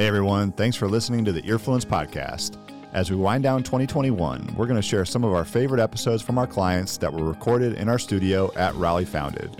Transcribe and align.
Hey 0.00 0.06
everyone, 0.06 0.52
thanks 0.52 0.78
for 0.78 0.88
listening 0.88 1.26
to 1.26 1.32
the 1.32 1.42
Earfluence 1.42 1.84
podcast. 1.84 2.56
As 2.94 3.10
we 3.10 3.18
wind 3.18 3.42
down 3.42 3.62
2021, 3.62 4.54
we're 4.56 4.64
going 4.64 4.80
to 4.80 4.82
share 4.82 5.04
some 5.04 5.24
of 5.24 5.34
our 5.34 5.44
favorite 5.44 5.78
episodes 5.78 6.22
from 6.22 6.38
our 6.38 6.46
clients 6.46 6.96
that 6.96 7.12
were 7.12 7.22
recorded 7.22 7.74
in 7.74 7.86
our 7.86 7.98
studio 7.98 8.50
at 8.56 8.74
Raleigh 8.76 9.04
Founded. 9.04 9.54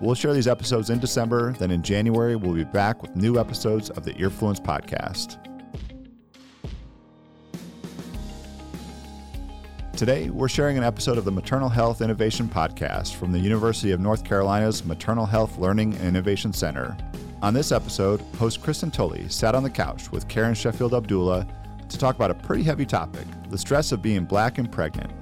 We'll 0.00 0.16
share 0.16 0.34
these 0.34 0.48
episodes 0.48 0.90
in 0.90 0.98
December, 0.98 1.52
then 1.52 1.70
in 1.70 1.84
January, 1.84 2.34
we'll 2.34 2.54
be 2.54 2.64
back 2.64 3.00
with 3.00 3.14
new 3.14 3.38
episodes 3.38 3.90
of 3.90 4.04
the 4.04 4.12
Earfluence 4.14 4.60
podcast. 4.60 5.38
Today, 9.96 10.30
we're 10.30 10.48
sharing 10.48 10.76
an 10.76 10.82
episode 10.82 11.16
of 11.16 11.24
the 11.24 11.30
Maternal 11.30 11.68
Health 11.68 12.02
Innovation 12.02 12.48
Podcast 12.48 13.14
from 13.14 13.30
the 13.30 13.38
University 13.38 13.92
of 13.92 14.00
North 14.00 14.24
Carolina's 14.24 14.84
Maternal 14.84 15.26
Health 15.26 15.58
Learning 15.58 15.94
and 15.94 16.08
Innovation 16.08 16.52
Center. 16.52 16.96
On 17.42 17.52
this 17.52 17.70
episode, 17.70 18.22
host 18.38 18.62
Kristen 18.62 18.90
Tully 18.90 19.28
sat 19.28 19.54
on 19.54 19.62
the 19.62 19.68
couch 19.68 20.10
with 20.10 20.26
Karen 20.26 20.54
Sheffield 20.54 20.94
Abdullah 20.94 21.46
to 21.86 21.98
talk 21.98 22.16
about 22.16 22.30
a 22.30 22.34
pretty 22.34 22.62
heavy 22.62 22.86
topic 22.86 23.26
the 23.50 23.58
stress 23.58 23.92
of 23.92 24.00
being 24.00 24.24
black 24.24 24.56
and 24.56 24.72
pregnant. 24.72 25.12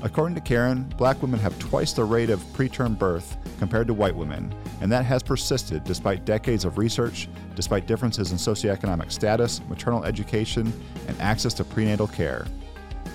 According 0.00 0.34
to 0.36 0.40
Karen, 0.40 0.84
black 0.96 1.20
women 1.20 1.38
have 1.40 1.58
twice 1.58 1.92
the 1.92 2.04
rate 2.04 2.30
of 2.30 2.40
preterm 2.54 2.98
birth 2.98 3.36
compared 3.58 3.86
to 3.88 3.94
white 3.94 4.16
women, 4.16 4.52
and 4.80 4.90
that 4.90 5.04
has 5.04 5.22
persisted 5.22 5.84
despite 5.84 6.24
decades 6.24 6.64
of 6.64 6.78
research, 6.78 7.28
despite 7.54 7.86
differences 7.86 8.32
in 8.32 8.38
socioeconomic 8.38 9.12
status, 9.12 9.60
maternal 9.68 10.04
education, 10.04 10.72
and 11.06 11.20
access 11.20 11.52
to 11.54 11.64
prenatal 11.64 12.06
care. 12.06 12.46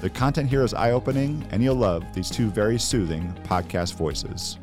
The 0.01 0.09
content 0.09 0.49
here 0.49 0.63
is 0.63 0.73
eye 0.73 0.91
opening, 0.91 1.43
and 1.51 1.63
you'll 1.63 1.76
love 1.76 2.04
these 2.13 2.29
two 2.29 2.49
very 2.49 2.77
soothing 2.77 3.34
podcast 3.46 3.96
voices. 3.96 4.59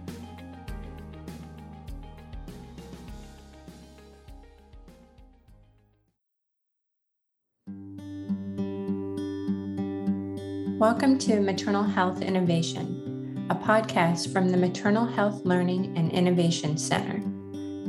Welcome 10.81 11.19
to 11.19 11.41
Maternal 11.41 11.83
Health 11.83 12.23
Innovation, 12.23 13.47
a 13.51 13.55
podcast 13.55 14.33
from 14.33 14.49
the 14.49 14.57
Maternal 14.57 15.05
Health 15.05 15.45
Learning 15.45 15.95
and 15.95 16.11
Innovation 16.11 16.79
Center, 16.79 17.21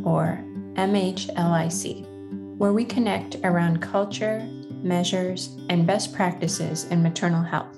or 0.03 0.44
MHLIC, 0.73 2.58
where 2.58 2.73
we 2.73 2.84
connect 2.84 3.38
around 3.45 3.81
culture, 3.81 4.45
measures, 4.84 5.58
and 5.69 5.88
best 5.88 6.14
practices 6.14 6.84
in 6.84 7.02
maternal 7.02 7.42
health. 7.42 7.78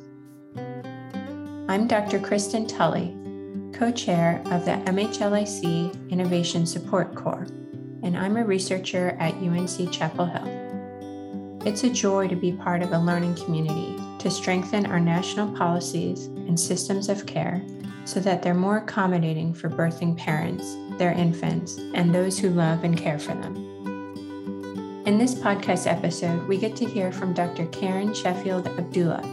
I'm 1.70 1.86
Dr. 1.88 2.20
Kristen 2.20 2.66
Tully, 2.66 3.16
co 3.72 3.92
chair 3.92 4.42
of 4.46 4.66
the 4.66 4.82
MHLIC 4.92 6.10
Innovation 6.10 6.66
Support 6.66 7.14
Corps, 7.14 7.46
and 8.02 8.18
I'm 8.18 8.36
a 8.36 8.44
researcher 8.44 9.16
at 9.20 9.36
UNC 9.36 9.92
Chapel 9.92 10.26
Hill. 10.26 11.60
It's 11.68 11.84
a 11.84 11.90
joy 11.92 12.28
to 12.30 12.36
be 12.36 12.54
part 12.54 12.82
of 12.82 12.94
a 12.94 12.98
learning 12.98 13.36
community 13.36 14.03
to 14.24 14.32
strengthen 14.32 14.86
our 14.86 15.02
national 15.02 15.52
policies 15.54 16.28
and 16.28 16.58
systems 16.58 17.10
of 17.10 17.26
care 17.26 17.62
so 18.06 18.22
that 18.22 18.42
they're 18.42 18.54
more 18.54 18.78
accommodating 18.78 19.54
for 19.54 19.70
birthing 19.70 20.18
parents, 20.18 20.78
their 20.98 21.12
infants, 21.12 21.78
and 21.94 22.16
those 22.16 22.40
who 22.40 22.50
love 22.50 22.86
and 22.86 22.98
care 22.98 23.20
for 23.20 23.34
them. 23.34 23.54
In 25.06 25.18
this 25.18 25.36
podcast 25.36 25.92
episode, 25.92 26.48
we 26.48 26.58
get 26.58 26.74
to 26.78 26.86
hear 26.86 27.12
from 27.12 27.34
Dr. 27.34 27.66
Karen 27.68 28.14
Sheffield 28.14 28.66
Abdullah. 28.66 29.24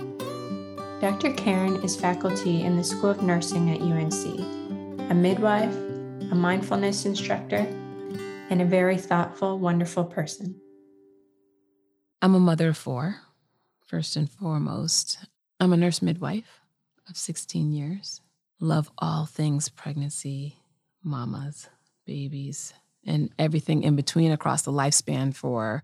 Dr. 1.00 1.34
Karen 1.34 1.76
is 1.84 1.94
faculty 1.94 2.62
in 2.62 2.76
the 2.76 2.82
School 2.82 3.10
of 3.10 3.22
Nursing 3.22 3.70
at 3.70 3.80
UNC, 3.80 4.40
a 5.08 5.14
midwife, 5.14 5.74
a 6.32 6.34
mindfulness 6.34 7.06
instructor, 7.06 7.64
and 8.50 8.60
a 8.60 8.64
very 8.64 8.96
thoughtful, 8.96 9.56
wonderful 9.56 10.04
person. 10.04 10.60
I'm 12.20 12.34
a 12.34 12.40
mother 12.40 12.70
of 12.70 12.76
four 12.76 13.20
first 13.90 14.14
and 14.14 14.30
foremost. 14.30 15.18
I'm 15.58 15.72
a 15.72 15.76
nurse 15.76 16.00
midwife 16.00 16.60
of 17.08 17.16
16 17.16 17.72
years. 17.72 18.20
Love 18.60 18.88
all 18.98 19.26
things 19.26 19.68
pregnancy, 19.68 20.54
mamas, 21.02 21.68
babies, 22.06 22.72
and 23.04 23.30
everything 23.36 23.82
in 23.82 23.96
between 23.96 24.30
across 24.30 24.62
the 24.62 24.70
lifespan 24.70 25.34
for 25.34 25.82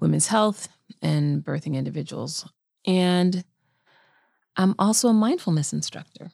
women's 0.00 0.26
health 0.26 0.68
and 1.00 1.44
birthing 1.44 1.74
individuals. 1.74 2.44
And 2.84 3.44
I'm 4.56 4.74
also 4.76 5.06
a 5.06 5.14
mindfulness 5.14 5.72
instructor 5.72 6.32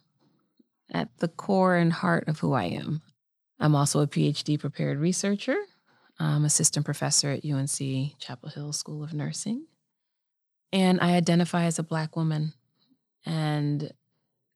at 0.91 1.15
the 1.19 1.28
core 1.28 1.76
and 1.76 1.92
heart 1.92 2.28
of 2.28 2.38
who 2.38 2.54
I 2.54 2.65
am. 2.65 3.03
I'm 3.60 3.75
also 3.75 4.00
a 4.00 4.06
PhD 4.06 4.59
prepared 4.59 4.98
researcher. 4.98 5.56
I'm 6.19 6.47
assistant 6.47 6.86
professor 6.86 7.31
at 7.31 7.44
UNC 7.44 8.19
Chapel 8.19 8.48
Hill 8.48 8.72
School 8.72 9.03
of 9.03 9.12
Nursing. 9.12 9.66
And 10.74 11.00
I 11.00 11.14
identify 11.14 11.66
as 11.66 11.78
a 11.78 11.84
Black 11.84 12.16
woman. 12.16 12.52
And 13.24 13.92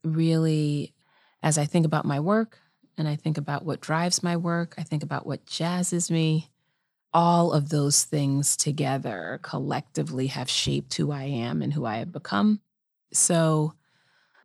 really, 0.02 0.92
as 1.44 1.56
I 1.56 1.64
think 1.64 1.86
about 1.86 2.04
my 2.04 2.18
work 2.18 2.58
and 2.98 3.06
I 3.06 3.14
think 3.14 3.38
about 3.38 3.64
what 3.64 3.80
drives 3.80 4.20
my 4.20 4.36
work, 4.36 4.74
I 4.76 4.82
think 4.82 5.04
about 5.04 5.28
what 5.28 5.46
jazzes 5.46 6.10
me, 6.10 6.50
all 7.14 7.52
of 7.52 7.68
those 7.68 8.02
things 8.02 8.56
together 8.56 9.38
collectively 9.42 10.26
have 10.26 10.50
shaped 10.50 10.92
who 10.94 11.12
I 11.12 11.22
am 11.22 11.62
and 11.62 11.72
who 11.72 11.86
I 11.86 11.98
have 11.98 12.10
become. 12.10 12.60
So, 13.12 13.74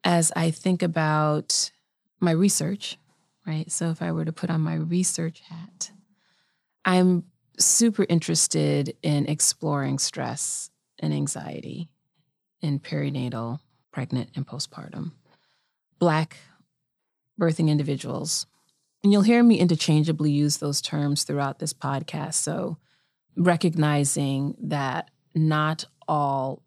as 0.04 0.32
I 0.36 0.52
think 0.52 0.84
about 0.84 1.72
my 2.20 2.32
research, 2.32 3.00
right? 3.48 3.70
So, 3.72 3.90
if 3.90 4.02
I 4.02 4.12
were 4.12 4.26
to 4.26 4.32
put 4.32 4.52
on 4.52 4.62
my 4.62 4.76
research 4.76 5.42
hat, 5.50 5.92
I'm 6.86 7.24
super 7.58 8.06
interested 8.08 8.96
in 9.02 9.26
exploring 9.26 9.98
stress 9.98 10.70
and 11.04 11.14
anxiety 11.14 11.90
in 12.62 12.80
perinatal, 12.80 13.60
pregnant, 13.92 14.30
and 14.36 14.48
postpartum. 14.48 15.12
Black 16.00 16.38
birthing 17.40 17.70
individuals. 17.70 18.48
And 19.04 19.12
you'll 19.12 19.24
hear 19.24 19.44
me 19.44 19.60
interchangeably 19.60 20.32
use 20.32 20.58
those 20.58 20.82
terms 20.82 21.24
throughout 21.24 21.60
this 21.60 21.74
podcast. 21.74 22.36
So, 22.36 22.78
recognizing 23.36 24.56
that 24.62 25.12
not 25.36 25.86
all 26.08 26.64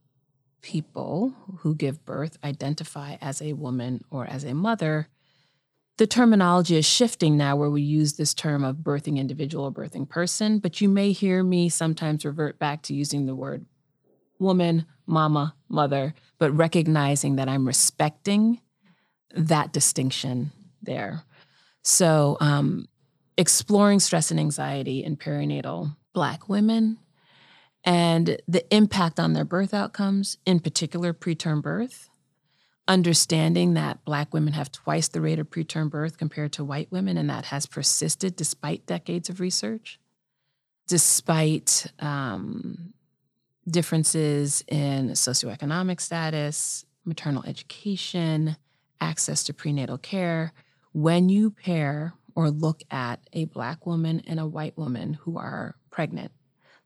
people 0.61 1.33
who 1.59 1.75
give 1.75 2.05
birth 2.05 2.37
identify 2.43 3.17
as 3.21 3.41
a 3.41 3.53
woman 3.53 4.03
or 4.11 4.27
as 4.27 4.45
a 4.45 4.53
mother. 4.53 5.09
The 5.97 6.07
terminology 6.07 6.77
is 6.77 6.85
shifting 6.85 7.37
now 7.37 7.57
where 7.57 7.71
we 7.71 7.83
use 7.83 8.15
this 8.15 8.35
term 8.35 8.65
of 8.65 8.79
birthing 8.79 9.17
individual 9.17 9.67
or 9.67 9.73
birthing 9.73 10.09
person, 10.09 10.59
but 10.59 10.81
you 10.81 10.89
may 10.89 11.13
hear 11.13 11.43
me 11.43 11.69
sometimes 11.69 12.25
revert 12.25 12.59
back 12.59 12.83
to 12.83 12.95
using 12.95 13.27
the 13.27 13.37
word 13.37 13.65
woman, 14.39 14.87
mama, 15.07 15.55
mother, 15.69 16.15
but 16.39 16.51
recognizing 16.53 17.37
that 17.37 17.49
I'm 17.49 17.67
respecting 17.67 18.61
that 19.35 19.73
distinction 19.73 20.53
there. 20.83 21.23
So, 21.83 22.37
um, 22.41 22.89
exploring 23.37 24.01
stress 24.01 24.31
and 24.31 24.41
anxiety 24.41 25.05
in 25.05 25.17
perinatal 25.17 25.95
Black 26.13 26.49
women 26.49 26.99
and 27.85 28.39
the 28.49 28.75
impact 28.75 29.21
on 29.21 29.35
their 29.35 29.45
birth 29.45 29.73
outcomes, 29.73 30.39
in 30.45 30.59
particular 30.59 31.13
preterm 31.13 31.63
birth, 31.63 32.09
understanding 32.89 33.75
that 33.75 34.05
Black 34.05 34.33
women 34.35 34.55
have 34.55 34.73
twice 34.73 35.09
the 35.09 35.21
rate 35.21 35.39
of 35.39 35.51
preterm 35.51 35.91
birth 35.91 36.19
compared 36.19 36.53
to 36.55 36.65
white 36.65 36.91
women, 36.91 37.17
and 37.17 37.31
that 37.31 37.47
has 37.47 37.67
persisted 37.67 38.35
despite 38.35 38.87
decades 38.87 39.29
of 39.29 39.39
research, 39.39 40.01
despite 40.89 41.87
um, 42.01 42.95
differences 43.69 44.63
in 44.69 45.11
socioeconomic 45.11 46.01
status, 46.01 46.85
maternal 47.05 47.45
education, 47.47 48.57
access 49.01 49.45
to 49.45 49.55
prenatal 49.55 49.99
care. 49.99 50.53
When 50.93 51.29
you 51.29 51.51
pair 51.51 52.15
or 52.35 52.51
look 52.51 52.83
at 52.91 53.21
a 53.33 53.47
Black 53.47 53.87
woman 53.87 54.23
and 54.27 54.41
a 54.41 54.47
white 54.47 54.77
woman 54.77 55.15
who 55.15 55.39
are 55.39 55.77
pregnant, 55.91 56.33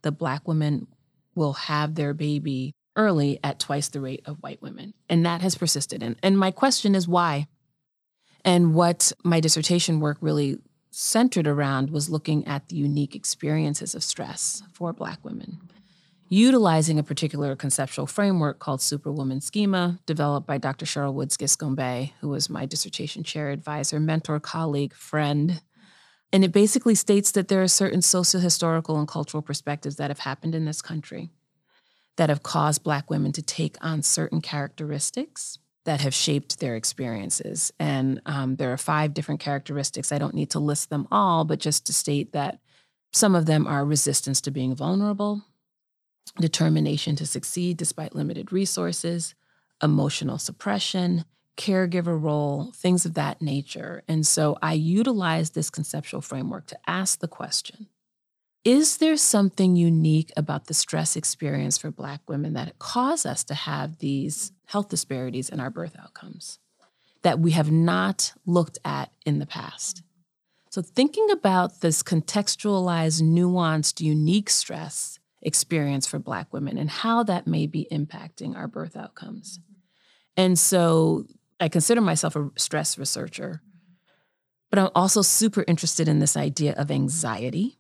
the 0.03 0.13
Black 0.13 0.47
woman 0.49 0.87
will 1.35 1.53
have 1.53 1.95
their 1.95 2.15
baby 2.15 2.73
early 2.97 3.39
at 3.45 3.61
twice 3.61 3.89
the 3.89 4.01
rate 4.01 4.23
of 4.27 4.43
white 4.43 4.61
women. 4.61 4.95
And 5.09 5.25
that 5.25 5.43
has 5.43 5.55
persisted. 5.55 6.03
And, 6.03 6.17
and 6.23 6.39
my 6.39 6.51
question 6.51 6.95
is 6.95 7.07
why? 7.07 7.47
And 8.45 8.75
what 8.75 9.13
my 9.23 9.39
dissertation 9.41 10.01
work 10.01 10.19
really 10.21 10.59
centered 10.91 11.47
around 11.47 11.91
was 11.91 12.11
looking 12.11 12.47
at 12.47 12.69
the 12.69 12.77
unique 12.77 13.15
experiences 13.15 13.95
of 13.95 14.03
stress 14.03 14.63
for 14.73 14.93
Black 14.93 15.25
women 15.25 15.61
utilizing 16.31 16.97
a 16.99 17.03
particular 17.03 17.57
conceptual 17.57 18.07
framework 18.07 18.61
called 18.61 18.81
Superwoman 18.81 19.41
Schema, 19.41 19.99
developed 20.07 20.47
by 20.47 20.59
Dr. 20.59 20.87
Cheryl 20.87 21.13
Woods 21.13 21.37
Giscombe, 21.37 22.13
who 22.21 22.29
was 22.29 22.49
my 22.49 22.65
dissertation 22.67 23.25
chair 23.25 23.51
advisor, 23.51 23.99
mentor, 23.99 24.39
colleague, 24.39 24.95
friend. 24.95 25.61
And 26.33 26.45
it 26.45 26.53
basically 26.53 26.95
states 26.95 27.33
that 27.33 27.49
there 27.49 27.63
are 27.63 27.69
certain 27.69 28.01
social, 28.01 28.41
historical, 28.41 28.97
and 28.97 29.09
cultural 29.09 29.43
perspectives 29.43 29.97
that 29.97 30.09
have 30.09 30.21
happened 30.21 30.55
in 30.55 30.65
this 30.65 30.81
country 30.81 31.31
that 32.17 32.29
have 32.29 32.45
caused 32.45 32.85
Black 32.85 33.11
women 33.11 33.33
to 33.33 33.43
take 33.43 33.77
on 33.81 34.03
certain 34.03 34.41
characteristics 34.41 35.59
that 35.85 36.01
have 36.01 36.15
shaped 36.15 36.61
their 36.61 36.77
experiences. 36.77 37.73
And 37.81 38.21
um, 38.27 38.57
there 38.57 38.73
are 38.73 38.77
five 38.77 39.15
different 39.15 39.41
characteristics. 39.41 40.13
I 40.13 40.19
don't 40.19 40.35
need 40.35 40.51
to 40.51 40.61
list 40.61 40.91
them 40.91 41.09
all, 41.11 41.45
but 41.45 41.59
just 41.59 41.87
to 41.87 41.93
state 41.93 42.33
that 42.35 42.61
some 43.13 43.35
of 43.35 43.47
them 43.47 43.67
are 43.67 43.85
resistance 43.85 44.41
to 44.43 44.53
being 44.53 44.77
vulnerable, 44.77 45.43
determination 46.39 47.17
to 47.17 47.27
succeed 47.27 47.77
despite 47.77 48.15
limited 48.15 48.53
resources, 48.53 49.35
emotional 49.83 50.39
suppression, 50.39 51.25
caregiver 51.57 52.21
role, 52.21 52.73
things 52.75 53.05
of 53.05 53.15
that 53.15 53.43
nature. 53.43 54.03
And 54.09 54.27
so 54.27 54.57
I 54.63 54.73
utilize 54.73 55.51
this 55.51 55.71
conceptual 55.71 56.23
framework 56.23 56.67
to 56.69 56.79
ask 56.87 57.21
the 57.21 57.29
question 57.29 57.89
Is 58.65 58.97
there 58.97 59.17
something 59.17 59.77
unique 59.77 60.33
about 60.37 60.67
the 60.67 60.75
stress 60.75 61.17
experience 61.17 61.79
for 61.79 61.91
Black 61.91 62.21
women 62.29 62.55
that 62.55 62.79
cause 62.79 63.27
us 63.27 63.45
to 63.45 63.55
have 63.55 63.99
these 63.99 64.53
health 64.67 64.89
disparities 64.89 65.49
in 65.49 65.61
our 65.61 65.71
birth 65.71 65.97
outcomes 66.01 66.59
that 67.23 67.39
we 67.39 67.51
have 67.51 67.71
not 67.71 68.33
looked 68.47 68.79
at 68.85 69.13
in 69.27 69.39
the 69.39 69.47
past? 69.47 70.03
So, 70.71 70.83
thinking 70.83 71.31
about 71.31 71.81
this 71.81 72.03
contextualized, 72.03 73.23
nuanced, 73.23 74.01
unique 74.01 74.49
stress 74.49 75.20
experience 75.43 76.07
for 76.07 76.19
Black 76.19 76.53
women 76.53 76.79
and 76.79 76.91
how 76.91 77.23
that 77.25 77.47
may 77.47 77.67
be 77.67 77.87
impacting 77.91 78.57
our 78.57 78.69
birth 78.69 78.97
outcomes. 78.97 79.59
Mm-hmm. 79.59 79.73
And 80.37 80.59
so, 80.59 81.27
I 81.61 81.69
consider 81.69 82.01
myself 82.01 82.37
a 82.37 82.51
stress 82.57 82.97
researcher, 82.97 83.61
but 84.71 84.79
I'm 84.79 84.89
also 84.95 85.21
super 85.21 85.65
interested 85.69 86.09
in 86.09 86.19
this 86.19 86.37
idea 86.37 86.73
of 86.73 86.91
anxiety. 86.91 87.79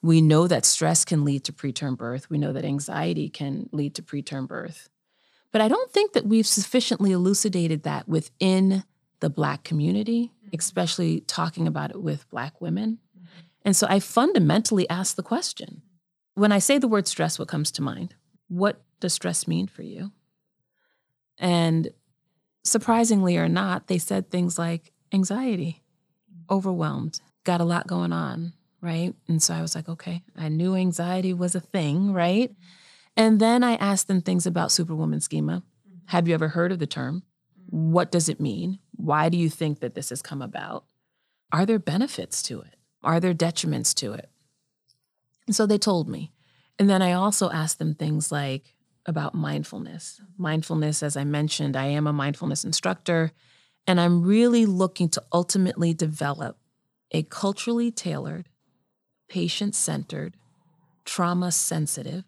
We 0.00 0.20
know 0.20 0.46
that 0.46 0.64
stress 0.64 1.04
can 1.04 1.24
lead 1.24 1.42
to 1.44 1.52
preterm 1.52 1.96
birth. 1.96 2.30
We 2.30 2.38
know 2.38 2.52
that 2.52 2.64
anxiety 2.64 3.28
can 3.28 3.68
lead 3.72 3.96
to 3.96 4.02
preterm 4.02 4.46
birth. 4.46 4.88
But 5.50 5.60
I 5.60 5.68
don't 5.68 5.90
think 5.90 6.12
that 6.12 6.26
we've 6.26 6.46
sufficiently 6.46 7.12
elucidated 7.12 7.82
that 7.82 8.06
within 8.08 8.84
the 9.20 9.30
Black 9.30 9.64
community, 9.64 10.32
mm-hmm. 10.44 10.56
especially 10.58 11.20
talking 11.20 11.66
about 11.66 11.90
it 11.90 12.00
with 12.00 12.28
Black 12.30 12.60
women. 12.60 12.98
Mm-hmm. 13.16 13.26
And 13.64 13.76
so 13.76 13.86
I 13.88 13.98
fundamentally 13.98 14.88
ask 14.88 15.16
the 15.16 15.22
question 15.22 15.82
when 16.36 16.52
I 16.52 16.58
say 16.58 16.78
the 16.78 16.86
word 16.86 17.08
stress, 17.08 17.38
what 17.38 17.48
comes 17.48 17.72
to 17.72 17.82
mind? 17.82 18.14
What 18.48 18.80
does 19.00 19.14
stress 19.14 19.48
mean 19.48 19.66
for 19.66 19.82
you? 19.82 20.12
And 21.38 21.90
surprisingly 22.62 23.36
or 23.38 23.48
not, 23.48 23.88
they 23.88 23.98
said 23.98 24.30
things 24.30 24.58
like 24.58 24.92
anxiety, 25.12 25.82
overwhelmed, 26.50 27.20
got 27.44 27.62
a 27.62 27.64
lot 27.64 27.86
going 27.86 28.12
on, 28.12 28.52
right? 28.82 29.14
And 29.28 29.42
so 29.42 29.54
I 29.54 29.62
was 29.62 29.74
like, 29.74 29.88
okay, 29.88 30.22
I 30.36 30.48
knew 30.48 30.74
anxiety 30.74 31.32
was 31.32 31.54
a 31.54 31.60
thing, 31.60 32.12
right? 32.12 32.54
And 33.16 33.40
then 33.40 33.64
I 33.64 33.76
asked 33.76 34.06
them 34.06 34.20
things 34.20 34.46
about 34.46 34.70
superwoman 34.70 35.22
schema. 35.22 35.62
Have 36.06 36.28
you 36.28 36.34
ever 36.34 36.48
heard 36.48 36.70
of 36.70 36.78
the 36.78 36.86
term? 36.86 37.22
What 37.70 38.12
does 38.12 38.28
it 38.28 38.40
mean? 38.40 38.78
Why 38.92 39.30
do 39.30 39.38
you 39.38 39.48
think 39.48 39.80
that 39.80 39.94
this 39.94 40.10
has 40.10 40.20
come 40.20 40.42
about? 40.42 40.84
Are 41.50 41.64
there 41.64 41.78
benefits 41.78 42.42
to 42.44 42.60
it? 42.60 42.76
Are 43.02 43.20
there 43.20 43.34
detriments 43.34 43.94
to 43.94 44.12
it? 44.12 44.28
And 45.46 45.54
so 45.54 45.66
they 45.66 45.78
told 45.78 46.08
me. 46.08 46.32
And 46.78 46.90
then 46.90 47.02
I 47.02 47.12
also 47.12 47.50
asked 47.50 47.78
them 47.78 47.94
things 47.94 48.30
like, 48.30 48.76
about 49.06 49.34
mindfulness. 49.34 50.20
Mindfulness, 50.36 51.02
as 51.02 51.16
I 51.16 51.24
mentioned, 51.24 51.76
I 51.76 51.86
am 51.86 52.06
a 52.06 52.12
mindfulness 52.12 52.64
instructor, 52.64 53.32
and 53.86 54.00
I'm 54.00 54.22
really 54.22 54.66
looking 54.66 55.08
to 55.10 55.22
ultimately 55.32 55.94
develop 55.94 56.58
a 57.12 57.22
culturally 57.22 57.90
tailored, 57.90 58.48
patient 59.28 59.74
centered, 59.74 60.36
trauma 61.04 61.52
sensitive, 61.52 62.24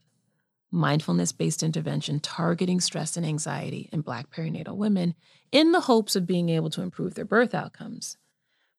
mindfulness 0.70 1.32
based 1.32 1.62
intervention 1.62 2.20
targeting 2.20 2.80
stress 2.80 3.16
and 3.16 3.26
anxiety 3.26 3.88
in 3.92 4.02
Black 4.02 4.30
perinatal 4.30 4.76
women 4.76 5.14
in 5.50 5.72
the 5.72 5.80
hopes 5.80 6.14
of 6.14 6.26
being 6.26 6.48
able 6.48 6.70
to 6.70 6.82
improve 6.82 7.14
their 7.14 7.24
birth 7.24 7.54
outcomes. 7.54 8.16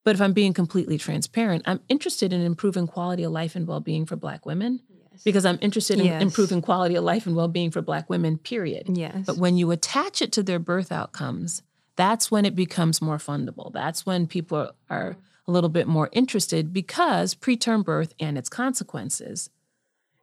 But 0.03 0.15
if 0.15 0.21
I'm 0.21 0.33
being 0.33 0.53
completely 0.53 0.97
transparent, 0.97 1.63
I'm 1.65 1.81
interested 1.89 2.33
in 2.33 2.41
improving 2.41 2.87
quality 2.87 3.23
of 3.23 3.31
life 3.31 3.55
and 3.55 3.67
well 3.67 3.79
being 3.79 4.05
for 4.05 4.15
Black 4.15 4.45
women 4.45 4.81
because 5.25 5.45
I'm 5.45 5.59
interested 5.61 5.99
in 5.99 6.05
yes. 6.05 6.21
improving 6.21 6.61
quality 6.61 6.95
of 6.95 7.03
life 7.03 7.25
and 7.25 7.35
well 7.35 7.47
being 7.47 7.71
for 7.71 7.81
Black 7.81 8.09
women, 8.09 8.37
period. 8.37 8.97
Yes. 8.97 9.25
But 9.25 9.37
when 9.37 9.57
you 9.57 9.71
attach 9.71 10.21
it 10.21 10.31
to 10.33 10.43
their 10.43 10.59
birth 10.59 10.91
outcomes, 10.91 11.61
that's 11.95 12.31
when 12.31 12.45
it 12.45 12.55
becomes 12.55 13.01
more 13.01 13.17
fundable. 13.17 13.73
That's 13.73 14.05
when 14.05 14.27
people 14.27 14.71
are 14.89 15.17
a 15.47 15.51
little 15.51 15.69
bit 15.69 15.87
more 15.87 16.09
interested 16.13 16.71
because 16.71 17.35
preterm 17.35 17.83
birth 17.83 18.13
and 18.19 18.37
its 18.37 18.49
consequences 18.49 19.49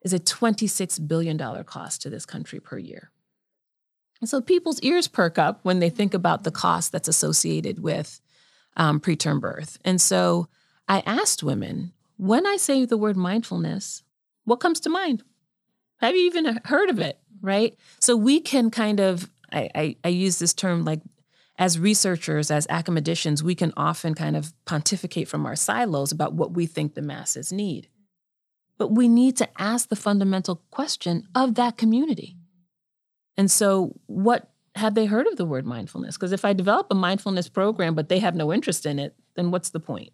is 0.03 0.13
a 0.13 0.21
$26 0.21 1.07
billion 1.09 1.37
cost 1.65 2.01
to 2.03 2.11
this 2.11 2.25
country 2.25 2.61
per 2.61 2.79
year. 2.79 3.11
And 4.21 4.31
so 4.31 4.41
people's 4.41 4.81
ears 4.81 5.09
perk 5.09 5.37
up 5.39 5.61
when 5.65 5.81
they 5.81 5.91
think 5.91 6.15
about 6.15 6.45
the 6.45 6.51
cost 6.51 6.93
that's 6.93 7.09
associated 7.09 7.81
with 7.83 8.21
um, 8.77 9.01
preterm 9.01 9.41
birth. 9.41 9.79
And 9.85 10.01
so 10.01 10.49
I 10.89 11.03
asked 11.07 11.43
women, 11.43 11.93
when 12.17 12.47
I 12.47 12.57
say 12.57 12.85
the 12.85 12.97
word 12.97 13.17
mindfulness, 13.17 14.03
what 14.45 14.61
comes 14.61 14.81
to 14.81 14.91
mind? 14.91 15.23
Have 15.99 16.15
you 16.15 16.27
even 16.27 16.61
heard 16.65 16.91
of 16.91 16.99
it? 16.99 17.19
Right. 17.41 17.77
So 18.01 18.17
we 18.17 18.41
can 18.41 18.71
kind 18.71 19.01
of, 19.01 19.31
I, 19.53 19.71
I, 19.75 19.97
I 20.05 20.09
use 20.09 20.39
this 20.39 20.55
term 20.55 20.85
like 20.85 21.01
as 21.59 21.79
researchers, 21.79 22.51
as 22.51 22.67
academicians, 22.69 23.43
we 23.43 23.55
can 23.55 23.73
often 23.77 24.15
kind 24.15 24.37
of 24.37 24.53
pontificate 24.67 25.29
from 25.29 25.47
our 25.47 25.57
silos 25.57 26.13
about 26.13 26.35
what 26.35 26.53
we 26.53 26.67
think 26.67 26.95
the 26.95 27.03
masses 27.03 27.53
need. 27.53 27.89
But 28.79 28.93
we 28.93 29.09
need 29.09 29.39
to 29.39 29.49
ask 29.59 29.89
the 29.89 29.97
fundamental 29.97 30.63
question 30.71 31.27
of 31.35 31.55
that 31.55 31.79
community. 31.79 32.37
And 33.39 33.51
so, 33.51 33.99
what 34.07 34.51
have 34.77 34.95
they 34.95 35.07
heard 35.07 35.27
of 35.27 35.37
the 35.37 35.45
word 35.45 35.67
mindfulness? 35.67 36.17
Because 36.17 36.33
if 36.33 36.45
I 36.45 36.53
develop 36.53 36.87
a 36.91 36.95
mindfulness 36.95 37.49
program, 37.49 37.95
but 37.95 38.09
they 38.09 38.19
have 38.19 38.35
no 38.35 38.53
interest 38.53 38.87
in 38.87 38.99
it, 38.99 39.15
then 39.35 39.51
what's 39.51 39.71
the 39.71 39.81
point? 39.81 40.11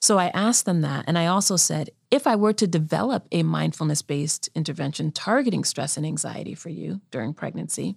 So 0.00 0.18
I 0.18 0.28
asked 0.28 0.64
them 0.64 0.80
that. 0.80 1.04
And 1.06 1.18
I 1.18 1.26
also 1.26 1.56
said, 1.56 1.90
if 2.10 2.26
I 2.26 2.34
were 2.34 2.54
to 2.54 2.66
develop 2.66 3.28
a 3.30 3.42
mindfulness 3.42 4.02
based 4.02 4.48
intervention 4.54 5.12
targeting 5.12 5.62
stress 5.62 5.96
and 5.96 6.06
anxiety 6.06 6.54
for 6.54 6.70
you 6.70 7.00
during 7.10 7.34
pregnancy, 7.34 7.96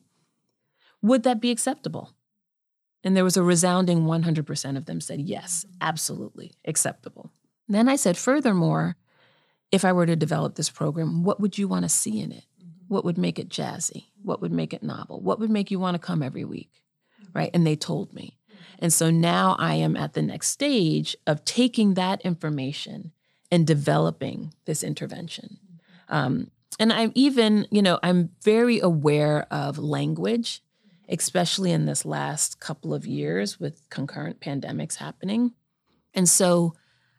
would 1.02 1.24
that 1.24 1.42
be 1.42 1.52
acceptable? 1.52 2.14
And 3.04 3.16
there 3.16 3.24
was 3.24 3.38
a 3.38 3.44
resounding 3.44 4.04
100% 4.04 4.78
of 4.78 4.86
them 4.86 5.02
said, 5.02 5.22
yes, 5.22 5.66
absolutely 5.82 6.54
acceptable. 6.66 7.32
then 7.68 7.90
I 7.90 7.96
said, 7.96 8.18
furthermore, 8.18 8.96
if 9.72 9.84
I 9.84 9.92
were 9.92 10.06
to 10.06 10.16
develop 10.16 10.56
this 10.56 10.70
program, 10.70 11.24
what 11.24 11.40
would 11.40 11.58
you 11.58 11.68
want 11.68 11.84
to 11.84 11.90
see 11.90 12.20
in 12.20 12.32
it? 12.32 12.46
What 12.88 13.06
would 13.06 13.18
make 13.18 13.40
it 13.40 13.50
jazzy? 13.50 14.06
What 14.22 14.42
would 14.42 14.52
make 14.52 14.74
it 14.74 14.84
novel? 14.84 15.20
What 15.20 15.40
would 15.40 15.50
make 15.50 15.72
you 15.72 15.80
want 15.80 15.96
to 15.96 16.00
come 16.00 16.22
every 16.22 16.46
week? 16.46 16.70
Right? 17.34 17.50
And 17.54 17.66
they 17.66 17.76
told 17.76 18.14
me. 18.14 18.38
And 18.80 18.92
so 18.92 19.10
now 19.10 19.56
I 19.60 19.76
am 19.76 19.96
at 19.96 20.14
the 20.14 20.22
next 20.22 20.50
stage 20.50 21.16
of 21.26 21.46
taking 21.46 21.94
that 21.94 22.22
information 22.22 23.12
and 23.52 23.66
developing 23.68 24.54
this 24.66 24.84
intervention. 24.84 25.58
Um, 26.10 26.52
and 26.80 26.92
I'm 26.92 27.12
even, 27.16 27.68
you 27.72 27.82
know, 27.82 28.00
I'm 28.04 28.32
very 28.42 28.80
aware 28.80 29.48
of 29.52 29.78
language, 29.78 30.62
especially 31.08 31.72
in 31.72 31.86
this 31.86 32.04
last 32.06 32.60
couple 32.60 32.94
of 32.94 33.06
years 33.06 33.60
with 33.60 33.88
concurrent 33.90 34.40
pandemics 34.40 34.96
happening. 34.96 35.54
And 36.14 36.28
so 36.28 36.76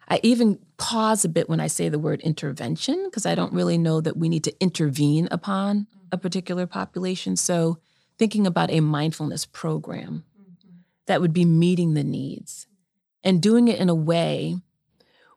I 0.09 0.21
even 0.23 0.59
pause 0.77 1.25
a 1.25 1.29
bit 1.29 1.49
when 1.49 1.61
I 1.61 1.67
say 1.67 1.89
the 1.89 1.99
word 1.99 2.21
intervention 2.21 3.05
because 3.07 3.27
I 3.27 3.35
don't 3.35 3.53
really 3.53 3.79
know 3.79 4.01
that 4.01 4.17
we 4.17 4.29
need 4.29 4.45
to 4.45 4.61
intervene 4.61 5.29
upon 5.31 5.87
a 6.13 6.19
particular 6.19 6.67
population. 6.67 7.37
So 7.37 7.79
thinking 8.19 8.47
about 8.47 8.71
a 8.71 8.81
mindfulness 8.81 9.47
program 9.47 10.25
that 11.07 11.21
would 11.21 11.33
be 11.33 11.45
meeting 11.45 11.95
the 11.95 12.05
needs 12.05 12.67
and 13.23 13.43
doing 13.43 13.69
it 13.69 13.79
in 13.79 13.89
a 13.89 13.95
way 13.95 14.57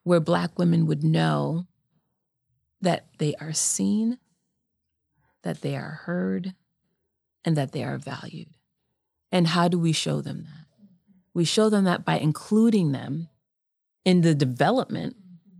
where 0.03 0.19
Black 0.19 0.57
women 0.57 0.85
would 0.85 1.03
know 1.03 1.65
that 2.81 3.07
they 3.17 3.35
are 3.35 3.53
seen, 3.53 4.19
that 5.43 5.61
they 5.61 5.75
are 5.75 6.01
heard, 6.05 6.53
and 7.43 7.57
that 7.57 7.71
they 7.71 7.83
are 7.83 7.97
valued. 7.97 8.49
And 9.31 9.47
how 9.47 9.67
do 9.67 9.79
we 9.79 9.91
show 9.91 10.21
them 10.21 10.43
that? 10.43 10.65
We 11.33 11.45
show 11.45 11.69
them 11.69 11.83
that 11.85 12.05
by 12.05 12.17
including 12.19 12.91
them 12.91 13.29
in 14.07 14.21
the 14.21 14.33
development 14.33 15.17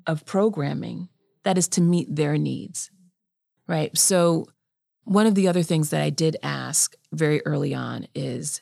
of 0.07 0.25
programming 0.25 1.09
that 1.43 1.57
is 1.57 1.67
to 1.67 1.81
meet 1.81 2.15
their 2.15 2.37
needs, 2.37 2.89
right? 3.67 3.95
So, 3.97 4.47
one 5.03 5.27
of 5.27 5.35
the 5.35 5.49
other 5.49 5.63
things 5.63 5.89
that 5.89 6.01
I 6.01 6.09
did 6.09 6.37
ask 6.41 6.95
very 7.11 7.45
early 7.45 7.75
on 7.75 8.07
is 8.15 8.61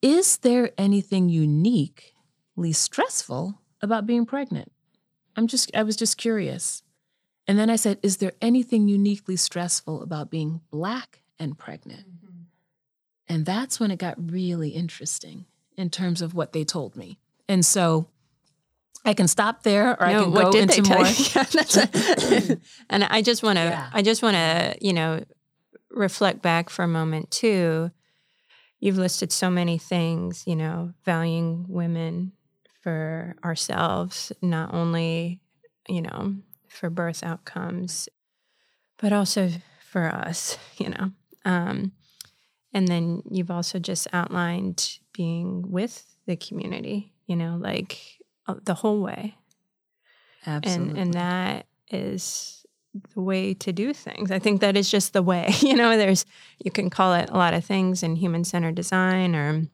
is 0.00 0.36
there 0.38 0.70
anything 0.78 1.28
uniquely 1.28 2.72
stressful 2.72 3.60
about 3.82 4.06
being 4.06 4.24
pregnant? 4.24 4.70
I'm 5.34 5.48
just 5.48 5.74
I 5.74 5.82
was 5.82 5.96
just 5.96 6.16
curious. 6.16 6.84
And 7.48 7.58
then 7.58 7.68
I 7.68 7.76
said, 7.76 7.98
is 8.02 8.18
there 8.18 8.32
anything 8.40 8.88
uniquely 8.88 9.36
stressful 9.36 10.00
about 10.00 10.30
being 10.30 10.60
black 10.70 11.22
and 11.40 11.58
pregnant? 11.58 12.06
Mm-hmm. 12.08 12.42
And 13.28 13.44
that's 13.44 13.80
when 13.80 13.90
it 13.90 13.98
got 13.98 14.30
really 14.30 14.70
interesting 14.70 15.46
in 15.76 15.90
terms 15.90 16.22
of 16.22 16.34
what 16.34 16.52
they 16.52 16.64
told 16.64 16.94
me. 16.94 17.18
And 17.48 17.66
so 17.66 18.06
I 19.04 19.14
can 19.14 19.28
stop 19.28 19.62
there 19.62 20.00
or 20.00 20.06
no, 20.06 20.20
I 20.20 20.22
can 20.22 20.32
go 20.32 20.50
into 20.52 20.82
more. 20.82 21.06
yeah, 22.46 22.56
and 22.90 23.04
I 23.04 23.20
just 23.22 23.42
want 23.42 23.58
to 23.58 23.64
yeah. 23.64 23.90
I 23.92 24.02
just 24.02 24.22
want 24.22 24.36
to, 24.36 24.76
you 24.80 24.92
know, 24.92 25.24
reflect 25.90 26.42
back 26.42 26.70
for 26.70 26.82
a 26.82 26.88
moment 26.88 27.30
too 27.30 27.90
you've 28.84 28.98
listed 28.98 29.32
so 29.32 29.48
many 29.48 29.78
things, 29.78 30.44
you 30.46 30.54
know, 30.54 30.92
valuing 31.06 31.64
women 31.70 32.32
for 32.82 33.34
ourselves, 33.42 34.30
not 34.42 34.74
only, 34.74 35.40
you 35.88 36.02
know, 36.02 36.34
for 36.68 36.90
birth 36.90 37.22
outcomes, 37.22 38.10
but 38.98 39.10
also 39.10 39.48
for 39.90 40.08
us, 40.08 40.58
you 40.76 40.90
know. 40.90 41.12
Um, 41.46 41.92
and 42.74 42.86
then 42.86 43.22
you've 43.30 43.50
also 43.50 43.78
just 43.78 44.06
outlined 44.12 44.98
being 45.14 45.70
with 45.70 46.04
the 46.26 46.36
community, 46.36 47.14
you 47.26 47.36
know, 47.36 47.56
like 47.58 48.13
the 48.62 48.74
whole 48.74 49.00
way. 49.00 49.36
Absolutely. 50.46 50.90
And 50.90 50.98
and 50.98 51.14
that 51.14 51.66
is 51.90 52.64
the 53.14 53.20
way 53.20 53.54
to 53.54 53.72
do 53.72 53.92
things. 53.92 54.30
I 54.30 54.38
think 54.38 54.60
that 54.60 54.76
is 54.76 54.90
just 54.90 55.12
the 55.12 55.22
way. 55.22 55.52
You 55.60 55.74
know, 55.74 55.96
there's 55.96 56.26
you 56.62 56.70
can 56.70 56.90
call 56.90 57.14
it 57.14 57.30
a 57.30 57.36
lot 57.36 57.54
of 57.54 57.64
things 57.64 58.02
in 58.02 58.16
human 58.16 58.44
centered 58.44 58.74
design 58.74 59.34
or 59.34 59.66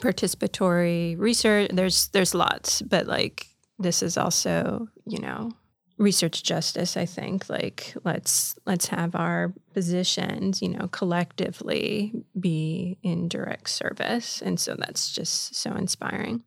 participatory 0.00 1.18
research. 1.18 1.70
There's 1.72 2.08
there's 2.08 2.34
lots, 2.34 2.82
but 2.82 3.06
like 3.06 3.48
this 3.78 4.02
is 4.02 4.16
also, 4.16 4.88
you 5.06 5.18
know, 5.18 5.52
research 5.98 6.42
justice, 6.42 6.96
I 6.96 7.06
think. 7.06 7.48
Like 7.48 7.94
let's 8.04 8.54
let's 8.66 8.86
have 8.86 9.14
our 9.14 9.52
positions, 9.74 10.62
you 10.62 10.68
know, 10.68 10.88
collectively 10.88 12.12
be 12.38 12.98
in 13.02 13.28
direct 13.28 13.70
service. 13.70 14.40
And 14.42 14.60
so 14.60 14.76
that's 14.78 15.12
just 15.12 15.56
so 15.56 15.72
inspiring. 15.74 16.42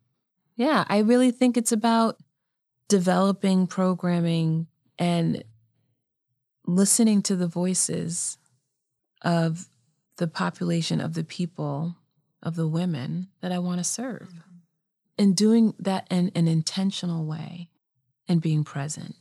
Yeah, 0.60 0.84
I 0.90 0.98
really 0.98 1.30
think 1.30 1.56
it's 1.56 1.72
about 1.72 2.18
developing 2.90 3.66
programming 3.66 4.66
and 4.98 5.42
listening 6.66 7.22
to 7.22 7.34
the 7.34 7.46
voices 7.46 8.36
of 9.22 9.70
the 10.18 10.26
population 10.26 11.00
of 11.00 11.14
the 11.14 11.24
people 11.24 11.96
of 12.42 12.56
the 12.56 12.68
women 12.68 13.28
that 13.40 13.52
I 13.52 13.58
want 13.58 13.78
to 13.78 13.84
serve 13.84 14.28
mm-hmm. 14.28 14.58
and 15.16 15.34
doing 15.34 15.72
that 15.78 16.06
in 16.10 16.30
an 16.34 16.46
intentional 16.46 17.24
way 17.24 17.70
and 18.28 18.42
being 18.42 18.62
present. 18.62 19.16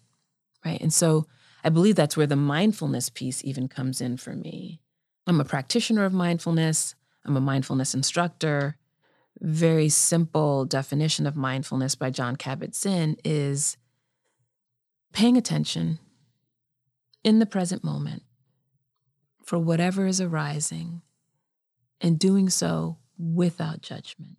Right. 0.66 0.82
And 0.82 0.92
so 0.92 1.26
I 1.64 1.70
believe 1.70 1.96
that's 1.96 2.18
where 2.18 2.28
the 2.28 2.36
mindfulness 2.36 3.10
piece 3.10 3.46
even 3.46 3.70
comes 3.70 4.02
in 4.02 4.18
for 4.18 4.36
me. 4.36 4.82
I'm 5.26 5.40
a 5.40 5.46
practitioner 5.46 6.04
of 6.04 6.12
mindfulness, 6.12 6.96
I'm 7.24 7.38
a 7.38 7.42
mindfulness 7.42 7.94
instructor. 7.94 8.76
Very 9.42 9.90
simple 9.90 10.66
definition 10.66 11.26
of 11.26 11.36
mindfulness 11.36 11.96
by 11.96 12.10
Jon 12.10 12.36
Kabat 12.36 12.76
Zinn 12.76 13.16
is 13.24 13.78
paying 15.14 15.38
attention 15.38 16.00
in 17.24 17.40
the 17.40 17.46
present 17.46 17.84
moment 17.84 18.24
for 19.44 19.58
whatever 19.58 20.06
is 20.06 20.22
arising 20.22 21.02
and 22.02 22.20
doing 22.20 22.50
so 22.50 22.98
without 23.18 23.82
judgment. 23.82 24.38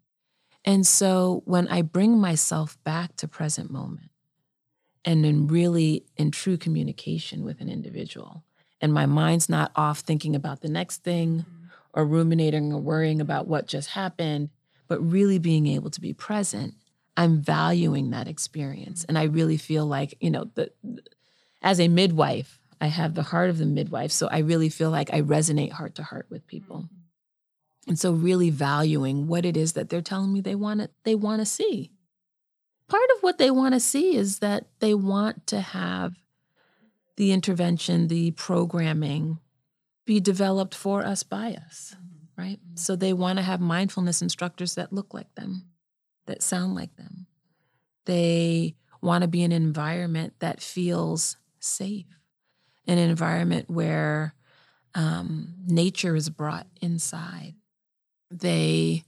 And 0.65 0.87
so 0.87 1.43
when 1.47 1.69
I 1.69 1.83
bring 1.83 2.19
myself 2.19 2.79
back 2.85 3.17
to 3.17 3.29
present 3.29 3.71
moment 3.71 4.11
and 5.05 5.25
in 5.25 5.47
really 5.47 6.05
in 6.17 6.31
true 6.31 6.59
communication 6.59 7.43
with 7.43 7.61
an 7.61 7.69
individual, 7.69 8.45
and 8.81 8.93
my 8.93 9.07
mind's 9.07 9.49
not 9.49 9.73
off 9.75 10.01
thinking 10.01 10.37
about 10.37 10.61
the 10.61 10.69
next 10.69 11.03
thing 11.03 11.41
mm-hmm. 11.41 11.67
or 11.93 12.05
ruminating 12.05 12.73
or 12.73 12.81
worrying 12.81 13.21
about 13.21 13.47
what 13.47 13.67
just 13.67 13.91
happened, 13.91 14.51
but 14.91 14.99
really 15.01 15.39
being 15.39 15.69
able 15.69 15.89
to 15.89 16.01
be 16.01 16.13
present, 16.13 16.75
I'm 17.17 17.41
valuing 17.41 18.11
that 18.11 18.27
experience. 18.27 19.05
And 19.05 19.17
I 19.17 19.23
really 19.23 19.57
feel 19.57 19.87
like, 19.87 20.17
you 20.19 20.33
know, 20.33 20.51
the, 20.57 20.73
as 21.63 21.79
a 21.79 21.87
midwife, 21.87 22.59
I 22.81 22.89
have 22.89 23.15
the 23.15 23.23
heart 23.23 23.51
of 23.51 23.59
the 23.59 23.67
midwife. 23.67 24.11
So 24.11 24.27
I 24.27 24.39
really 24.39 24.69
feel 24.69 24.91
like 24.91 25.15
I 25.15 25.21
resonate 25.21 25.71
heart 25.71 25.95
to 25.95 26.03
heart 26.03 26.27
with 26.29 26.45
people. 26.49 26.79
Mm-hmm. 26.79 27.91
And 27.91 27.99
so 28.01 28.11
really 28.11 28.51
valuing 28.51 29.29
what 29.29 29.45
it 29.45 29.57
is 29.57 29.75
that 29.75 29.91
they're 29.91 30.03
telling 30.03 30.33
me 30.33 30.41
they 30.41 30.57
want 30.57 30.81
to 30.81 30.91
they 31.05 31.15
want 31.15 31.41
to 31.41 31.47
see. 31.47 31.93
Part 32.89 33.09
of 33.17 33.23
what 33.23 33.39
they 33.39 33.53
want 33.53 33.75
to 33.75 33.81
see 33.81 34.17
is 34.17 34.41
that 34.41 34.67
they 34.81 34.95
want 34.95 35.47
to 35.47 35.61
have 35.61 36.15
the 37.17 37.31
intervention, 37.31 38.09
the 38.09 38.33
programming 38.33 39.39
be 40.05 40.19
developed 40.19 40.75
for 40.75 41.07
us 41.07 41.23
by 41.23 41.53
us, 41.53 41.95
mm-hmm. 41.97 42.10
Right? 42.41 42.59
So 42.75 42.97
they 42.97 43.13
want 43.13 43.39
to 43.39 43.43
have 43.43 43.61
mindfulness 43.61 44.23
instructors 44.23 44.75
that 44.75 44.93
look 44.93 45.13
like 45.13 45.35
them, 45.35 45.67
that 46.27 46.43
sound 46.43 46.75
like 46.75 46.97
them. 46.97 47.27
They 48.07 48.77
want 49.03 49.23
to 49.23 49.29
be 49.29 49.43
in 49.43 49.53
an 49.53 49.63
environment 49.63 50.35
that 50.39 50.63
feels 50.63 51.37
safe, 51.59 52.07
an 52.87 52.99
environment 52.99 53.69
where 53.69 54.35
um, 54.95 55.55
nature 55.67 56.17
is 56.17 56.31
brought 56.31 56.67
inside, 56.81 57.55
they 58.31 59.05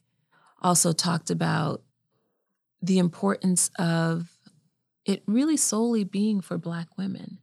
also 0.60 0.92
talked 0.92 1.30
about 1.30 1.82
the 2.80 2.98
importance 2.98 3.70
of 3.78 4.30
it 5.04 5.22
really 5.26 5.56
solely 5.56 6.04
being 6.04 6.40
for 6.40 6.58
Black 6.58 6.88
women. 6.96 7.38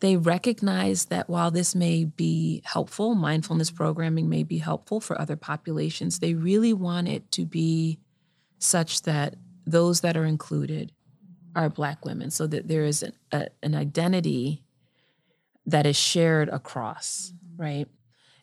They 0.00 0.16
recognize 0.16 1.06
that 1.06 1.28
while 1.28 1.50
this 1.50 1.74
may 1.74 2.04
be 2.04 2.62
helpful, 2.64 3.14
mindfulness 3.14 3.70
programming 3.70 4.28
may 4.28 4.44
be 4.44 4.58
helpful 4.58 5.00
for 5.00 5.20
other 5.20 5.36
populations, 5.36 6.20
they 6.20 6.34
really 6.34 6.72
want 6.72 7.08
it 7.08 7.30
to 7.32 7.44
be 7.44 7.98
such 8.58 9.02
that 9.02 9.34
those 9.66 10.00
that 10.02 10.16
are 10.16 10.24
included 10.24 10.92
are 11.56 11.68
Black 11.68 12.04
women, 12.04 12.30
so 12.30 12.46
that 12.46 12.68
there 12.68 12.84
is 12.84 13.02
an, 13.02 13.12
a, 13.32 13.48
an 13.62 13.74
identity 13.74 14.62
that 15.66 15.86
is 15.86 15.96
shared 15.96 16.48
across, 16.48 17.32
mm-hmm. 17.32 17.62
right? 17.62 17.88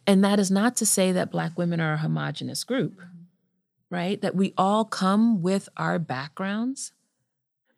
And 0.06 0.24
that 0.24 0.40
is 0.40 0.52
not 0.52 0.76
to 0.78 0.86
say 0.86 1.12
that 1.14 1.32
Black 1.32 1.58
women 1.58 1.80
are 1.80 1.94
a 1.94 1.98
homogenous 1.98 2.64
group, 2.64 3.02
right? 3.90 4.22
That 4.22 4.36
we 4.36 4.54
all 4.58 4.84
come 4.84 5.42
with 5.42 5.70
our 5.78 5.98
backgrounds, 6.00 6.92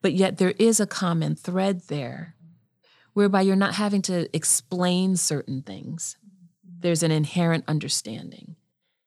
but 0.01 0.13
yet 0.13 0.37
there 0.37 0.53
is 0.57 0.79
a 0.79 0.87
common 0.87 1.35
thread 1.35 1.81
there 1.87 2.35
whereby 3.17 3.41
you're 3.41 3.55
not 3.55 3.73
having 3.73 4.03
to 4.03 4.29
explain 4.31 5.17
certain 5.17 5.63
things. 5.63 6.17
There's 6.81 7.01
an 7.01 7.09
inherent 7.09 7.63
understanding. 7.67 8.55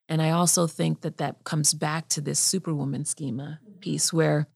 And 0.08 0.20
I 0.20 0.30
also 0.30 0.66
think 0.66 1.02
that 1.02 1.18
that 1.18 1.44
comes 1.44 1.72
back 1.74 2.08
to 2.08 2.20
this 2.20 2.40
superwoman 2.40 3.04
schema 3.04 3.60
piece 3.78 4.12
where 4.12 4.48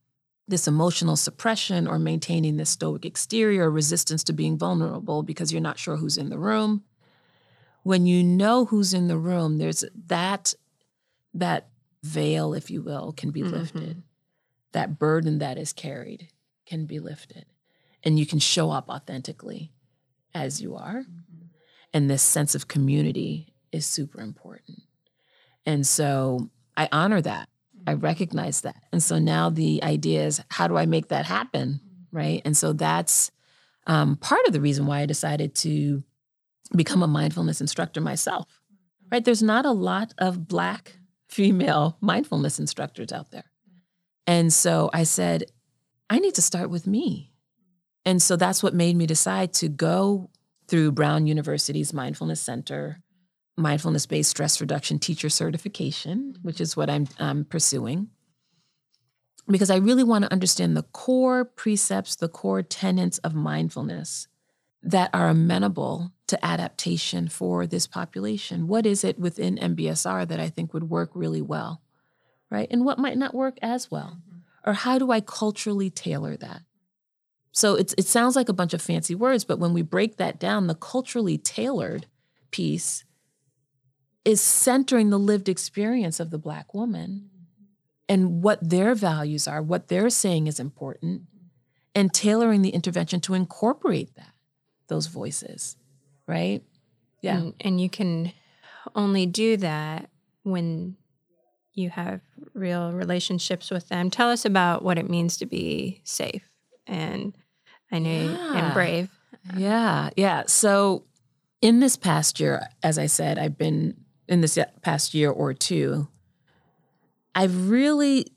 this 0.45 0.67
emotional 0.67 1.15
suppression 1.15 1.87
or 1.87 1.97
maintaining 1.97 2.57
this 2.57 2.71
stoic 2.71 3.05
exterior, 3.05 3.71
resistance 3.71 4.25
to 4.25 4.33
being 4.33 4.57
vulnerable 4.57 5.23
because 5.23 5.53
you're 5.53 5.61
not 5.61 5.79
sure 5.79 5.95
who's 5.95 6.17
in 6.17 6.27
the 6.27 6.37
room, 6.37 6.83
when 7.83 8.05
you 8.05 8.25
know 8.25 8.65
who's 8.65 8.93
in 8.93 9.07
the 9.07 9.17
room, 9.17 9.57
there's 9.57 9.85
that 10.07 10.53
that 11.33 11.69
veil, 12.03 12.53
if 12.53 12.69
you 12.69 12.81
will, 12.81 13.13
can 13.13 13.31
be 13.31 13.41
mm-hmm. 13.41 13.55
lifted. 13.55 14.03
That 14.73 14.99
burden 14.99 15.39
that 15.39 15.57
is 15.57 15.71
carried 15.71 16.27
can 16.65 16.85
be 16.87 16.99
lifted. 16.99 17.45
And 18.05 18.19
you 18.19 18.25
can 18.25 18.39
show 18.39 18.71
up 18.71 18.89
authentically 18.89 19.71
as 20.33 20.61
you 20.61 20.75
are. 20.75 21.01
Mm-hmm. 21.01 21.45
And 21.93 22.09
this 22.09 22.21
sense 22.21 22.55
of 22.55 22.67
community 22.67 23.53
is 23.71 23.85
super 23.85 24.21
important. 24.21 24.79
And 25.65 25.85
so 25.85 26.49
I 26.77 26.87
honor 26.91 27.21
that. 27.21 27.49
I 27.87 27.93
recognize 27.93 28.61
that. 28.61 28.83
And 28.91 29.01
so 29.01 29.19
now 29.19 29.49
the 29.49 29.83
idea 29.83 30.25
is 30.25 30.41
how 30.49 30.67
do 30.67 30.77
I 30.77 30.85
make 30.85 31.09
that 31.09 31.25
happen? 31.25 31.81
Right. 32.11 32.41
And 32.45 32.55
so 32.55 32.73
that's 32.73 33.31
um, 33.87 34.17
part 34.17 34.45
of 34.47 34.53
the 34.53 34.61
reason 34.61 34.85
why 34.85 34.99
I 34.99 35.05
decided 35.05 35.55
to 35.55 36.03
become 36.75 37.03
a 37.03 37.07
mindfulness 37.07 37.61
instructor 37.61 38.01
myself. 38.01 38.61
Right? 39.11 39.23
There's 39.23 39.43
not 39.43 39.65
a 39.65 39.71
lot 39.71 40.13
of 40.17 40.47
black 40.47 40.97
female 41.29 41.97
mindfulness 42.01 42.59
instructors 42.59 43.11
out 43.11 43.31
there. 43.31 43.51
And 44.25 44.51
so 44.51 44.89
I 44.93 45.03
said, 45.03 45.43
I 46.09 46.19
need 46.19 46.35
to 46.35 46.41
start 46.41 46.69
with 46.69 46.87
me. 46.87 47.31
And 48.05 48.21
so 48.21 48.35
that's 48.35 48.61
what 48.61 48.73
made 48.73 48.95
me 48.95 49.05
decide 49.05 49.53
to 49.53 49.67
go 49.67 50.29
through 50.67 50.91
Brown 50.91 51.27
University's 51.27 51.93
Mindfulness 51.93 52.41
Center, 52.41 53.01
mindfulness 53.57 54.05
based 54.05 54.29
stress 54.29 54.61
reduction 54.61 54.99
teacher 54.99 55.29
certification, 55.29 56.37
which 56.41 56.61
is 56.61 56.77
what 56.77 56.89
I'm 56.89 57.07
um, 57.19 57.45
pursuing. 57.45 58.09
Because 59.47 59.69
I 59.69 59.77
really 59.77 60.03
want 60.03 60.23
to 60.23 60.31
understand 60.31 60.75
the 60.75 60.83
core 60.83 61.45
precepts, 61.45 62.15
the 62.15 62.27
core 62.27 62.63
tenets 62.63 63.19
of 63.19 63.35
mindfulness 63.35 64.27
that 64.85 65.09
are 65.13 65.29
amenable 65.29 66.11
to 66.27 66.45
adaptation 66.45 67.27
for 67.27 67.65
this 67.67 67.87
population? 67.87 68.67
What 68.67 68.85
is 68.85 69.03
it 69.03 69.19
within 69.19 69.57
MBSR 69.57 70.27
that 70.27 70.39
I 70.39 70.49
think 70.49 70.73
would 70.73 70.89
work 70.89 71.11
really 71.13 71.41
well? 71.41 71.81
Right? 72.49 72.67
And 72.69 72.85
what 72.85 72.99
might 72.99 73.17
not 73.17 73.33
work 73.33 73.57
as 73.61 73.89
well? 73.89 74.19
Mm-hmm. 74.21 74.69
Or 74.69 74.73
how 74.73 74.97
do 74.99 75.11
I 75.11 75.21
culturally 75.21 75.89
tailor 75.89 76.37
that? 76.37 76.61
So 77.55 77.75
it's, 77.75 77.95
it 77.97 78.05
sounds 78.05 78.35
like 78.35 78.49
a 78.49 78.53
bunch 78.53 78.73
of 78.73 78.81
fancy 78.81 79.15
words, 79.15 79.45
but 79.45 79.59
when 79.59 79.73
we 79.73 79.81
break 79.81 80.17
that 80.17 80.39
down, 80.39 80.67
the 80.67 80.75
culturally 80.75 81.37
tailored 81.37 82.05
piece 82.51 83.05
is 84.25 84.41
centering 84.41 85.09
the 85.09 85.17
lived 85.17 85.47
experience 85.47 86.19
of 86.19 86.31
the 86.31 86.37
Black 86.37 86.73
woman 86.73 87.29
and 88.09 88.43
what 88.43 88.69
their 88.69 88.93
values 88.93 89.47
are, 89.47 89.61
what 89.61 89.87
they're 89.87 90.09
saying 90.09 90.47
is 90.47 90.59
important, 90.59 91.21
and 91.95 92.13
tailoring 92.13 92.61
the 92.61 92.71
intervention 92.71 93.21
to 93.21 93.33
incorporate 93.33 94.13
that 94.15 94.33
those 94.89 95.07
voices, 95.07 95.77
right? 96.27 96.61
Yeah. 97.21 97.37
And, 97.37 97.53
and 97.61 97.79
you 97.79 97.89
can 97.89 98.33
only 98.95 99.25
do 99.25 99.55
that 99.57 100.09
when 100.43 100.97
you 101.73 101.89
have 101.89 102.19
real 102.53 102.91
relationships 102.91 103.71
with 103.71 103.87
them. 103.87 104.09
Tell 104.09 104.29
us 104.29 104.43
about 104.43 104.83
what 104.83 104.97
it 104.97 105.09
means 105.09 105.37
to 105.37 105.45
be 105.45 106.01
safe 106.03 106.49
and 106.85 107.33
I 107.91 107.99
know 107.99 108.09
yeah. 108.09 108.53
and 108.57 108.73
brave. 108.73 109.09
Yeah, 109.55 110.09
yeah. 110.15 110.43
So 110.47 111.03
in 111.61 111.79
this 111.79 111.95
past 111.95 112.39
year, 112.39 112.67
as 112.83 112.97
I 112.97 113.05
said, 113.05 113.37
I've 113.37 113.57
been 113.57 113.95
in 114.27 114.41
this 114.41 114.57
past 114.81 115.13
year 115.13 115.29
or 115.29 115.53
two, 115.53 116.07
I've 117.33 117.69
really 117.69 118.27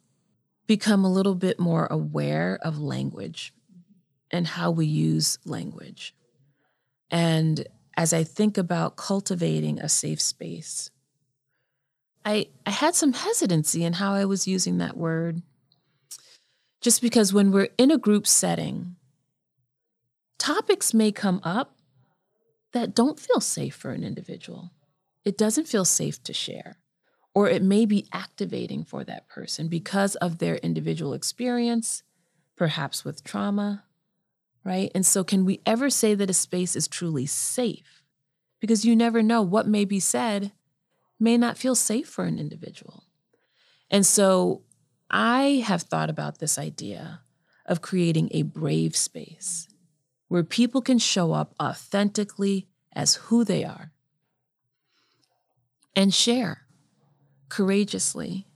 become 0.66 1.04
a 1.04 1.12
little 1.12 1.34
bit 1.34 1.58
more 1.58 1.86
aware 1.90 2.58
of 2.62 2.78
language 2.78 3.54
and 4.30 4.46
how 4.46 4.70
we 4.70 4.86
use 4.86 5.38
language. 5.44 6.14
And 7.10 7.66
as 7.96 8.12
I 8.12 8.22
think 8.22 8.58
about 8.58 8.96
cultivating 8.96 9.80
a 9.80 9.88
safe 9.88 10.20
space, 10.20 10.90
I, 12.24 12.48
I 12.66 12.70
had 12.70 12.94
some 12.94 13.14
hesitancy 13.14 13.84
in 13.84 13.94
how 13.94 14.12
I 14.12 14.26
was 14.26 14.46
using 14.46 14.78
that 14.78 14.96
word. 14.96 15.42
Just 16.80 17.00
because 17.00 17.32
when 17.32 17.50
we're 17.50 17.70
in 17.78 17.90
a 17.90 17.98
group 17.98 18.26
setting, 18.26 18.96
topics 20.38 20.94
may 20.94 21.12
come 21.12 21.40
up 21.42 21.76
that 22.72 22.94
don't 22.94 23.18
feel 23.18 23.40
safe 23.40 23.74
for 23.74 23.92
an 23.92 24.04
individual. 24.04 24.70
It 25.24 25.36
doesn't 25.36 25.68
feel 25.68 25.84
safe 25.84 26.22
to 26.24 26.32
share 26.32 26.76
or 27.38 27.48
it 27.48 27.62
may 27.62 27.86
be 27.86 28.08
activating 28.12 28.84
for 28.84 29.04
that 29.04 29.28
person 29.28 29.68
because 29.68 30.16
of 30.16 30.38
their 30.38 30.56
individual 30.56 31.12
experience, 31.12 32.02
perhaps 32.56 33.04
with 33.04 33.22
trauma, 33.22 33.84
right? 34.64 34.90
And 34.92 35.06
so, 35.06 35.22
can 35.22 35.44
we 35.44 35.60
ever 35.64 35.88
say 35.88 36.16
that 36.16 36.30
a 36.30 36.34
space 36.34 36.74
is 36.74 36.88
truly 36.88 37.26
safe? 37.26 38.02
Because 38.60 38.84
you 38.84 38.96
never 38.96 39.22
know 39.22 39.40
what 39.40 39.68
may 39.68 39.84
be 39.84 40.00
said 40.00 40.50
may 41.20 41.36
not 41.36 41.56
feel 41.56 41.76
safe 41.76 42.08
for 42.08 42.24
an 42.24 42.40
individual. 42.40 43.04
And 43.88 44.04
so, 44.04 44.62
I 45.08 45.62
have 45.64 45.82
thought 45.82 46.10
about 46.10 46.38
this 46.38 46.58
idea 46.58 47.20
of 47.66 47.82
creating 47.82 48.30
a 48.32 48.42
brave 48.42 48.96
space 48.96 49.68
where 50.28 50.44
people 50.44 50.80
can 50.80 50.98
show 50.98 51.32
up 51.32 51.54
authentically 51.60 52.68
as 52.92 53.14
who 53.14 53.44
they 53.44 53.64
are 53.64 53.92
and 55.96 56.12
share 56.14 56.66
courageously. 57.48 58.46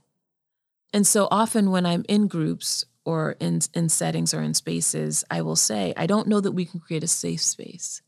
And 0.93 1.05
so 1.05 1.27
often 1.31 1.71
when 1.71 1.85
I'm 1.85 2.05
in 2.07 2.27
groups 2.27 2.85
or 3.05 3.35
in, 3.39 3.59
in 3.73 3.89
settings 3.89 4.33
or 4.33 4.41
in 4.41 4.53
spaces, 4.53 5.23
I 5.29 5.41
will 5.41 5.55
say, 5.55 5.93
I 5.97 6.05
don't 6.05 6.27
know 6.27 6.39
that 6.39 6.51
we 6.51 6.65
can 6.65 6.79
create 6.79 7.03
a 7.03 7.07
safe 7.07 7.41
space, 7.41 8.01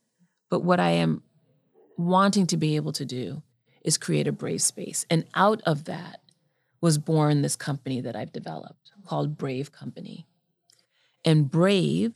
but 0.50 0.63
what 0.63 0.79
I 0.79 0.91
am 0.91 1.24
wanting 1.98 2.48
to 2.48 2.57
be 2.57 2.75
able 2.75 2.93
to 2.93 3.05
do 3.05 3.41
is 3.84 3.98
create 3.98 4.27
a 4.27 4.31
brave 4.31 4.62
space. 4.62 5.05
And 5.10 5.25
out 5.36 5.62
of 5.65 5.86
that 5.86 6.22
was 6.81 6.98
born 6.98 7.41
this 7.41 7.55
company 7.55 8.01
that 8.01 8.15
I've 8.15 8.31
developed 8.31 8.91
called 9.05 9.38
Brave 9.38 9.72
Company. 9.72 10.27
And 11.24 11.50
Brave 11.50 12.13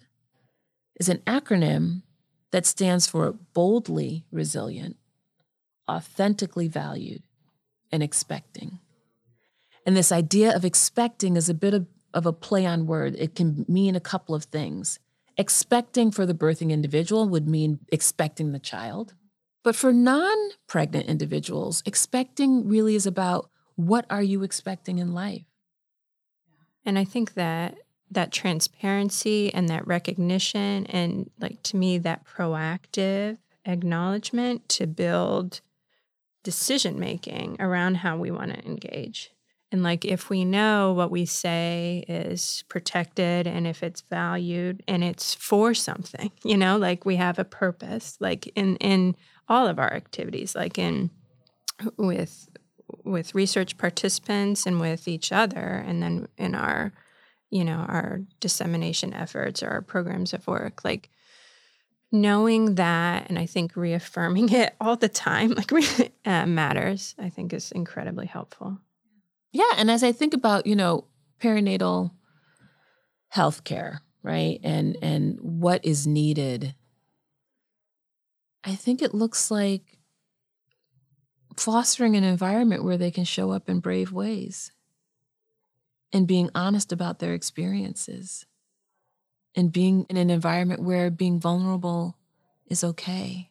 is 1.00 1.10
an 1.10 1.20
acronym 1.26 2.04
that 2.52 2.66
stands 2.66 3.08
for 3.08 3.34
boldly 3.54 4.26
resilient, 4.32 4.98
authentically 5.90 6.68
valued, 6.68 7.24
and 7.92 8.04
expecting. 8.04 8.80
And 9.86 9.96
this 9.96 10.12
idea 10.12 10.56
of 10.56 10.66
expecting 10.66 11.36
is 11.36 11.50
a 11.50 11.54
bit 11.54 11.74
of, 11.74 11.88
of 12.14 12.26
a 12.26 12.34
play 12.34 12.66
on 12.66 12.86
word. 12.86 13.16
It 13.18 13.36
can 13.36 13.66
mean 13.68 13.96
a 13.96 14.02
couple 14.02 14.36
of 14.36 14.46
things. 14.46 15.00
Expecting 15.38 16.12
for 16.12 16.26
the 16.26 16.34
birthing 16.34 16.70
individual 16.70 17.28
would 17.30 17.48
mean 17.48 17.80
expecting 17.92 18.52
the 18.52 18.60
child. 18.60 19.14
But 19.64 19.76
for 19.76 19.94
non 19.94 20.38
pregnant 20.68 21.08
individuals, 21.08 21.82
expecting 21.86 22.68
really 22.68 22.96
is 22.96 23.06
about 23.06 23.50
what 23.76 24.06
are 24.10 24.24
you 24.24 24.44
expecting 24.44 25.00
in 25.00 25.14
life? 25.14 25.46
And 26.86 27.00
I 27.00 27.06
think 27.06 27.36
that 27.36 27.78
that 28.12 28.32
transparency 28.32 29.54
and 29.54 29.70
that 29.70 29.86
recognition 29.88 30.86
and 30.88 31.30
like 31.40 31.62
to 31.64 31.78
me 31.78 31.98
that 32.00 32.26
proactive 32.26 33.38
acknowledgement 33.66 34.68
to 34.70 34.88
build 34.88 35.62
decision 36.44 37.00
making 37.00 37.58
around 37.60 37.96
how 37.96 38.18
we 38.18 38.32
want 38.32 38.54
to 38.54 38.66
engage. 38.66 39.32
And 39.72 39.84
like 39.84 40.04
if 40.04 40.30
we 40.30 40.46
know 40.46 40.94
what 40.94 41.12
we 41.12 41.26
say 41.26 42.04
is 42.08 42.64
protected 42.70 43.46
and 43.46 43.68
if 43.68 43.84
it's 43.84 44.02
valued 44.02 44.82
and 44.88 45.04
it's 45.04 45.36
for 45.36 45.74
something, 45.74 46.32
you 46.44 46.58
know, 46.58 46.78
like 46.78 47.06
we 47.06 47.18
have 47.18 47.38
a 47.38 47.46
purpose, 47.46 48.18
like 48.20 48.52
in 48.56 48.78
in 48.78 49.16
all 49.48 49.68
of 49.68 49.80
our 49.80 49.94
activities, 49.94 50.56
like 50.56 50.80
in 50.80 51.12
with 51.98 52.50
with 53.04 53.36
research 53.36 53.78
participants 53.78 54.66
and 54.66 54.80
with 54.80 55.08
each 55.08 55.32
other 55.32 55.84
and 55.86 56.02
then 56.02 56.28
in 56.38 56.56
our 56.56 56.92
you 57.50 57.64
know 57.64 57.86
our 57.88 58.22
dissemination 58.40 59.14
efforts 59.14 59.64
or 59.64 59.70
our 59.70 59.82
programs 59.82 60.34
of 60.34 60.46
work 60.48 60.84
like 60.84 61.10
knowing 62.12 62.76
that 62.76 63.30
and 63.30 63.38
i 63.38 63.46
think 63.46 63.76
reaffirming 63.76 64.50
it 64.54 64.76
all 64.80 64.96
the 64.96 65.10
time 65.10 65.52
like 65.52 65.72
uh, 66.26 66.46
matters 66.46 67.16
i 67.20 67.30
think 67.30 67.54
is 67.54 67.72
incredibly 67.72 68.26
helpful. 68.26 68.80
Yeah 69.52 69.72
and 69.78 69.90
as 69.90 70.04
i 70.04 70.12
think 70.12 70.34
about 70.34 70.66
you 70.66 70.76
know 70.76 71.06
perinatal 71.40 72.12
health 73.30 73.64
care 73.64 74.02
right 74.24 74.60
and 74.64 74.98
and 75.02 75.38
what 75.40 75.84
is 75.86 76.06
needed 76.06 76.76
i 78.64 78.76
think 78.76 79.02
it 79.02 79.14
looks 79.14 79.50
like 79.50 79.98
fostering 81.56 82.16
an 82.16 82.24
environment 82.24 82.84
where 82.84 82.98
they 82.98 83.12
can 83.12 83.24
show 83.24 83.52
up 83.52 83.70
in 83.70 83.80
brave 83.80 84.12
ways 84.12 84.72
and 86.12 86.28
being 86.28 86.50
honest 86.56 86.92
about 86.92 87.20
their 87.20 87.34
experiences 87.34 88.46
and 89.56 89.72
being 89.72 90.06
in 90.10 90.18
an 90.18 90.30
environment 90.30 90.82
where 90.82 91.10
being 91.10 91.40
vulnerable 91.40 92.16
is 92.68 92.84
okay 92.84 93.50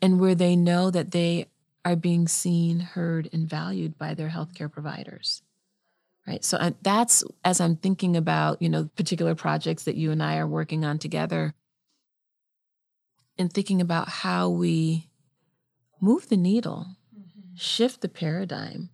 and 0.00 0.20
where 0.20 0.34
they 0.34 0.56
know 0.56 0.90
that 0.90 1.12
they 1.12 1.46
are 1.84 1.96
being 1.96 2.26
seen, 2.26 2.80
heard, 2.80 3.28
and 3.32 3.48
valued 3.48 3.98
by 3.98 4.14
their 4.14 4.30
healthcare 4.30 4.70
providers. 4.70 5.42
Right. 6.26 6.42
So 6.42 6.56
uh, 6.56 6.70
that's 6.80 7.22
as 7.44 7.60
I'm 7.60 7.76
thinking 7.76 8.16
about, 8.16 8.62
you 8.62 8.70
know, 8.70 8.88
particular 8.96 9.34
projects 9.34 9.84
that 9.84 9.96
you 9.96 10.10
and 10.10 10.22
I 10.22 10.38
are 10.38 10.46
working 10.46 10.82
on 10.82 10.98
together 10.98 11.52
and 13.36 13.52
thinking 13.52 13.82
about 13.82 14.08
how 14.08 14.48
we 14.48 15.10
move 16.00 16.30
the 16.30 16.38
needle, 16.38 16.96
mm-hmm. 17.14 17.56
shift 17.56 18.00
the 18.00 18.08
paradigm. 18.08 18.88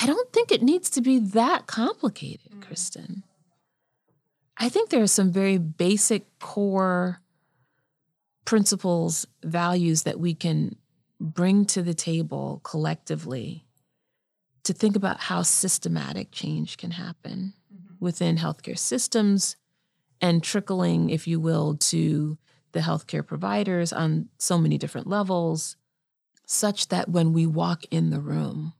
I 0.00 0.06
don't 0.06 0.32
think 0.32 0.50
it 0.50 0.62
needs 0.62 0.88
to 0.90 1.02
be 1.02 1.18
that 1.18 1.66
complicated, 1.66 2.50
mm-hmm. 2.50 2.62
Kristen. 2.62 3.22
I 4.56 4.70
think 4.70 4.88
there 4.88 5.02
are 5.02 5.06
some 5.06 5.30
very 5.30 5.58
basic 5.58 6.38
core 6.38 7.20
principles, 8.46 9.26
values 9.44 10.04
that 10.04 10.18
we 10.18 10.34
can 10.34 10.76
bring 11.20 11.66
to 11.66 11.82
the 11.82 11.94
table 11.94 12.60
collectively 12.64 13.66
to 14.64 14.72
think 14.72 14.96
about 14.96 15.20
how 15.20 15.42
systematic 15.42 16.32
change 16.32 16.78
can 16.78 16.92
happen 16.92 17.52
mm-hmm. 17.72 17.94
within 18.00 18.38
healthcare 18.38 18.78
systems 18.78 19.56
and 20.20 20.42
trickling, 20.42 21.10
if 21.10 21.26
you 21.26 21.38
will, 21.38 21.76
to 21.76 22.38
the 22.72 22.80
healthcare 22.80 23.26
providers 23.26 23.92
on 23.92 24.28
so 24.38 24.56
many 24.56 24.78
different 24.78 25.06
levels, 25.06 25.76
such 26.46 26.88
that 26.88 27.08
when 27.08 27.32
we 27.32 27.46
walk 27.46 27.84
in 27.90 28.10
the 28.10 28.20
room 28.20 28.72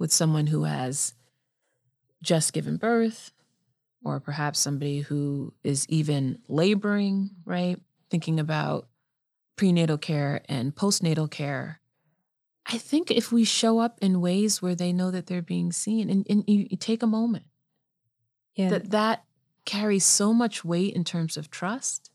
with 0.00 0.10
someone 0.10 0.48
who 0.48 0.64
has 0.64 1.14
just 2.22 2.52
given 2.52 2.76
birth, 2.76 3.30
or 4.02 4.18
perhaps 4.18 4.58
somebody 4.58 5.00
who 5.00 5.52
is 5.62 5.86
even 5.88 6.38
laboring, 6.48 7.30
right? 7.44 7.78
Thinking 8.10 8.40
about 8.40 8.88
prenatal 9.56 9.98
care 9.98 10.40
and 10.48 10.74
postnatal 10.74 11.30
care. 11.30 11.80
I 12.64 12.78
think 12.78 13.10
if 13.10 13.30
we 13.30 13.44
show 13.44 13.78
up 13.78 13.98
in 14.00 14.20
ways 14.20 14.62
where 14.62 14.74
they 14.74 14.92
know 14.92 15.10
that 15.10 15.26
they're 15.26 15.42
being 15.42 15.70
seen 15.70 16.08
and, 16.08 16.26
and 16.30 16.44
you, 16.46 16.66
you 16.70 16.76
take 16.78 17.02
a 17.02 17.06
moment, 17.06 17.44
yeah. 18.54 18.70
that 18.70 18.90
that 18.90 19.24
carries 19.66 20.04
so 20.06 20.32
much 20.32 20.64
weight 20.64 20.94
in 20.94 21.04
terms 21.04 21.36
of 21.36 21.50
trust 21.50 22.10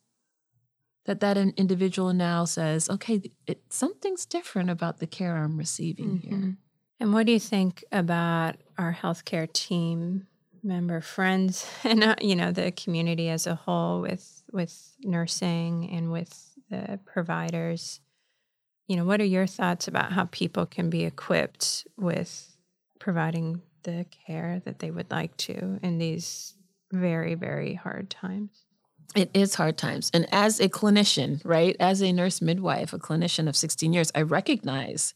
that 1.05 1.19
that 1.19 1.37
individual 1.37 2.13
now 2.13 2.45
says, 2.45 2.89
okay, 2.89 3.21
it, 3.45 3.61
something's 3.69 4.25
different 4.25 4.71
about 4.71 4.97
the 4.97 5.05
care 5.05 5.37
I'm 5.37 5.57
receiving 5.57 6.17
mm-hmm. 6.17 6.41
here. 6.41 6.57
And 6.99 7.13
what 7.13 7.25
do 7.25 7.31
you 7.31 7.39
think 7.39 7.83
about 7.91 8.55
our 8.77 8.97
healthcare 8.99 9.51
team 9.51 10.27
member 10.63 10.99
friends 10.99 11.67
and 11.83 12.03
uh, 12.03 12.15
you 12.19 12.35
know 12.35 12.51
the 12.51 12.71
community 12.71 13.29
as 13.29 13.45
a 13.47 13.55
whole 13.55 14.01
with 14.01 14.43
with 14.51 14.95
nursing 15.01 15.89
and 15.91 16.11
with 16.11 16.53
the 16.69 16.99
providers? 17.05 17.99
You 18.87 18.97
know 18.97 19.05
what 19.05 19.21
are 19.21 19.25
your 19.25 19.47
thoughts 19.47 19.87
about 19.87 20.13
how 20.13 20.25
people 20.25 20.65
can 20.65 20.89
be 20.89 21.03
equipped 21.05 21.87
with 21.97 22.57
providing 22.99 23.61
the 23.83 24.05
care 24.25 24.61
that 24.65 24.79
they 24.79 24.89
would 24.89 25.11
like 25.11 25.35
to 25.37 25.79
in 25.83 25.97
these 25.97 26.55
very 26.91 27.35
very 27.35 27.73
hard 27.73 28.09
times? 28.09 28.61
It 29.15 29.29
is 29.33 29.55
hard 29.55 29.77
times. 29.77 30.09
And 30.13 30.27
as 30.31 30.59
a 30.59 30.69
clinician 30.69 31.41
right 31.43 31.75
as 31.79 32.01
a 32.01 32.13
nurse 32.13 32.41
midwife 32.41 32.93
a 32.93 32.99
clinician 32.99 33.47
of 33.47 33.55
16 33.55 33.91
years 33.93 34.11
i 34.15 34.21
recognize 34.21 35.13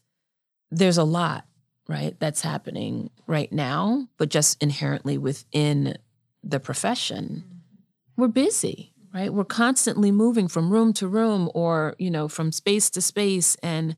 there's 0.70 0.98
a 0.98 1.04
lot 1.04 1.44
right, 1.90 2.18
that's 2.20 2.42
happening 2.42 3.10
right 3.26 3.52
now, 3.52 4.08
but 4.16 4.30
just 4.30 4.62
inherently 4.62 5.18
within 5.18 5.96
the 6.42 6.60
profession, 6.60 7.44
mm-hmm. 7.44 8.22
we're 8.22 8.28
busy. 8.28 8.92
right? 9.12 9.32
We're 9.32 9.44
constantly 9.44 10.10
moving 10.10 10.48
from 10.48 10.72
room 10.72 10.92
to 10.94 11.08
room 11.08 11.50
or, 11.54 11.96
you 11.98 12.10
know, 12.10 12.28
from 12.28 12.52
space 12.52 12.90
to 12.90 13.00
space. 13.00 13.56
And 13.56 13.96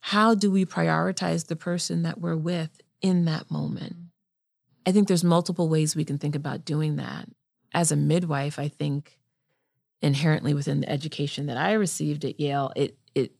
how 0.00 0.34
do 0.34 0.50
we 0.50 0.64
prioritize 0.64 1.46
the 1.46 1.56
person 1.56 2.02
that 2.02 2.20
we're 2.20 2.36
with 2.36 2.80
in 3.00 3.24
that 3.24 3.50
moment? 3.50 3.94
Mm-hmm. 3.94 4.00
I 4.86 4.92
think 4.92 5.08
there's 5.08 5.24
multiple 5.24 5.68
ways 5.68 5.96
we 5.96 6.04
can 6.04 6.18
think 6.18 6.34
about 6.34 6.64
doing 6.64 6.96
that. 6.96 7.28
As 7.72 7.90
a 7.90 7.96
midwife, 7.96 8.58
I 8.58 8.68
think 8.68 9.18
inherently 10.02 10.54
within 10.54 10.82
the 10.82 10.90
education 10.90 11.46
that 11.46 11.56
I 11.56 11.72
received 11.72 12.24
at 12.24 12.38
Yale, 12.38 12.70
it 12.76 12.98
it 13.14 13.32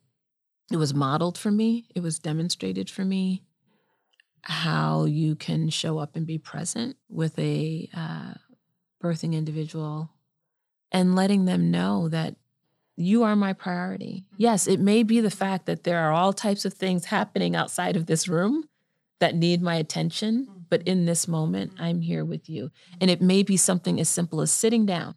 it 0.72 0.76
was 0.78 0.94
modeled 0.94 1.37
for 1.37 1.50
me, 1.50 1.87
it 1.94 2.00
was 2.00 2.18
demonstrated 2.18 2.88
for 2.88 3.04
me 3.04 3.42
how 4.44 5.04
you 5.04 5.35
can 5.35 5.70
show 5.70 5.98
up 5.98 6.16
and 6.16 6.26
be 6.26 6.38
present 6.38 6.96
with 7.09 7.38
a 7.38 7.88
uh, 7.96 8.35
birthing 9.02 9.35
individual 9.35 10.11
and 10.92 11.16
letting 11.16 11.44
them 11.44 11.70
know 11.70 12.09
that 12.09 12.37
you 12.96 13.22
are 13.24 13.35
my 13.35 13.52
priority. 13.52 14.24
Mm-hmm. 14.26 14.37
Yes, 14.38 14.66
it 14.66 14.80
may 14.80 15.02
be 15.02 15.20
the 15.20 15.30
fact 15.30 15.66
that 15.66 15.85
there 15.85 15.98
are 15.98 16.12
all 16.12 16.33
types 16.33 16.64
of 16.64 16.74
things 16.74 17.07
happening 17.07 17.57
outside 17.57 17.96
of 17.96 18.07
this 18.07 18.28
room 18.28 18.68
that 19.18 19.35
need 19.35 19.62
my 19.62 19.76
attention, 19.76 20.46
but 20.68 20.80
mm-hmm. 20.80 20.90
in 20.90 21.04
this 21.07 21.26
moment, 21.26 21.74
mm-hmm. 21.74 21.85
I'm 21.85 22.00
here 22.02 22.24
with 22.24 22.48
you. 22.48 22.70
And 23.00 23.11
it 23.11 23.20
may 23.20 23.42
be 23.42 23.57
something 23.57 23.98
as 23.98 24.09
simple 24.09 24.40
as 24.40 24.52
sitting 24.52 24.87
down, 24.87 25.14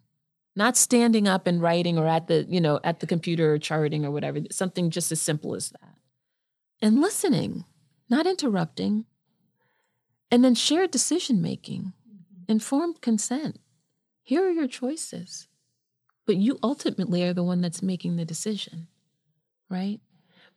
not 0.56 0.78
standing 0.78 1.28
up 1.28 1.46
and 1.46 1.62
writing 1.62 1.98
or 1.98 2.08
at 2.08 2.28
the, 2.28 2.46
you 2.50 2.62
know, 2.62 2.80
at 2.84 3.00
the 3.00 3.08
computer 3.08 3.54
or 3.54 3.60
charting 3.60 4.06
or 4.06 4.12
whatever, 4.12 4.40
something 4.52 4.90
just 4.90 5.12
as 5.12 5.22
simple 5.22 5.54
as 5.54 5.70
that. 5.70 5.96
And 6.82 7.02
listening, 7.02 7.66
not 8.10 8.26
interrupting. 8.26 9.06
And 10.30 10.44
then 10.44 10.56
shared 10.56 10.92
decision 10.92 11.42
making, 11.42 11.94
mm-hmm. 12.08 12.52
informed 12.52 13.02
consent. 13.02 13.60
Here 14.24 14.46
are 14.46 14.52
your 14.52 14.68
choices. 14.68 15.48
But 16.26 16.36
you 16.36 16.60
ultimately 16.62 17.24
are 17.24 17.34
the 17.34 17.44
one 17.44 17.62
that's 17.62 17.82
making 17.82 18.18
the 18.18 18.26
decision 18.26 18.88
right? 19.70 20.00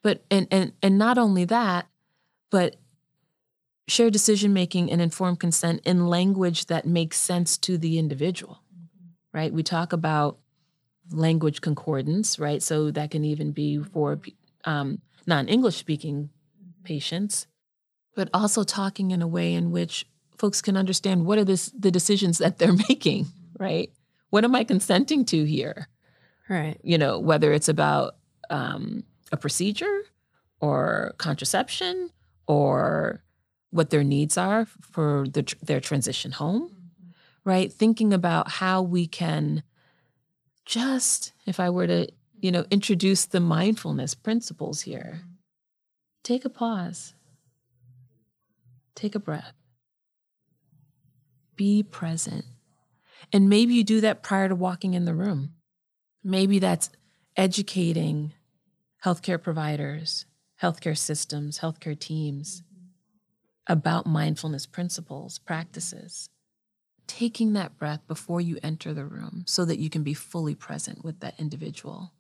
But 0.03 0.25
and 0.31 0.47
and 0.51 0.73
and 0.83 0.99
not 0.99 1.19
only 1.19 1.45
that 1.47 1.87
but 2.51 2.77
shared 3.87 4.13
decision 4.13 4.53
making 4.53 4.91
and 4.91 5.01
informed 5.01 5.41
consent 5.41 5.81
in 5.85 6.07
language 6.07 6.67
that 6.67 6.87
makes 6.87 7.21
sense 7.21 7.59
to 7.59 7.77
the 7.77 7.99
individual 7.99 8.63
mm-hmm. 8.75 9.39
right? 9.39 9.53
We 9.53 9.63
talk 9.63 9.93
about 9.93 10.39
language 11.11 11.61
concordance 11.61 12.39
right? 12.39 12.63
So 12.63 12.91
that 12.93 13.11
can 13.11 13.25
even 13.25 13.53
be 13.53 13.79
for 13.79 14.17
mm-hmm. 14.17 14.71
um, 14.71 15.03
non-english 15.27 15.77
speaking 15.77 16.31
patients 16.83 17.47
but 18.15 18.29
also 18.35 18.63
talking 18.63 19.11
in 19.11 19.23
a 19.23 19.29
way 19.29 19.55
in 19.55 19.71
which 19.71 20.07
folks 20.37 20.61
can 20.61 20.77
understand 20.77 21.27
what 21.27 21.39
are 21.39 21.45
this, 21.45 21.67
the 21.79 21.91
decisions 21.91 22.39
that 22.39 22.59
they're 22.59 22.73
making 22.89 23.27
right 23.59 23.91
what 24.31 24.45
am 24.45 24.55
I 24.55 24.65
consenting 24.65 25.25
to 25.27 25.45
here? 25.45 25.89
Right. 26.49 26.81
You 26.83 26.99
know, 26.99 27.19
whether 27.19 27.53
it's 27.53 27.69
about 27.69 28.17
um, 28.49 29.05
a 29.31 29.37
procedure 29.37 30.05
or 30.61 31.15
contraception 31.19 32.11
or 32.47 33.23
what 33.71 33.91
their 33.91 34.03
needs 34.03 34.37
are 34.37 34.67
for 34.81 35.27
the, 35.29 35.55
their 35.63 35.81
transition 35.81 36.33
home, 36.33 36.71
mm-hmm. 36.71 37.11
right? 37.45 37.73
Thinking 37.73 38.13
about 38.13 38.51
how 38.51 38.83
we 38.83 39.07
can 39.07 39.63
just, 40.65 41.33
if 41.47 41.61
I 41.61 41.71
were 41.71 41.87
to, 41.87 42.09
you 42.41 42.51
know, 42.51 42.65
introduce 42.71 43.27
the 43.27 43.41
mindfulness 43.41 44.15
principles 44.15 44.83
here, 44.83 45.19
mm-hmm. 45.19 45.31
take 46.25 46.45
a 46.45 46.51
pause, 46.51 47.15
take 49.01 49.15
a 49.15 49.21
breath, 49.21 49.55
be 51.57 51.83
present 51.83 52.45
and 53.33 53.49
maybe 53.49 53.75
you 53.75 53.85
do 53.85 54.01
that 54.01 54.23
prior 54.23 54.49
to 54.49 54.55
walking 54.55 54.95
in 54.95 55.05
the 55.05 55.15
room. 55.15 55.55
Maybe 56.23 56.59
that's 56.59 56.91
educating 57.37 58.33
healthcare 59.05 59.41
providers, 59.43 60.27
healthcare 60.63 60.97
systems, 60.97 61.61
healthcare 61.61 61.99
teams 61.99 62.63
about 63.67 64.07
mindfulness 64.07 64.67
principles, 64.67 65.39
practices. 65.39 66.29
Taking 67.07 67.55
that 67.55 67.77
breath 67.77 68.07
before 68.07 68.41
you 68.41 68.59
enter 68.63 68.95
the 68.95 69.05
room 69.05 69.45
so 69.47 69.65
that 69.65 69.79
you 69.79 69.91
can 69.91 70.03
be 70.03 70.15
fully 70.15 70.55
present 70.55 71.05
with 71.05 71.21
that 71.21 71.39
individual. 71.39 72.13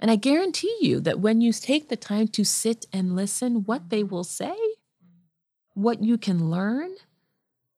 And 0.00 0.10
I 0.10 0.16
guarantee 0.16 0.76
you 0.80 1.00
that 1.00 1.20
when 1.20 1.40
you 1.40 1.52
take 1.52 1.88
the 1.88 1.96
time 1.96 2.28
to 2.28 2.44
sit 2.44 2.86
and 2.92 3.14
listen, 3.14 3.64
what 3.64 3.90
they 3.90 4.02
will 4.02 4.24
say, 4.24 4.56
what 5.74 6.02
you 6.02 6.18
can 6.18 6.50
learn, 6.50 6.92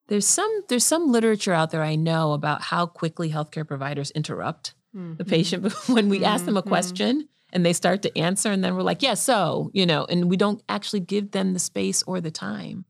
there's 0.08 0.26
some 0.26 0.62
there's 0.68 0.84
some 0.84 1.10
literature 1.10 1.52
out 1.52 1.70
there 1.70 1.82
I 1.82 1.94
know 1.96 2.32
about 2.32 2.62
how 2.62 2.86
quickly 2.86 3.30
healthcare 3.30 3.66
providers 3.66 4.10
interrupt 4.10 4.74
mm-hmm. 4.94 5.16
the 5.16 5.24
patient 5.24 5.72
when 5.88 6.08
we 6.08 6.18
mm-hmm. 6.18 6.26
ask 6.26 6.44
them 6.44 6.56
a 6.56 6.60
mm-hmm. 6.60 6.68
question 6.68 7.28
and 7.52 7.64
they 7.64 7.72
start 7.72 8.02
to 8.02 8.18
answer 8.18 8.50
and 8.50 8.62
then 8.62 8.74
we're 8.74 8.82
like, 8.82 9.02
"Yeah, 9.02 9.14
so," 9.14 9.70
you 9.72 9.86
know, 9.86 10.04
and 10.04 10.28
we 10.28 10.36
don't 10.36 10.62
actually 10.68 11.00
give 11.00 11.30
them 11.30 11.52
the 11.52 11.58
space 11.58 12.02
or 12.02 12.20
the 12.20 12.30
time 12.30 12.84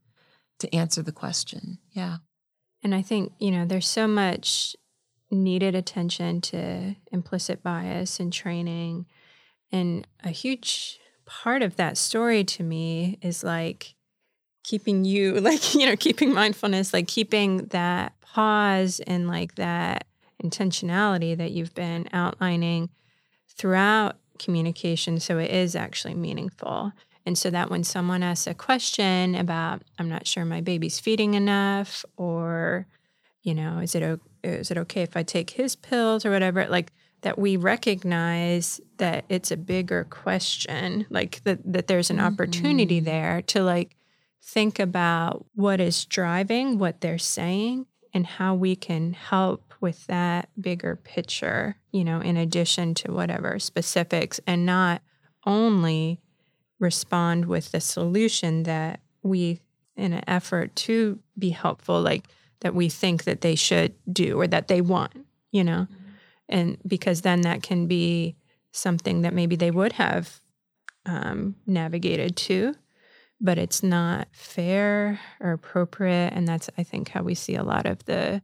to 0.59 0.75
answer 0.75 1.03
the 1.03 1.13
question. 1.13 1.79
Yeah. 1.93 2.19
And 2.83 2.95
I 2.95 3.03
think, 3.03 3.33
you 3.39 3.51
know, 3.51 3.65
there's 3.65 3.89
so 3.89 4.07
much 4.07 4.77
needed 5.31 5.75
attention 5.75 6.41
to 6.41 6.95
implicit 7.11 7.63
bias 7.63 8.21
and 8.21 8.33
training 8.33 9.07
and 9.73 10.07
a 10.23 10.31
huge 10.31 11.01
part 11.25 11.63
of 11.63 11.75
that 11.77 11.97
story 11.97 12.45
to 12.45 12.63
me 12.63 13.19
is 13.23 13.43
like 13.43 13.94
keeping 14.65 15.05
you 15.05 15.35
like 15.41 15.75
you 15.75 15.87
know 15.87 15.97
keeping 15.97 16.33
mindfulness 16.33 16.93
like 16.93 17.07
keeping 17.07 17.59
that 17.67 18.13
pause 18.21 19.01
and 19.07 19.29
like 19.29 19.55
that 19.55 20.07
intentionality 20.43 21.37
that 21.37 21.53
you've 21.53 21.75
been 21.75 22.09
outlining 22.13 22.89
throughout 23.49 24.17
communication 24.39 25.21
so 25.21 25.39
it 25.39 25.51
is 25.51 25.77
actually 25.77 26.15
meaningful 26.15 26.93
and 27.25 27.39
so 27.39 27.49
that 27.49 27.71
when 27.71 27.85
someone 27.85 28.23
asks 28.23 28.49
a 28.49 28.55
question 28.55 29.37
about 29.37 29.83
i'm 29.99 30.09
not 30.09 30.27
sure 30.27 30.45
my 30.45 30.61
baby's 30.61 30.99
feeding 30.99 31.35
enough 31.35 32.05
or 32.17 32.87
you 33.43 33.55
know 33.55 33.79
is 33.79 33.95
it 33.95 34.21
is 34.43 34.73
it 34.73 34.77
okay 34.77 35.03
if 35.03 35.17
i 35.17 35.23
take 35.23 35.51
his 35.51 35.77
pills 35.77 36.27
or 36.27 36.31
whatever 36.31 36.67
like 36.67 36.93
that 37.21 37.39
we 37.39 37.57
recognize 37.57 38.81
that 38.99 39.25
it's 39.29 39.51
a 39.51 39.57
bigger 39.57 40.05
question 40.11 41.07
like 41.11 41.43
that 41.45 41.61
that 41.65 41.87
there's 41.87 42.11
an 42.11 42.21
opportunity 42.21 42.99
mm-hmm. 42.99 43.07
there 43.07 43.43
to 43.43 43.63
like 43.63 43.97
think 44.45 44.79
about 44.79 45.47
what 45.55 45.81
is 45.81 46.05
driving 46.05 46.79
what 46.79 47.01
they're 47.01 47.19
saying 47.19 47.87
and 48.13 48.27
how 48.27 48.55
we 48.55 48.77
can 48.77 49.15
help 49.15 49.73
with 49.81 50.07
that 50.07 50.49
bigger 50.61 50.97
picture, 50.97 51.77
you 51.93 52.05
know, 52.05 52.21
in 52.21 52.37
addition 52.37 52.95
to 52.95 53.11
whatever 53.13 53.59
specifics 53.59 54.41
and 54.47 54.67
not 54.67 55.01
only 55.47 56.21
respond 56.79 57.47
with 57.47 57.73
the 57.73 57.81
solution 57.81 58.65
that 58.65 59.01
we, 59.23 59.61
in 59.97 60.13
an 60.13 60.23
effort 60.27 60.77
to 60.77 61.19
be 61.39 61.51
helpful, 61.51 62.01
like 62.01 62.27
that 62.61 62.75
we 62.75 62.89
think 62.89 63.25
that 63.25 63.41
they 63.41 63.55
should 63.55 63.95
do 64.13 64.39
or 64.39 64.47
that 64.47 64.69
they 64.69 64.81
want, 64.81 65.13
you 65.53 65.65
know, 65.65 65.89
mm-hmm. 65.91 66.11
and 66.51 66.79
because 66.87 67.23
then 67.23 67.41
that 67.41 67.63
can 67.63 67.87
be 67.87 68.37
something 68.73 69.23
that 69.23 69.33
maybe 69.33 69.57
they 69.57 69.71
would 69.71 69.93
have 69.95 70.41
um, 71.07 71.57
navigated 71.67 72.37
to 72.37 72.75
but 73.41 73.59
it's 73.59 73.83
not 73.83 74.29
fair 74.33 75.21
or 75.41 75.53
appropriate. 75.53 76.33
And 76.33 76.47
that's, 76.49 76.71
I 76.79 76.83
think, 76.83 77.09
how 77.09 77.23
we 77.23 77.35
see 77.35 77.55
a 77.55 77.63
lot 77.63 77.87
of 77.87 78.05
the 78.05 78.43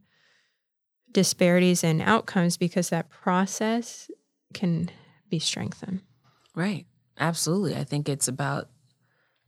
disparities 1.11 1.83
in 1.83 2.01
outcomes 2.01 2.57
because 2.57 2.89
that 2.89 3.09
process 3.09 4.09
can 4.53 4.89
be 5.29 5.39
strengthened. 5.39 6.01
Right. 6.55 6.85
Absolutely. 7.19 7.75
I 7.75 7.83
think 7.83 8.09
it's 8.09 8.27
about 8.27 8.69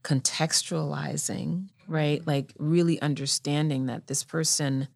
contextualizing, 0.02 1.68
right? 1.88 2.26
Like 2.26 2.52
really 2.58 3.00
understanding 3.00 3.86
that 3.86 4.06
this 4.06 4.22
person, 4.22 4.88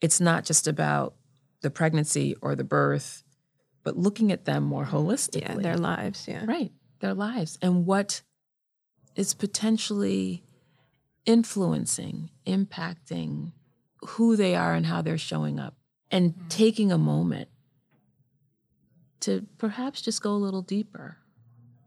it's 0.00 0.20
not 0.20 0.44
just 0.44 0.66
about 0.68 1.14
the 1.62 1.70
pregnancy 1.70 2.36
or 2.42 2.54
the 2.54 2.64
birth, 2.64 3.22
but 3.84 3.96
looking 3.96 4.30
at 4.30 4.44
them 4.44 4.64
more 4.64 4.84
holistically. 4.84 5.42
Yeah, 5.42 5.54
their 5.56 5.76
lives. 5.76 6.26
Yeah. 6.28 6.44
Right. 6.44 6.72
Their 7.00 7.14
lives 7.14 7.58
and 7.62 7.84
what 7.86 8.22
is 9.14 9.34
potentially 9.34 10.42
influencing, 11.26 12.30
impacting 12.46 13.52
who 14.06 14.36
they 14.36 14.54
are 14.54 14.74
and 14.74 14.86
how 14.86 15.02
they're 15.02 15.18
showing 15.18 15.60
up, 15.60 15.74
and 16.10 16.32
mm-hmm. 16.32 16.48
taking 16.48 16.92
a 16.92 16.98
moment 16.98 17.48
to 19.20 19.46
perhaps 19.58 20.02
just 20.02 20.20
go 20.20 20.32
a 20.32 20.34
little 20.34 20.62
deeper 20.62 21.18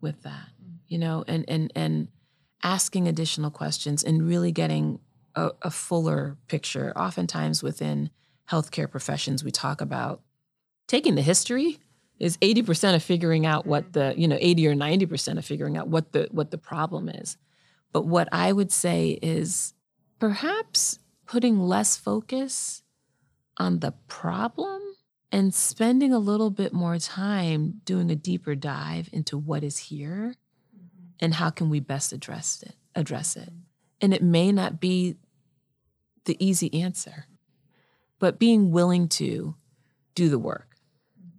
with 0.01 0.23
that, 0.23 0.49
you 0.87 0.97
know, 0.97 1.23
and 1.27 1.43
and 1.47 1.71
and 1.75 2.07
asking 2.63 3.07
additional 3.07 3.51
questions 3.51 4.03
and 4.03 4.27
really 4.27 4.51
getting 4.51 4.99
a, 5.35 5.51
a 5.61 5.71
fuller 5.71 6.37
picture. 6.47 6.93
Oftentimes 6.95 7.61
within 7.61 8.09
healthcare 8.49 8.89
professions, 8.89 9.43
we 9.43 9.51
talk 9.51 9.81
about 9.81 10.21
taking 10.87 11.15
the 11.15 11.21
history 11.21 11.79
is 12.19 12.37
80% 12.37 12.95
of 12.95 13.03
figuring 13.03 13.45
out 13.45 13.65
what 13.65 13.93
the, 13.93 14.13
you 14.17 14.27
know, 14.27 14.37
80 14.39 14.67
or 14.67 14.75
90% 14.75 15.37
of 15.37 15.45
figuring 15.45 15.77
out 15.77 15.87
what 15.87 16.11
the 16.11 16.27
what 16.31 16.51
the 16.51 16.57
problem 16.57 17.09
is. 17.09 17.37
But 17.91 18.05
what 18.05 18.29
I 18.31 18.51
would 18.51 18.71
say 18.71 19.19
is 19.21 19.73
perhaps 20.19 20.99
putting 21.25 21.59
less 21.59 21.97
focus 21.97 22.83
on 23.57 23.79
the 23.79 23.93
problem 24.07 24.81
and 25.31 25.53
spending 25.53 26.13
a 26.13 26.19
little 26.19 26.49
bit 26.49 26.73
more 26.73 26.97
time 26.97 27.81
doing 27.83 28.09
a 28.11 28.15
deeper 28.15 28.55
dive 28.55 29.09
into 29.11 29.37
what 29.37 29.63
is 29.63 29.77
here 29.77 30.35
mm-hmm. 30.75 31.07
and 31.19 31.33
how 31.33 31.49
can 31.49 31.69
we 31.69 31.79
best 31.79 32.13
address 32.13 32.63
it 32.63 32.75
address 32.97 33.35
it. 33.35 33.49
And 33.99 34.13
it 34.13 34.23
may 34.23 34.51
not 34.51 34.79
be 34.79 35.17
the 36.25 36.37
easy 36.43 36.73
answer 36.73 37.27
but 38.19 38.39
being 38.39 38.71
willing 38.71 39.07
to 39.07 39.55
do 40.13 40.29
the 40.29 40.39
work 40.39 40.74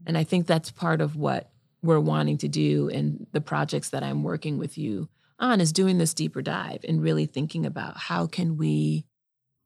and 0.07 0.16
i 0.16 0.25
think 0.25 0.47
that's 0.47 0.71
part 0.71 1.01
of 1.01 1.16
what 1.16 1.51
we're 1.83 2.01
wanting 2.01 2.38
to 2.38 2.49
do 2.49 2.88
and 2.88 3.27
the 3.33 3.40
projects 3.40 3.90
that 3.90 4.03
i'm 4.03 4.23
working 4.23 4.59
with 4.59 4.79
you 4.79 5.09
on 5.38 5.61
is 5.61 5.73
doing 5.73 5.99
this 5.99 6.14
deeper 6.14 6.42
dive 6.42 6.85
and 6.88 7.03
really 7.03 7.27
thinking 7.27 7.66
about 7.66 7.97
how 7.97 8.27
can 8.27 8.57
we 8.57 9.05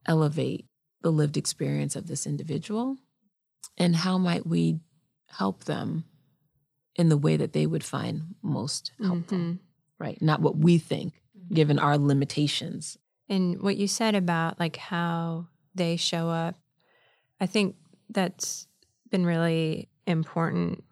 elevate 0.07 0.67
the 1.03 1.11
lived 1.11 1.37
experience 1.37 1.97
of 1.97 2.07
this 2.07 2.27
individual 2.27 2.97
and 3.79 3.97
how 3.97 4.19
might 4.19 4.47
we 4.47 4.81
help 5.29 5.65
them 5.65 6.05
in 6.97 7.09
the 7.09 7.17
way 7.17 7.37
that 7.37 7.53
they 7.53 7.67
would 7.67 7.85
find 7.85 8.35
most 8.43 8.91
helpful 9.01 9.39
mm-hmm. 9.39 9.55
right? 9.99 10.21
Not 10.21 10.41
what 10.41 10.57
we 10.57 10.77
think 10.79 11.15
given 11.53 11.79
our 11.79 11.97
limitations. 11.97 12.99
And 13.29 13.63
what 13.63 13.77
you 13.77 13.87
said 13.87 14.15
about 14.15 14.59
like 14.59 14.77
how 14.77 15.47
they 15.75 15.97
show 15.97 16.29
up 16.29 16.57
i 17.41 17.47
think 17.47 17.77
that's 18.09 18.67
been 19.11 19.25
really 19.25 19.89
important 20.11 20.85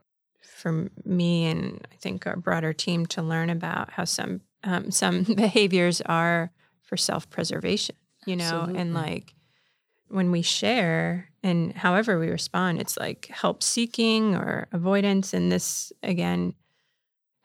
for 0.43 0.89
me 1.05 1.47
and 1.47 1.87
i 1.93 1.97
think 1.97 2.27
our 2.27 2.37
broader 2.37 2.73
team 2.73 3.07
to 3.07 3.23
learn 3.23 3.51
about 3.51 3.91
how 3.91 4.05
some 4.05 4.41
um, 4.65 4.91
some 4.91 5.23
behaviors 5.37 6.01
are 6.03 6.51
for 6.83 6.97
self-preservation 6.97 7.97
you 8.27 8.37
know 8.37 8.45
Absolutely. 8.45 8.81
and 8.81 8.95
like 8.95 9.35
when 10.09 10.31
we 10.31 10.43
share 10.43 11.31
and 11.43 11.73
however 11.75 12.19
we 12.19 12.29
respond 12.29 12.81
it's 12.81 12.97
like 12.97 13.27
help 13.27 13.63
seeking 13.63 14.35
or 14.35 14.67
avoidance 14.73 15.33
and 15.33 15.53
this 15.53 15.93
again 16.03 16.55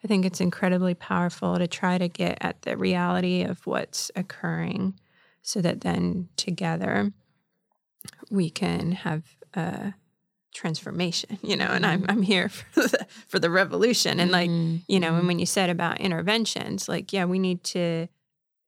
i 0.03 0.07
think 0.07 0.25
it's 0.25 0.41
incredibly 0.41 0.93
powerful 0.93 1.57
to 1.57 1.67
try 1.67 1.97
to 1.97 2.07
get 2.07 2.37
at 2.41 2.61
the 2.63 2.77
reality 2.77 3.43
of 3.43 3.65
what's 3.67 4.09
occurring 4.15 4.97
so 5.41 5.61
that 5.61 5.81
then 5.81 6.29
together 6.37 7.11
we 8.31 8.49
can 8.49 8.93
have 8.93 9.23
a 9.53 9.93
transformation 10.53 11.39
you 11.41 11.55
know 11.55 11.65
and 11.65 11.85
i'm 11.85 12.01
mm-hmm. 12.01 12.11
i'm 12.11 12.21
here 12.21 12.49
for 12.71 12.81
the, 12.81 13.07
for 13.27 13.39
the 13.39 13.49
revolution 13.49 14.19
and 14.19 14.31
like 14.31 14.49
mm-hmm. 14.49 14.77
you 14.87 14.99
know 14.99 15.09
and 15.09 15.17
mm-hmm. 15.17 15.27
when 15.27 15.39
you 15.39 15.45
said 15.45 15.69
about 15.69 15.99
interventions 15.99 16.87
like 16.87 17.11
yeah 17.11 17.25
we 17.25 17.39
need 17.39 17.63
to 17.63 18.07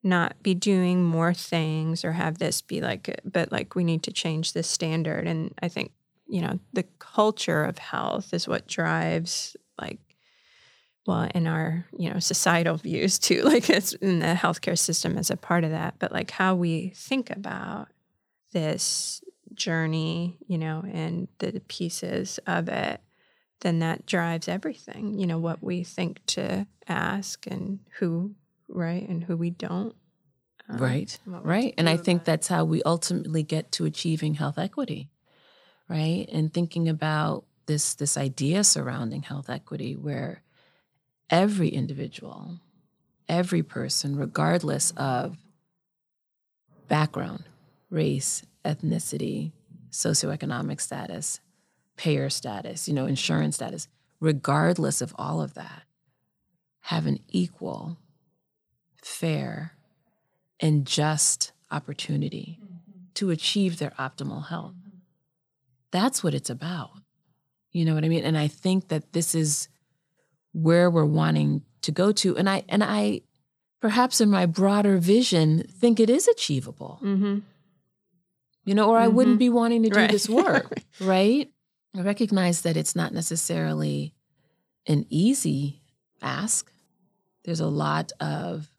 not 0.03 0.41
be 0.43 0.53
doing 0.53 1.03
more 1.03 1.33
things 1.33 2.05
or 2.05 2.11
have 2.11 2.37
this 2.37 2.61
be 2.61 2.81
like 2.81 3.19
but 3.23 3.51
like 3.51 3.75
we 3.75 3.83
need 3.83 4.03
to 4.03 4.11
change 4.11 4.53
this 4.53 4.67
standard 4.67 5.27
and 5.27 5.53
i 5.61 5.67
think 5.67 5.91
you 6.27 6.41
know 6.41 6.59
the 6.73 6.83
culture 6.99 7.63
of 7.63 7.77
health 7.77 8.33
is 8.33 8.47
what 8.47 8.67
drives 8.67 9.55
like 9.79 9.99
well 11.07 11.29
in 11.33 11.47
our 11.47 11.85
you 11.97 12.09
know 12.09 12.19
societal 12.19 12.77
views 12.77 13.19
too 13.19 13.41
like 13.45 13.69
it's 13.69 13.93
in 13.93 14.19
the 14.19 14.33
healthcare 14.33 14.77
system 14.77 15.17
as 15.17 15.29
a 15.29 15.37
part 15.37 15.63
of 15.63 15.71
that 15.71 15.95
but 15.99 16.11
like 16.11 16.31
how 16.31 16.55
we 16.55 16.89
think 16.95 17.29
about 17.29 17.87
this 18.53 19.21
journey 19.55 20.37
you 20.47 20.57
know 20.57 20.83
and 20.91 21.27
the 21.39 21.61
pieces 21.67 22.39
of 22.45 22.67
it 22.67 23.01
then 23.61 23.79
that 23.79 24.05
drives 24.05 24.47
everything 24.47 25.17
you 25.17 25.25
know 25.25 25.39
what 25.39 25.63
we 25.63 25.83
think 25.83 26.19
to 26.25 26.67
ask 26.87 27.47
and 27.47 27.79
who 27.99 28.35
right 28.67 29.07
and 29.07 29.23
who 29.23 29.35
we 29.37 29.49
don't 29.49 29.95
um, 30.69 30.77
right 30.77 31.17
right 31.25 31.73
and 31.77 31.89
i 31.89 31.97
think 31.97 32.23
that's 32.23 32.47
how 32.47 32.63
we 32.63 32.81
ultimately 32.83 33.43
get 33.43 33.71
to 33.71 33.85
achieving 33.85 34.35
health 34.35 34.57
equity 34.57 35.09
right 35.89 36.27
and 36.31 36.53
thinking 36.53 36.89
about 36.89 37.45
this 37.65 37.95
this 37.95 38.17
idea 38.17 38.63
surrounding 38.63 39.23
health 39.23 39.49
equity 39.49 39.95
where 39.95 40.41
every 41.29 41.69
individual 41.69 42.59
every 43.27 43.63
person 43.63 44.15
regardless 44.15 44.91
of 44.91 45.37
background 46.87 47.43
race 47.89 48.43
ethnicity 48.65 49.51
socioeconomic 49.91 50.81
status 50.81 51.39
payer 51.95 52.29
status 52.29 52.87
you 52.87 52.93
know 52.93 53.05
insurance 53.05 53.55
status 53.55 53.87
regardless 54.19 55.01
of 55.01 55.13
all 55.17 55.41
of 55.41 55.53
that 55.53 55.83
have 56.81 57.07
an 57.07 57.19
equal 57.29 57.97
fair, 59.05 59.73
and 60.59 60.85
just 60.85 61.51
opportunity 61.71 62.59
mm-hmm. 62.61 63.05
to 63.13 63.29
achieve 63.29 63.77
their 63.77 63.91
optimal 63.91 64.47
health. 64.47 64.73
Mm-hmm. 64.73 64.97
That's 65.91 66.23
what 66.23 66.33
it's 66.33 66.49
about. 66.49 66.91
You 67.71 67.85
know 67.85 67.93
what 67.93 68.03
I 68.03 68.09
mean? 68.09 68.23
And 68.23 68.37
I 68.37 68.47
think 68.47 68.87
that 68.87 69.13
this 69.13 69.35
is 69.35 69.67
where 70.53 70.89
we're 70.89 71.05
wanting 71.05 71.63
to 71.81 71.91
go 71.91 72.11
to. 72.13 72.37
And 72.37 72.49
I 72.49 72.63
and 72.69 72.83
I 72.83 73.21
perhaps 73.81 74.21
in 74.21 74.29
my 74.29 74.45
broader 74.45 74.97
vision 74.97 75.63
think 75.69 75.99
it 75.99 76.09
is 76.09 76.27
achievable. 76.27 76.99
Mm-hmm. 77.03 77.39
You 78.65 78.75
know, 78.75 78.89
or 78.89 78.97
I 78.97 79.07
wouldn't 79.07 79.35
mm-hmm. 79.35 79.39
be 79.39 79.49
wanting 79.49 79.83
to 79.83 79.89
do 79.89 79.99
right. 79.99 80.11
this 80.11 80.27
work, 80.27 80.79
right? 80.99 81.49
I 81.95 82.01
recognize 82.01 82.61
that 82.61 82.75
it's 82.75 82.95
not 82.95 83.13
necessarily 83.13 84.13
an 84.87 85.05
easy 85.09 85.81
ask. 86.21 86.71
There's 87.43 87.59
a 87.59 87.67
lot 87.67 88.11
of 88.19 88.69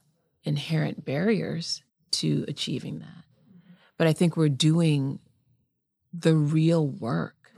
inherent 0.45 1.05
barriers 1.05 1.83
to 2.13 2.45
achieving 2.49 2.99
that. 2.99 3.25
But 3.97 4.07
I 4.07 4.13
think 4.13 4.37
we're 4.37 4.49
doing 4.49 5.21
the 6.13 6.35
real 6.35 6.87
work 6.87 7.53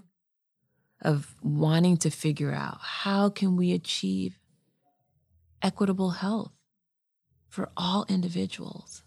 of 1.02 1.34
wanting 1.42 1.96
to 1.98 2.10
figure 2.10 2.52
out 2.52 2.78
how 2.80 3.28
can 3.28 3.56
we 3.56 3.72
achieve 3.72 4.38
equitable 5.62 6.10
health 6.10 6.52
for 7.48 7.70
all 7.76 8.04
individuals. 8.08 9.02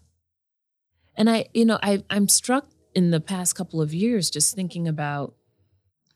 And 1.14 1.28
I, 1.28 1.46
you 1.52 1.64
know, 1.64 1.78
I, 1.82 2.02
I'm 2.10 2.28
struck 2.28 2.66
in 2.94 3.10
the 3.10 3.20
past 3.20 3.54
couple 3.54 3.80
of 3.80 3.94
years 3.94 4.30
just 4.30 4.54
thinking 4.54 4.86
about 4.86 5.34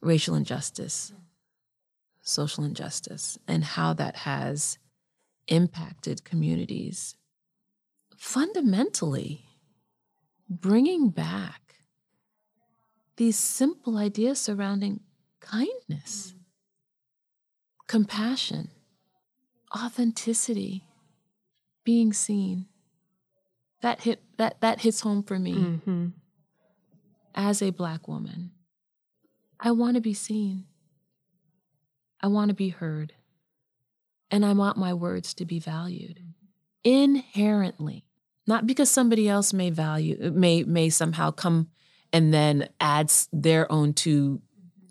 racial 0.00 0.34
injustice, 0.34 1.12
social 2.22 2.64
injustice, 2.64 3.38
and 3.48 3.64
how 3.64 3.92
that 3.94 4.16
has 4.16 4.78
impacted 5.48 6.24
communities 6.24 7.16
fundamentally 8.16 9.44
bringing 10.48 11.10
back 11.10 11.76
these 13.16 13.36
simple 13.36 13.96
ideas 13.96 14.38
surrounding 14.38 15.00
kindness, 15.40 16.34
compassion, 17.86 18.70
authenticity, 19.74 20.84
being 21.84 22.12
seen. 22.12 22.66
That 23.82 24.02
hit 24.02 24.22
that 24.38 24.60
that 24.60 24.80
hits 24.80 25.00
home 25.00 25.22
for 25.22 25.38
me. 25.38 25.54
Mm-hmm. 25.54 26.06
As 27.36 27.60
a 27.60 27.70
black 27.70 28.08
woman, 28.08 28.52
I 29.60 29.70
want 29.70 29.96
to 29.96 30.00
be 30.00 30.14
seen. 30.14 30.64
I 32.20 32.28
want 32.28 32.48
to 32.48 32.54
be 32.54 32.70
heard. 32.70 33.12
And 34.30 34.44
I 34.44 34.54
want 34.54 34.78
my 34.78 34.94
words 34.94 35.34
to 35.34 35.44
be 35.44 35.60
valued 35.60 36.20
inherently. 36.82 38.06
Not 38.46 38.66
because 38.66 38.90
somebody 38.90 39.28
else 39.28 39.52
may 39.52 39.70
value 39.70 40.30
may 40.32 40.62
may 40.62 40.88
somehow 40.88 41.30
come 41.30 41.68
and 42.12 42.32
then 42.32 42.68
adds 42.80 43.28
their 43.32 43.70
own 43.70 43.92
two 43.92 44.40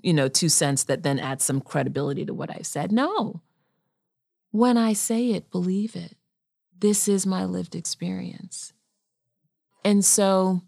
you 0.03 0.13
know 0.13 0.27
two 0.27 0.49
cents 0.49 0.84
that 0.84 1.03
then 1.03 1.19
adds 1.19 1.43
some 1.43 1.62
credibility 1.62 2.25
to 2.25 2.34
what 2.34 2.49
i 2.49 2.60
said. 2.62 2.91
No. 2.91 3.41
When 4.51 4.77
i 4.77 4.93
say 4.93 5.31
it 5.31 5.49
believe 5.51 5.95
it. 5.95 6.15
This 6.77 7.08
is 7.08 7.25
my 7.25 7.45
lived 7.45 7.75
experience. 7.75 8.73
And 9.84 10.03
so 10.03 10.62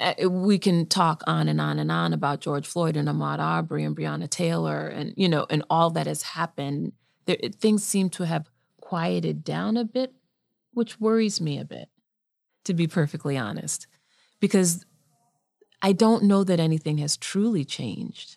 Eh, 0.00 0.14
eh, 0.18 0.26
we 0.26 0.58
can 0.58 0.86
talk 0.86 1.22
on 1.26 1.48
and 1.48 1.60
on 1.60 1.78
and 1.78 1.92
on 1.92 2.12
about 2.12 2.40
george 2.40 2.66
floyd 2.66 2.96
and 2.96 3.08
ahmaud 3.08 3.38
arbery 3.38 3.84
and 3.84 3.96
breonna 3.96 4.28
taylor 4.28 4.88
and 4.88 5.14
you 5.16 5.28
know 5.28 5.46
and 5.50 5.62
all 5.70 5.88
that 5.90 6.08
has 6.08 6.22
happened 6.22 6.92
there, 7.26 7.36
things 7.60 7.84
seem 7.84 8.10
to 8.10 8.24
have 8.24 8.50
quieted 8.80 9.44
down 9.44 9.76
a 9.76 9.84
bit 9.84 10.12
which 10.72 11.00
worries 11.00 11.40
me 11.40 11.58
a 11.58 11.64
bit 11.64 11.88
to 12.64 12.74
be 12.74 12.86
perfectly 12.86 13.36
honest, 13.36 13.86
because 14.40 14.84
I 15.82 15.92
don't 15.92 16.24
know 16.24 16.44
that 16.44 16.60
anything 16.60 16.98
has 16.98 17.16
truly 17.16 17.64
changed. 17.64 18.36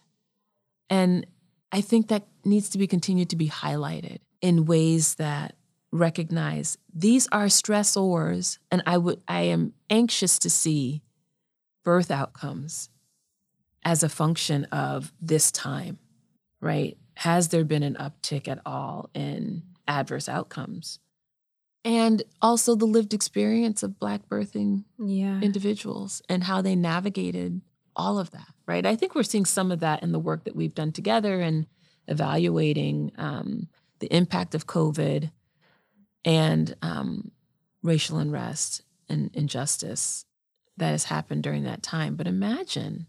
And 0.89 1.26
I 1.72 1.82
think 1.82 2.08
that 2.08 2.28
needs 2.46 2.70
to 2.70 2.78
be 2.78 2.88
continued 2.88 3.30
to 3.32 3.36
be 3.36 3.50
highlighted 3.50 4.20
in 4.41 4.65
ways 4.65 5.15
that 5.15 5.56
recognize 5.91 6.78
these 6.93 7.28
are 7.32 7.46
stressors 7.46 8.58
and 8.70 8.84
I 8.86 8.98
would 8.98 9.22
I 9.28 9.43
am 9.43 9.74
anxious 9.89 10.38
to 10.39 10.50
see 10.50 11.02
birth 11.88 12.12
outcomes 12.12 12.89
as 13.86 14.04
a 14.04 14.10
function 14.10 14.65
of 14.65 15.13
this 15.21 15.54
time, 15.54 15.97
right? 16.60 16.97
Has 17.13 17.47
there 17.47 17.63
been 17.63 17.82
an 17.82 17.95
uptick 17.95 18.50
at 18.50 18.60
all 18.65 19.10
in 19.13 19.63
adverse 19.88 20.28
outcomes? 20.28 21.00
and 21.86 22.23
also 22.41 22.76
the 22.76 22.86
lived 22.86 23.13
experience 23.13 23.82
of 23.82 23.97
black 23.97 24.28
birthing 24.28 24.84
yeah. 25.00 25.39
individuals 25.39 26.21
and 26.28 26.43
how 26.43 26.62
they 26.62 26.76
navigated 26.76 27.62
all 27.95 28.19
of 28.19 28.32
that, 28.32 28.54
right? 28.65 28.86
I 28.86 28.97
think 28.97 29.15
we're 29.15 29.23
seeing 29.23 29.45
some 29.45 29.71
of 29.71 29.80
that 29.80 30.04
in 30.04 30.12
the 30.12 30.19
work 30.19 30.43
that 30.43 30.56
we've 30.56 30.76
done 30.76 30.91
together 30.91 31.39
and 31.39 31.65
evaluating 32.10 33.13
um, 33.17 33.69
the 34.00 34.13
impact 34.13 34.54
of 34.54 34.67
COVID 34.67 35.32
and 36.26 36.76
um, 36.82 37.32
racial 37.82 38.17
unrest 38.17 38.82
and 39.08 39.34
injustice 39.34 40.26
that 40.78 40.92
has 40.92 41.06
happened 41.06 41.44
during 41.44 41.63
that 41.63 41.84
time. 41.84 42.16
But 42.16 42.28
imagine 42.28 43.08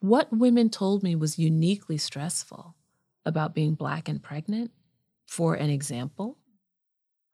what 0.00 0.32
women 0.32 0.68
told 0.70 1.02
me 1.02 1.16
was 1.16 1.38
uniquely 1.38 1.96
stressful 1.98 2.74
about 3.24 3.54
being 3.54 3.74
Black 3.74 4.08
and 4.08 4.22
pregnant, 4.22 4.70
for 5.26 5.54
an 5.54 5.70
example, 5.70 6.36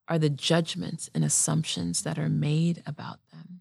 are 0.07 0.19
the 0.19 0.31
judgments 0.31 1.11
and 1.15 1.25
assumptions 1.25 2.03
that 2.03 2.19
are 2.19 2.29
made 2.29 2.83
about 2.87 3.19
them, 3.33 3.61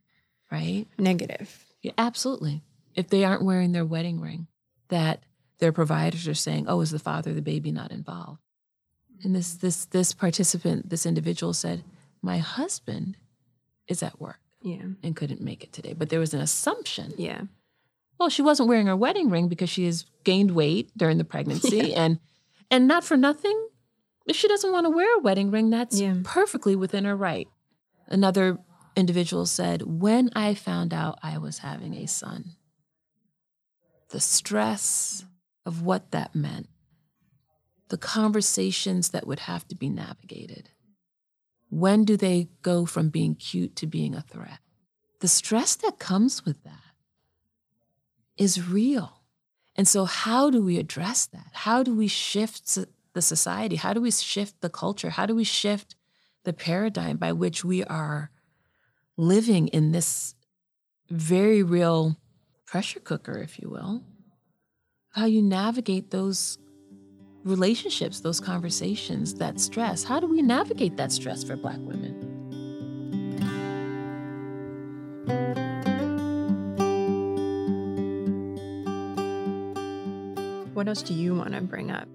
right? 0.52 0.86
Negative. 0.98 1.66
Yeah, 1.82 1.94
absolutely. 1.98 2.62
If 2.96 3.10
they 3.10 3.24
aren't 3.24 3.44
wearing 3.44 3.72
their 3.72 3.86
wedding 3.86 4.20
ring, 4.20 4.48
that 4.90 5.24
their 5.60 5.72
providers 5.72 6.28
are 6.28 6.34
saying, 6.36 6.68
"Oh, 6.68 6.82
is 6.82 6.92
the 6.92 7.00
father 7.00 7.32
of 7.32 7.36
the 7.36 7.42
baby 7.42 7.72
not 7.72 7.92
involved?" 7.92 8.42
And 9.24 9.36
this 9.36 9.54
this 9.54 9.86
this 9.86 10.14
participant, 10.14 10.90
this 10.90 11.06
individual 11.06 11.54
said, 11.54 11.84
"My 12.22 12.38
husband 12.40 13.18
is 13.88 14.02
at 14.04 14.20
work 14.20 14.40
Yeah. 14.62 14.84
and 15.04 15.15
couldn't 15.15 15.41
make 15.41 15.63
it 15.63 15.74
today." 15.74 15.93
But 15.93 16.10
there 16.10 16.19
was 16.19 16.34
an 16.34 16.41
assumption. 16.41 17.13
Yeah. 17.17 17.41
Well, 18.19 18.30
she 18.30 18.41
wasn't 18.41 18.67
wearing 18.69 18.88
her 18.88 18.95
wedding 18.98 19.30
ring 19.30 19.48
because 19.48 19.69
she 19.69 19.86
has 19.86 20.06
gained 20.24 20.52
weight 20.52 20.91
during 20.98 21.17
the 21.17 21.24
pregnancy 21.24 21.93
and 22.04 22.19
and 22.69 22.88
not 22.88 23.04
for 23.04 23.15
nothing. 23.17 23.67
If 24.26 24.36
she 24.36 24.48
doesn't 24.48 24.72
want 24.72 24.86
to 24.86 24.89
wear 24.91 25.17
a 25.17 25.22
wedding 25.22 25.50
ring, 25.50 25.69
that's 25.72 26.00
Yeah. 26.00 26.17
perfectly 26.24 26.76
within 26.76 27.06
her 27.06 27.15
right. 27.15 27.48
Another 28.08 28.60
individual 28.95 29.45
said, 29.45 29.82
When 29.84 30.30
I 30.36 30.54
found 30.54 30.93
out 30.93 31.17
I 31.24 31.38
was 31.39 31.60
having 31.60 31.95
a 31.95 32.06
son, 32.08 32.56
the 34.10 34.19
stress 34.19 35.26
of 35.65 35.82
what 35.82 36.12
that 36.12 36.36
meant, 36.36 36.67
the 37.89 37.98
conversations 37.98 39.10
that 39.10 39.26
would 39.26 39.39
have 39.39 39.67
to 39.69 39.76
be 39.76 39.89
navigated. 39.89 40.69
When 41.70 42.04
do 42.04 42.18
they 42.18 42.50
go 42.62 42.86
from 42.86 43.10
being 43.10 43.36
cute 43.36 43.76
to 43.78 43.88
being 43.88 44.16
a 44.16 44.22
threat? 44.22 44.60
The 45.20 45.28
stress 45.28 45.76
that 45.78 46.00
comes 46.00 46.46
with 46.46 46.64
that 46.64 46.94
is 48.38 48.68
real. 48.68 49.22
And 49.76 49.88
so, 49.88 50.06
how 50.06 50.50
do 50.50 50.64
we 50.64 50.78
address 50.78 51.26
that? 51.28 51.52
How 51.54 51.84
do 51.84 51.96
we 51.96 52.08
shift 52.08 52.78
the 53.14 53.22
society? 53.22 53.76
How 53.76 53.94
do 53.94 54.02
we 54.02 54.12
shift 54.12 54.62
the 54.62 54.70
culture? 54.70 55.12
How 55.12 55.26
do 55.26 55.36
we 55.36 55.44
shift 55.44 55.96
the 56.44 56.54
paradigm 56.54 57.18
by 57.18 57.34
which 57.34 57.64
we 57.64 57.84
are 57.84 58.32
living 59.18 59.68
in 59.68 59.92
this 59.92 60.36
very 61.10 61.64
real 61.64 62.18
pressure 62.66 63.00
cooker, 63.00 63.38
if 63.38 63.60
you 63.60 63.70
will? 63.70 64.04
How 65.12 65.26
you 65.26 65.42
navigate 65.42 66.12
those 66.12 66.58
relationships, 67.43 68.19
those 68.19 68.39
conversations, 68.39 69.36
that 69.36 69.60
stress. 69.60 70.04
How 70.04 70.19
do 70.19 70.28
we 70.28 70.41
navigate 70.41 70.97
that 70.97 71.12
stress 71.12 71.43
for 71.43 71.56
Black 71.56 71.78
women? 71.80 72.25
What 80.73 80.88
else 80.88 81.02
do 81.02 81.13
you 81.13 81.36
want 81.36 81.54
to 81.54 81.62
bring 81.62 81.91
up? 81.91 82.08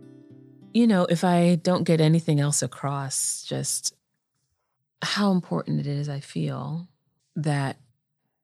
you 0.75 0.89
know, 0.89 1.07
if 1.09 1.23
I 1.23 1.55
don't 1.55 1.85
get 1.85 2.01
anything 2.01 2.41
else 2.41 2.61
across, 2.61 3.45
just 3.45 3.95
how 5.01 5.31
important 5.31 5.79
it 5.79 5.87
is, 5.87 6.09
I 6.09 6.19
feel 6.19 6.89
that 7.37 7.79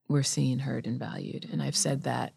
we're 0.08 0.22
seen, 0.22 0.60
heard, 0.60 0.86
and 0.86 0.98
valued. 0.98 1.48
And 1.52 1.60
I've 1.60 1.76
said 1.76 2.04
that 2.04 2.32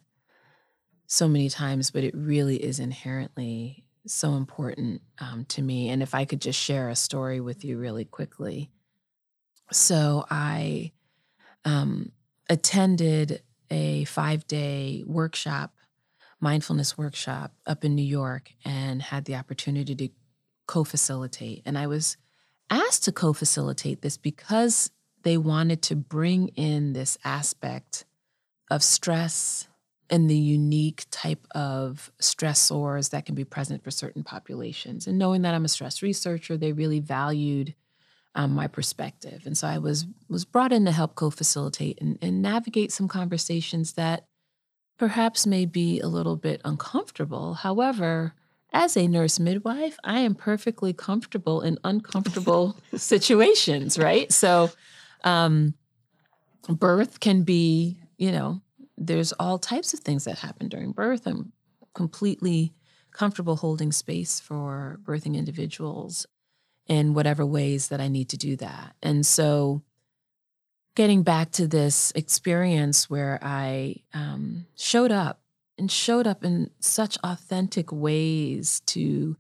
so 1.06 1.28
many 1.28 1.48
times, 1.48 1.92
but 1.92 2.04
it 2.04 2.16
really 2.16 2.58
is 2.58 2.80
inherently 2.80 3.83
so 4.06 4.34
important 4.34 5.02
um, 5.20 5.46
to 5.46 5.62
me. 5.62 5.90
And 5.90 6.04
if 6.04 6.14
I 6.14 6.26
could 6.26 6.42
just 6.42 6.60
share 6.60 6.90
a 6.90 6.96
story 6.96 7.40
with 7.40 7.64
you 7.64 7.78
really 7.78 8.06
quickly. 8.06 8.70
So 9.72 10.26
I 10.30 10.92
um, 11.66 12.12
attended 12.50 13.42
a 13.70 14.04
five 14.06 14.46
day 14.48 15.04
workshop 15.08 15.74
mindfulness 16.44 16.98
workshop 16.98 17.54
up 17.66 17.86
in 17.86 17.96
New 17.96 18.04
York 18.04 18.52
and 18.66 19.02
had 19.02 19.26
the 19.26 19.36
opportunity 19.36 19.96
to 19.96 20.10
co 20.68 20.84
facilitate. 20.84 21.64
And 21.66 21.78
I 21.78 21.88
was 21.88 22.18
asked 22.70 23.06
to 23.06 23.12
co 23.12 23.34
facilitate 23.34 24.02
this 24.02 24.18
because 24.18 24.92
they 25.24 25.38
wanted 25.38 25.82
to 25.84 25.96
bring 25.96 26.50
in 26.50 26.94
this 26.94 27.18
aspect 27.24 28.06
of 28.70 28.84
stress 28.84 29.68
and 30.14 30.30
the 30.30 30.38
unique 30.38 31.06
type 31.10 31.48
of 31.56 32.12
stressors 32.22 33.10
that 33.10 33.26
can 33.26 33.34
be 33.34 33.44
present 33.44 33.84
for 33.84 33.90
certain 33.90 34.24
populations. 34.24 35.08
And 35.08 35.18
knowing 35.18 35.42
that 35.42 35.56
I'm 35.56 35.66
a 35.66 35.68
stress 35.68 36.04
researcher, 36.04 36.56
they 36.56 36.72
really 36.72 37.00
valued 37.00 37.74
um, 38.36 38.52
my 38.52 38.68
perspective. 38.68 39.42
And 39.48 39.58
so 39.58 39.68
I 39.68 39.80
was 39.80 40.06
was 40.30 40.46
brought 40.46 40.72
in 40.72 40.86
to 40.86 40.92
help 40.92 41.16
co-facilitate 41.16 42.00
and, 42.00 42.20
and 42.22 42.44
navigate 42.44 42.92
some 42.92 43.08
conversations 43.08 43.94
that 43.94 44.28
perhaps 45.00 45.48
may 45.48 45.66
be 45.66 46.00
a 46.00 46.08
little 46.08 46.36
bit 46.36 46.62
uncomfortable. 46.64 47.56
However, 47.56 48.36
as 48.72 48.96
a 48.96 49.08
nurse 49.08 49.40
midwife, 49.40 49.98
I 50.04 50.20
am 50.20 50.36
perfectly 50.36 50.94
comfortable 50.94 51.62
in 51.62 51.80
uncomfortable 51.84 52.78
situations, 52.96 53.98
right? 53.98 54.32
So, 54.32 54.70
um, 55.24 55.74
birth 56.70 57.20
can 57.20 57.42
be, 57.42 57.98
you 58.20 58.32
know, 58.32 58.62
there's 59.08 59.34
all 59.34 59.60
types 59.60 59.94
of 59.94 60.00
things 60.00 60.26
that 60.26 60.40
happen 60.40 60.68
during 60.68 60.92
birth. 60.92 61.26
I'm 61.26 61.52
completely 61.94 62.74
comfortable 63.12 63.58
holding 63.58 63.92
space 63.92 64.40
for 64.40 65.00
birthing 65.04 65.36
individuals 65.36 66.26
in 66.88 67.14
whatever 67.14 67.46
ways 67.46 67.88
that 67.90 68.02
I 68.02 68.08
need 68.08 68.30
to 68.30 68.38
do 68.38 68.56
that. 68.58 68.96
And 69.02 69.26
so, 69.26 69.84
getting 70.96 71.24
back 71.24 71.52
to 71.52 71.68
this 71.68 72.12
experience 72.16 73.10
where 73.10 73.40
I 73.42 73.98
um, 74.14 74.68
showed 74.76 75.12
up 75.12 75.42
and 75.78 75.90
showed 75.90 76.28
up 76.28 76.44
in 76.44 76.70
such 76.80 77.18
authentic 77.24 77.92
ways 77.92 78.82
to 78.88 79.38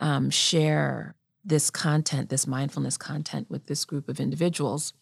um, 0.00 0.30
share 0.30 1.16
this 1.44 1.70
content, 1.70 2.28
this 2.28 2.46
mindfulness 2.46 2.96
content 2.96 3.50
with 3.50 3.66
this 3.66 3.84
group 3.84 4.08
of 4.08 4.20
individuals. 4.20 4.92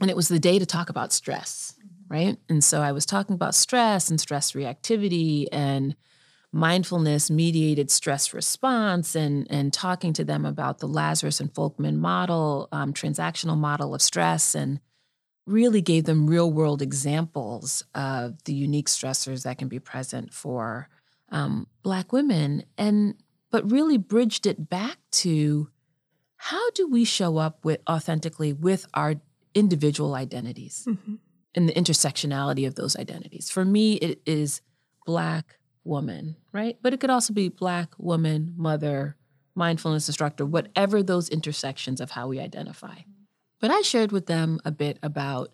And 0.00 0.10
it 0.10 0.16
was 0.16 0.28
the 0.28 0.38
day 0.38 0.58
to 0.58 0.66
talk 0.66 0.90
about 0.90 1.12
stress, 1.12 1.74
right? 2.10 2.36
And 2.48 2.62
so 2.62 2.82
I 2.82 2.92
was 2.92 3.06
talking 3.06 3.34
about 3.34 3.54
stress 3.54 4.10
and 4.10 4.20
stress 4.20 4.52
reactivity 4.52 5.46
and 5.52 5.94
mindfulness 6.52 7.30
mediated 7.30 7.90
stress 7.90 8.34
response 8.34 9.14
and, 9.14 9.46
and 9.48 9.72
talking 9.72 10.12
to 10.12 10.24
them 10.24 10.44
about 10.44 10.80
the 10.80 10.88
Lazarus 10.88 11.38
and 11.38 11.54
Folkman 11.54 11.96
model, 11.96 12.68
um, 12.72 12.92
transactional 12.92 13.56
model 13.56 13.94
of 13.94 14.02
stress, 14.02 14.56
and 14.56 14.80
really 15.46 15.80
gave 15.80 16.04
them 16.04 16.26
real 16.26 16.52
world 16.52 16.82
examples 16.82 17.84
of 17.94 18.42
the 18.44 18.52
unique 18.52 18.88
stressors 18.88 19.44
that 19.44 19.58
can 19.58 19.68
be 19.68 19.78
present 19.78 20.34
for 20.34 20.88
um, 21.30 21.68
Black 21.84 22.12
women. 22.12 22.64
And 22.76 23.14
but 23.52 23.70
really 23.70 23.96
bridged 23.98 24.46
it 24.46 24.68
back 24.68 24.98
to 25.10 25.70
how 26.36 26.70
do 26.70 26.88
we 26.88 27.04
show 27.04 27.36
up 27.36 27.64
with 27.64 27.80
authentically 27.88 28.52
with 28.52 28.86
our 28.94 29.14
individual 29.54 30.14
identities 30.14 30.86
and 31.54 31.68
the 31.68 31.72
intersectionality 31.74 32.66
of 32.66 32.74
those 32.74 32.96
identities. 32.96 33.50
For 33.50 33.64
me, 33.64 33.94
it 33.94 34.20
is 34.26 34.62
Black 35.06 35.58
woman, 35.84 36.36
right? 36.52 36.78
But 36.82 36.94
it 36.94 37.00
could 37.00 37.10
also 37.10 37.32
be 37.32 37.48
Black 37.48 37.92
woman, 37.98 38.54
mother, 38.56 39.16
mindfulness 39.54 40.08
instructor, 40.08 40.46
whatever 40.46 41.02
those 41.02 41.28
intersections 41.28 42.00
of 42.00 42.12
how 42.12 42.28
we 42.28 42.38
identify. 42.38 42.98
But 43.60 43.70
I 43.70 43.82
shared 43.82 44.12
with 44.12 44.26
them 44.26 44.60
a 44.64 44.70
bit 44.70 44.98
about 45.02 45.52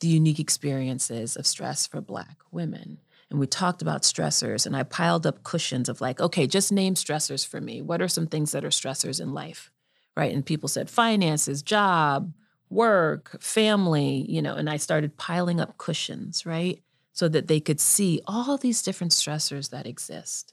the 0.00 0.08
unique 0.08 0.38
experiences 0.40 1.36
of 1.36 1.46
stress 1.46 1.86
for 1.86 2.00
Black 2.00 2.38
women. 2.50 3.00
And 3.30 3.40
we 3.40 3.46
talked 3.46 3.82
about 3.82 4.02
stressors, 4.02 4.66
and 4.66 4.76
I 4.76 4.82
piled 4.82 5.26
up 5.26 5.42
cushions 5.42 5.88
of 5.88 6.00
like, 6.00 6.20
okay, 6.20 6.46
just 6.46 6.70
name 6.70 6.94
stressors 6.94 7.46
for 7.46 7.60
me. 7.60 7.82
What 7.82 8.00
are 8.00 8.08
some 8.08 8.26
things 8.26 8.52
that 8.52 8.64
are 8.64 8.70
stressors 8.70 9.20
in 9.20 9.32
life? 9.32 9.70
Right. 10.16 10.32
And 10.32 10.46
people 10.46 10.68
said 10.68 10.88
finances, 10.88 11.62
job, 11.62 12.32
work, 12.74 13.40
family, 13.40 14.26
you 14.28 14.42
know, 14.42 14.54
and 14.54 14.68
I 14.68 14.76
started 14.76 15.16
piling 15.16 15.60
up 15.60 15.78
cushions, 15.78 16.44
right? 16.44 16.82
So 17.12 17.28
that 17.28 17.46
they 17.46 17.60
could 17.60 17.80
see 17.80 18.20
all 18.26 18.58
these 18.58 18.82
different 18.82 19.12
stressors 19.12 19.70
that 19.70 19.86
exist 19.86 20.52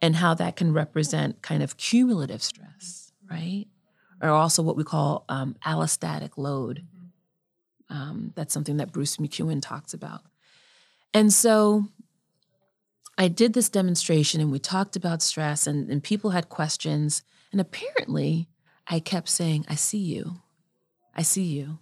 and 0.00 0.16
how 0.16 0.34
that 0.34 0.56
can 0.56 0.72
represent 0.72 1.42
kind 1.42 1.62
of 1.62 1.76
cumulative 1.76 2.42
stress, 2.42 3.12
right? 3.30 3.66
Or 4.22 4.30
also 4.30 4.62
what 4.62 4.76
we 4.76 4.84
call 4.84 5.24
um, 5.28 5.56
allostatic 5.64 6.36
load. 6.36 6.86
Um, 7.90 8.32
that's 8.34 8.54
something 8.54 8.78
that 8.78 8.92
Bruce 8.92 9.18
McEwen 9.18 9.60
talks 9.60 9.92
about. 9.92 10.22
And 11.12 11.32
so 11.32 11.86
I 13.18 13.28
did 13.28 13.52
this 13.52 13.68
demonstration 13.68 14.40
and 14.40 14.50
we 14.50 14.58
talked 14.58 14.96
about 14.96 15.22
stress, 15.22 15.66
and, 15.66 15.90
and 15.90 16.02
people 16.02 16.30
had 16.30 16.48
questions. 16.48 17.22
And 17.52 17.60
apparently, 17.60 18.48
I 18.86 19.00
kept 19.00 19.28
saying, 19.28 19.66
I 19.68 19.74
see 19.74 19.98
you. 19.98 20.40
I 21.14 21.22
see 21.22 21.44
you. 21.44 21.78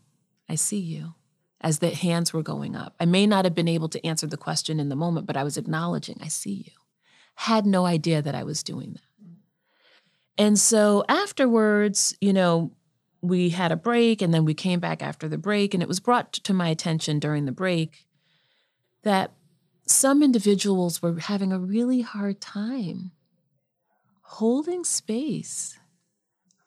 I 0.49 0.55
see 0.55 0.79
you. 0.79 1.15
as 1.61 1.81
the 1.81 1.91
hands 1.91 2.33
were 2.33 2.43
going 2.43 2.77
up. 2.77 2.95
I 3.01 3.05
may 3.05 3.27
not 3.27 3.45
have 3.45 3.55
been 3.55 3.69
able 3.69 3.89
to 3.89 4.07
answer 4.07 4.27
the 4.27 4.37
question 4.37 4.79
in 4.79 4.89
the 4.89 4.97
moment, 4.97 5.27
but 5.27 5.37
I 5.37 5.45
was 5.45 5.57
acknowledging, 5.57 6.19
I 6.21 6.29
see 6.29 6.53
you. 6.53 6.73
Had 7.35 7.67
no 7.67 7.85
idea 7.85 8.23
that 8.23 8.35
I 8.35 8.45
was 8.45 8.63
doing 8.63 8.93
that. 8.93 9.03
And 10.37 10.59
so 10.59 11.05
afterwards, 11.09 12.17
you 12.21 12.33
know, 12.33 12.73
we 13.21 13.49
had 13.49 13.73
a 13.73 13.77
break 13.77 14.23
and 14.23 14.33
then 14.33 14.45
we 14.45 14.55
came 14.55 14.79
back 14.79 15.03
after 15.03 15.29
the 15.29 15.39
break, 15.39 15.75
and 15.75 15.83
it 15.83 15.89
was 15.89 15.99
brought 15.99 16.33
to 16.33 16.55
my 16.55 16.69
attention 16.69 17.19
during 17.19 17.45
the 17.45 17.53
break 17.53 18.07
that 19.03 19.33
some 19.87 20.23
individuals 20.23 21.03
were 21.03 21.19
having 21.19 21.53
a 21.53 21.59
really 21.59 22.03
hard 22.03 22.41
time 22.41 23.11
holding 24.23 24.85
space 24.85 25.78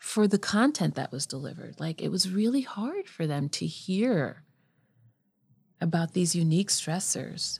for 0.01 0.27
the 0.27 0.39
content 0.39 0.95
that 0.95 1.11
was 1.11 1.27
delivered. 1.27 1.79
Like 1.79 2.01
it 2.01 2.09
was 2.09 2.31
really 2.31 2.61
hard 2.61 3.07
for 3.07 3.27
them 3.27 3.47
to 3.49 3.67
hear 3.67 4.43
about 5.79 6.13
these 6.13 6.35
unique 6.35 6.69
stressors 6.69 7.59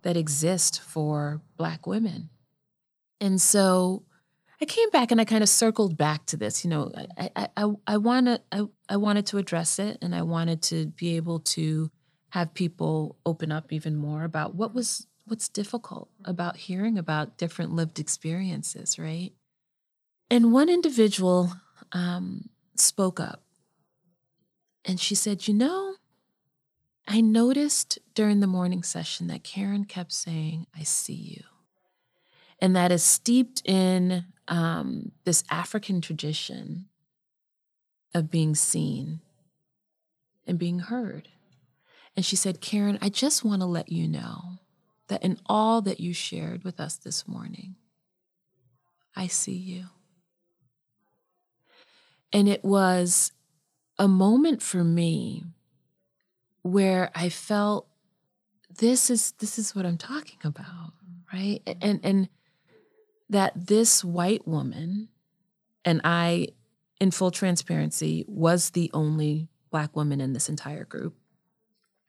that 0.00 0.16
exist 0.16 0.80
for 0.80 1.42
Black 1.58 1.86
women. 1.86 2.30
And 3.20 3.38
so 3.38 4.04
I 4.58 4.64
came 4.64 4.88
back 4.88 5.10
and 5.10 5.20
I 5.20 5.26
kind 5.26 5.42
of 5.42 5.50
circled 5.50 5.98
back 5.98 6.24
to 6.26 6.38
this. 6.38 6.64
You 6.64 6.70
know, 6.70 6.92
I 7.18 7.30
I 7.36 7.48
I, 7.58 7.72
I 7.86 7.96
wanna 7.98 8.40
I, 8.50 8.62
I 8.88 8.96
wanted 8.96 9.26
to 9.26 9.38
address 9.38 9.78
it 9.78 9.98
and 10.00 10.14
I 10.14 10.22
wanted 10.22 10.62
to 10.62 10.86
be 10.86 11.16
able 11.16 11.40
to 11.40 11.90
have 12.30 12.54
people 12.54 13.18
open 13.26 13.52
up 13.52 13.70
even 13.70 13.96
more 13.96 14.24
about 14.24 14.54
what 14.54 14.74
was 14.74 15.06
what's 15.26 15.50
difficult 15.50 16.08
about 16.24 16.56
hearing 16.56 16.96
about 16.96 17.36
different 17.36 17.72
lived 17.72 17.98
experiences, 17.98 18.98
right? 18.98 19.32
And 20.30 20.54
one 20.54 20.70
individual 20.70 21.52
um, 21.92 22.48
spoke 22.74 23.20
up 23.20 23.42
and 24.84 25.00
she 25.00 25.14
said, 25.14 25.48
You 25.48 25.54
know, 25.54 25.94
I 27.06 27.20
noticed 27.20 27.98
during 28.14 28.40
the 28.40 28.46
morning 28.46 28.82
session 28.82 29.26
that 29.26 29.44
Karen 29.44 29.84
kept 29.84 30.12
saying, 30.12 30.66
I 30.76 30.84
see 30.84 31.14
you. 31.14 31.42
And 32.60 32.74
that 32.74 32.90
is 32.90 33.02
steeped 33.02 33.62
in 33.64 34.24
um, 34.48 35.12
this 35.24 35.44
African 35.50 36.00
tradition 36.00 36.86
of 38.14 38.30
being 38.30 38.54
seen 38.54 39.20
and 40.46 40.58
being 40.58 40.78
heard. 40.78 41.28
And 42.16 42.24
she 42.24 42.36
said, 42.36 42.60
Karen, 42.60 42.98
I 43.02 43.08
just 43.10 43.44
want 43.44 43.60
to 43.60 43.66
let 43.66 43.92
you 43.92 44.08
know 44.08 44.58
that 45.08 45.22
in 45.22 45.38
all 45.46 45.82
that 45.82 46.00
you 46.00 46.14
shared 46.14 46.64
with 46.64 46.80
us 46.80 46.96
this 46.96 47.28
morning, 47.28 47.74
I 49.14 49.26
see 49.26 49.52
you. 49.52 49.86
And 52.32 52.48
it 52.48 52.64
was 52.64 53.32
a 53.98 54.08
moment 54.08 54.62
for 54.62 54.84
me 54.84 55.44
where 56.62 57.10
I 57.14 57.28
felt 57.28 57.86
this 58.78 59.08
is 59.08 59.32
this 59.38 59.58
is 59.58 59.74
what 59.74 59.86
I'm 59.86 59.96
talking 59.96 60.38
about, 60.44 60.92
right? 61.32 61.62
And 61.80 62.00
and 62.02 62.28
that 63.30 63.66
this 63.66 64.04
white 64.04 64.46
woman 64.46 65.08
and 65.84 66.00
I 66.04 66.48
in 67.00 67.10
full 67.10 67.30
transparency 67.30 68.24
was 68.28 68.70
the 68.70 68.90
only 68.92 69.48
black 69.70 69.94
woman 69.94 70.20
in 70.20 70.32
this 70.32 70.48
entire 70.48 70.84
group. 70.84 71.14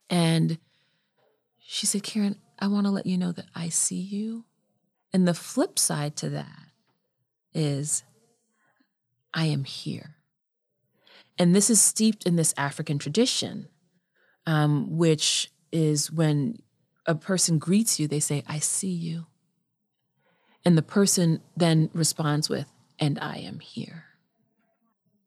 And 0.10 0.58
she 1.60 1.86
said, 1.86 2.04
"Karen, 2.04 2.40
I 2.60 2.68
want 2.68 2.86
to 2.86 2.92
let 2.92 3.06
you 3.06 3.18
know 3.18 3.32
that 3.32 3.48
I 3.54 3.70
see 3.70 4.00
you." 4.00 4.46
And 5.14 5.28
the 5.28 5.34
flip 5.34 5.78
side 5.80 6.16
to 6.18 6.30
that 6.32 6.70
is 7.54 8.04
I 9.38 9.46
am 9.46 9.66
here. 9.66 10.16
And 11.38 11.56
this 11.56 11.70
is 11.70 11.80
steeped 11.80 12.26
in 12.26 12.38
this 12.38 12.56
African 12.58 12.98
tradition, 12.98 13.68
um, 14.48 14.98
which 14.98 15.52
is 15.72 16.12
when 16.12 16.58
a 17.06 17.14
person 17.14 17.60
greets 17.60 18.00
you, 18.00 18.08
they 18.08 18.20
say, 18.20 18.44
I 18.48 18.58
see 18.58 18.92
you. 18.92 19.28
And 20.66 20.76
the 20.76 20.82
person 20.82 21.42
then 21.56 21.92
responds 21.94 22.50
with, 22.50 22.66
and 23.00 23.20
I 23.20 23.38
am 23.38 23.60
here. 23.60 24.06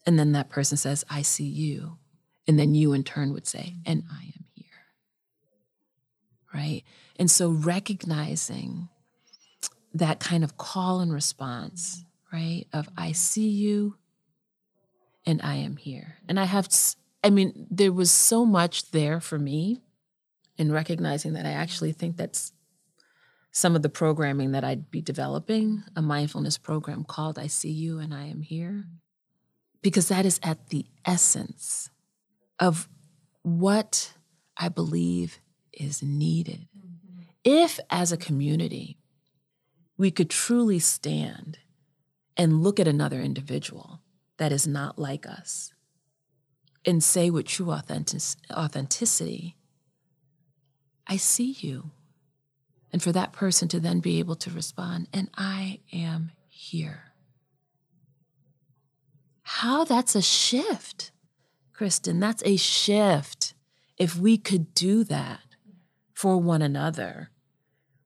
And 0.05 0.19
then 0.19 0.33
that 0.33 0.51
person 0.51 0.77
says, 0.77 1.05
I 1.09 1.23
see 1.23 1.45
you. 1.45 1.99
And 2.49 2.59
then 2.59 2.75
you 2.75 2.93
in 2.93 3.05
turn 3.05 3.33
would 3.33 3.47
say, 3.47 3.77
and 3.87 4.03
I 4.11 4.23
am 4.25 4.45
here. 4.55 4.67
Right? 6.53 6.83
And 7.17 7.31
so 7.31 7.51
recognizing 7.51 8.89
that 9.95 10.19
kind 10.19 10.43
of 10.43 10.57
call 10.57 10.99
and 10.99 11.13
response, 11.13 12.05
right? 12.33 12.65
Of 12.73 12.89
I 12.97 13.13
see 13.13 13.49
you 13.49 13.97
and 15.27 15.41
I 15.43 15.57
am 15.57 15.77
here. 15.77 16.17
And 16.29 16.39
I 16.39 16.45
have, 16.45 16.69
I 17.23 17.31
mean, 17.31 17.67
there 17.71 17.93
was 17.93 18.11
so 18.11 18.45
much 18.45 18.91
there 18.91 19.21
for 19.21 19.39
me 19.39 19.83
in 20.57 20.73
recognizing 20.73 21.33
that 21.35 21.47
I 21.47 21.53
actually 21.53 21.93
think 21.93 22.17
that's 22.17 22.53
some 23.53 23.75
of 23.75 23.83
the 23.83 23.89
programming 23.89 24.53
that 24.53 24.65
I'd 24.65 24.91
be 24.91 25.01
developing, 25.01 25.83
a 25.97 26.03
mindfulness 26.03 26.59
program 26.59 27.05
called 27.05 27.39
I 27.39 27.49
See 27.49 27.71
You 27.71 27.99
and 27.99 28.15
I 28.15 28.27
Am 28.27 28.43
Here, 28.43 28.85
because 29.83 30.09
that 30.09 30.25
is 30.25 30.39
at 30.43 30.69
the 30.69 30.87
essence 31.05 31.91
of 32.59 32.89
what 33.43 34.13
I 34.57 34.69
believe 34.69 35.41
is 35.73 36.03
needed. 36.03 36.69
Mm-hmm. 36.77 37.23
If, 37.43 37.81
as 37.89 38.13
a 38.13 38.17
community, 38.17 38.99
we 39.97 40.11
could 40.11 40.31
truly 40.31 40.79
stand 40.79 41.59
and 42.37 42.63
look 42.63 42.79
at 42.79 42.89
another 42.89 43.21
individual 43.21 44.01
that 44.41 44.53
is 44.53 44.67
not 44.67 44.99
like 44.99 45.27
us 45.27 45.75
and 46.87 47.05
say 47.05 47.29
with 47.29 47.47
true 47.47 47.71
authentic- 47.71 48.39
authenticity, 48.51 49.55
I 51.07 51.19
see 51.19 51.57
you. 51.61 51.91
And 52.91 53.03
for 53.03 53.13
that 53.13 53.35
person 53.35 53.69
to 53.69 53.79
then 53.79 54.01
be 54.01 54.19
able 54.19 54.37
to 54.37 54.51
respond, 54.51 55.09
and 55.13 55.29
I 55.37 55.81
am 55.93 56.33
here. 56.49 57.13
How 59.43 59.85
that's 59.85 60.17
a 60.17 60.23
shift, 60.23 61.13
Kristen. 61.75 62.19
That's 62.19 62.43
a 62.47 62.57
shift. 62.57 63.53
If 63.99 64.17
we 64.17 64.39
could 64.39 64.73
do 64.73 65.05
that 65.05 65.41
for 66.15 66.39
one 66.39 66.63
another, 66.63 67.31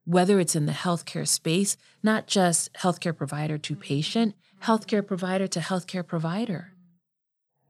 whether 0.05 0.41
it's 0.41 0.57
in 0.57 0.67
the 0.67 0.73
healthcare 0.73 1.29
space, 1.29 1.77
not 2.03 2.27
just 2.27 2.73
healthcare 2.75 3.17
provider 3.17 3.57
to 3.57 3.75
mm-hmm. 3.75 3.83
patient, 3.83 4.35
healthcare 4.65 5.07
provider 5.07 5.47
to 5.47 5.61
healthcare 5.61 6.07
provider. 6.07 6.73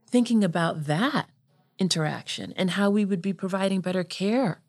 Thinking 0.09 0.45
about 0.45 0.85
that 0.85 1.29
interaction 1.79 2.53
and 2.57 2.71
how 2.71 2.91
we 2.91 3.05
would 3.05 3.23
be 3.23 3.33
providing 3.33 3.81
better 3.81 4.05
care 4.05 4.63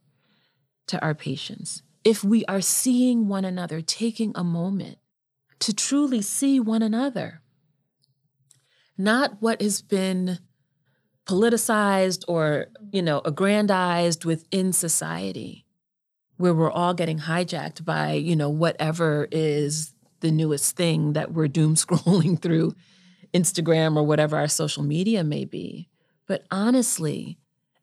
to 0.88 1.02
our 1.02 1.14
patients 1.14 1.84
if 2.04 2.24
we 2.24 2.46
are 2.46 2.62
seeing 2.62 3.28
one 3.28 3.44
another, 3.44 3.82
taking 3.82 4.32
a 4.36 4.44
moment 4.44 5.00
to 5.60 5.74
truly 5.74 6.22
see 6.22 6.60
one 6.60 6.84
another. 6.84 7.42
Not 8.98 9.42
what 9.42 9.62
has 9.62 9.82
been 9.82 10.40
politicized 11.26 12.24
or, 12.28 12.68
you 12.92 13.02
know, 13.02 13.22
aggrandized 13.26 14.26
within 14.26 14.72
society 14.72 15.66
where 16.38 16.54
we're 16.54 16.72
all 16.72 16.94
getting 16.94 17.20
hijacked 17.20 17.84
by, 17.84 18.14
you 18.14 18.36
know, 18.36 18.50
whatever 18.50 19.28
is 19.32 19.95
the 20.20 20.32
newest 20.32 20.76
thing 20.76 21.14
that 21.14 21.32
we're 21.32 21.48
doom 21.48 21.76
scrolling 21.76 22.42
through 22.42 22.76
Instagram 23.34 23.98
or 23.98 24.04
whatever 24.04 24.38
our 24.38 24.48
social 24.48 24.84
media 24.84 25.24
may 25.24 25.46
be. 25.46 25.90
But 26.28 26.46
honestly, 26.50 27.38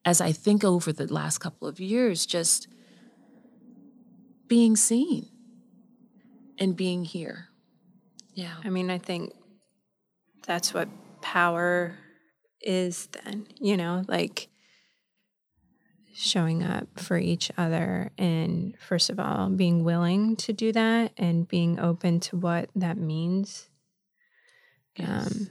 as 0.04 0.20
I 0.20 0.32
think 0.32 0.64
over 0.64 0.92
the 0.92 1.12
last 1.12 1.38
couple 1.38 1.68
of 1.68 1.78
years, 1.78 2.26
just 2.26 2.66
being 4.48 4.76
seen 4.76 5.28
and 6.58 6.76
being 6.76 7.04
here. 7.04 7.48
Yeah. 8.34 8.54
I 8.64 8.70
mean, 8.70 8.90
I 8.90 8.98
think 8.98 9.32
that's 10.46 10.74
what 10.74 10.88
power 11.20 11.96
is 12.60 13.06
then, 13.06 13.46
you 13.60 13.76
know, 13.76 14.04
like 14.08 14.48
showing 16.14 16.62
up 16.62 17.00
for 17.00 17.16
each 17.16 17.50
other 17.56 18.10
and 18.18 18.76
first 18.78 19.08
of 19.08 19.18
all 19.18 19.48
being 19.48 19.82
willing 19.82 20.36
to 20.36 20.52
do 20.52 20.70
that 20.72 21.12
and 21.16 21.48
being 21.48 21.78
open 21.80 22.20
to 22.20 22.36
what 22.36 22.68
that 22.76 22.96
means. 22.96 23.68
Yes, 24.96 25.32
um, 25.32 25.48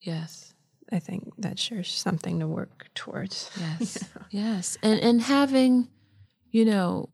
yes. 0.00 0.54
i 0.92 1.00
think 1.00 1.32
that's 1.38 1.60
sure 1.60 1.82
something 1.82 2.38
to 2.40 2.46
work 2.46 2.88
towards. 2.94 3.50
Yes. 3.60 3.98
You 4.00 4.08
know? 4.14 4.26
yes. 4.30 4.78
And 4.82 5.00
and 5.00 5.20
having 5.20 5.88
you 6.50 6.64
know 6.64 7.10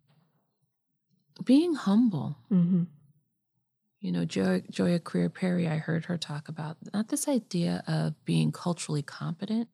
being 1.45 1.75
humble. 1.75 2.37
Mm-hmm. 2.53 2.85
you 4.01 4.13
know 4.13 4.25
Joy, 4.27 4.63
Joia 4.71 5.03
Crear-Perry 5.03 5.67
i 5.67 5.77
heard 5.79 6.05
her 6.05 6.19
talk 6.19 6.49
about 6.49 6.77
not 6.93 7.09
this 7.09 7.27
idea 7.27 7.83
of 7.87 8.23
being 8.27 8.53
culturally 8.53 9.03
competent 9.03 9.69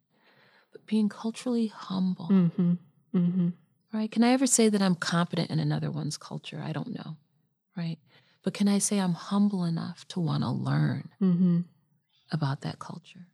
but 0.70 0.86
being 0.86 1.08
culturally 1.08 1.66
humble. 1.66 2.28
Mm-hmm 2.28 2.74
Mm-hmm. 3.14 3.48
Right? 3.92 4.10
Can 4.10 4.22
I 4.22 4.32
ever 4.32 4.46
say 4.46 4.68
that 4.68 4.82
I'm 4.82 4.94
competent 4.94 5.50
in 5.50 5.58
another 5.58 5.90
one's 5.90 6.16
culture? 6.16 6.62
I 6.64 6.72
don't 6.72 6.94
know. 6.94 7.16
Right? 7.76 7.98
But 8.42 8.54
can 8.54 8.68
I 8.68 8.78
say 8.78 8.98
I'm 8.98 9.14
humble 9.14 9.64
enough 9.64 10.06
to 10.08 10.20
want 10.20 10.42
to 10.42 10.50
learn 10.50 11.10
mm-hmm. 11.20 11.60
about 12.30 12.62
that 12.62 12.78
culture? 12.78 13.26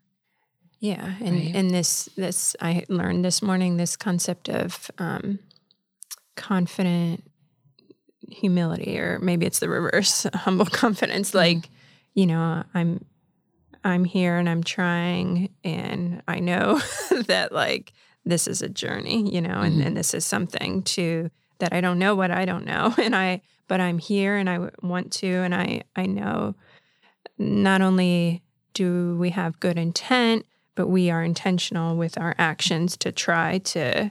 Yeah, 0.80 1.14
and 1.20 1.36
right. 1.36 1.54
and 1.54 1.70
this 1.70 2.10
this 2.16 2.54
I 2.60 2.84
learned 2.88 3.24
this 3.24 3.40
morning 3.40 3.78
this 3.78 3.96
concept 3.96 4.50
of 4.50 4.90
um, 4.98 5.38
confident 6.36 7.24
humility, 8.28 8.98
or 8.98 9.18
maybe 9.18 9.46
it's 9.46 9.60
the 9.60 9.68
reverse, 9.68 10.26
humble 10.34 10.66
confidence. 10.66 11.28
Mm-hmm. 11.28 11.38
Like, 11.38 11.70
you 12.12 12.26
know, 12.26 12.64
I'm 12.74 13.04
I'm 13.82 14.04
here 14.04 14.36
and 14.36 14.48
I'm 14.48 14.62
trying, 14.62 15.50
and 15.62 16.22
I 16.28 16.40
know 16.40 16.80
that 17.28 17.52
like 17.52 17.92
this 18.24 18.48
is 18.48 18.62
a 18.62 18.68
journey, 18.68 19.30
you 19.30 19.40
know, 19.40 19.60
and, 19.60 19.76
mm-hmm. 19.76 19.88
and 19.88 19.96
this 19.96 20.14
is 20.14 20.24
something 20.24 20.82
to 20.82 21.30
that 21.58 21.72
I 21.72 21.80
don't 21.80 21.98
know 21.98 22.14
what 22.14 22.30
I 22.30 22.44
don't 22.44 22.64
know, 22.64 22.94
and 23.02 23.14
I 23.14 23.42
but 23.66 23.80
I'm 23.80 23.98
here 23.98 24.36
and 24.36 24.48
I 24.48 24.70
want 24.82 25.12
to, 25.14 25.28
and 25.28 25.54
I 25.54 25.82
I 25.96 26.06
know 26.06 26.54
not 27.38 27.80
only 27.80 28.42
do 28.72 29.16
we 29.18 29.30
have 29.30 29.60
good 29.60 29.78
intent, 29.78 30.46
but 30.74 30.88
we 30.88 31.10
are 31.10 31.22
intentional 31.22 31.96
with 31.96 32.18
our 32.18 32.34
actions 32.38 32.96
to 32.98 33.12
try 33.12 33.58
to 33.58 34.10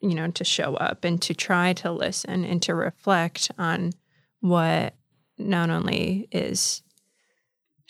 you 0.00 0.14
know 0.14 0.30
to 0.30 0.44
show 0.44 0.74
up 0.74 1.04
and 1.04 1.20
to 1.22 1.34
try 1.34 1.72
to 1.74 1.90
listen 1.90 2.44
and 2.44 2.62
to 2.62 2.74
reflect 2.74 3.50
on 3.58 3.92
what 4.40 4.94
not 5.38 5.70
only 5.70 6.28
is 6.30 6.82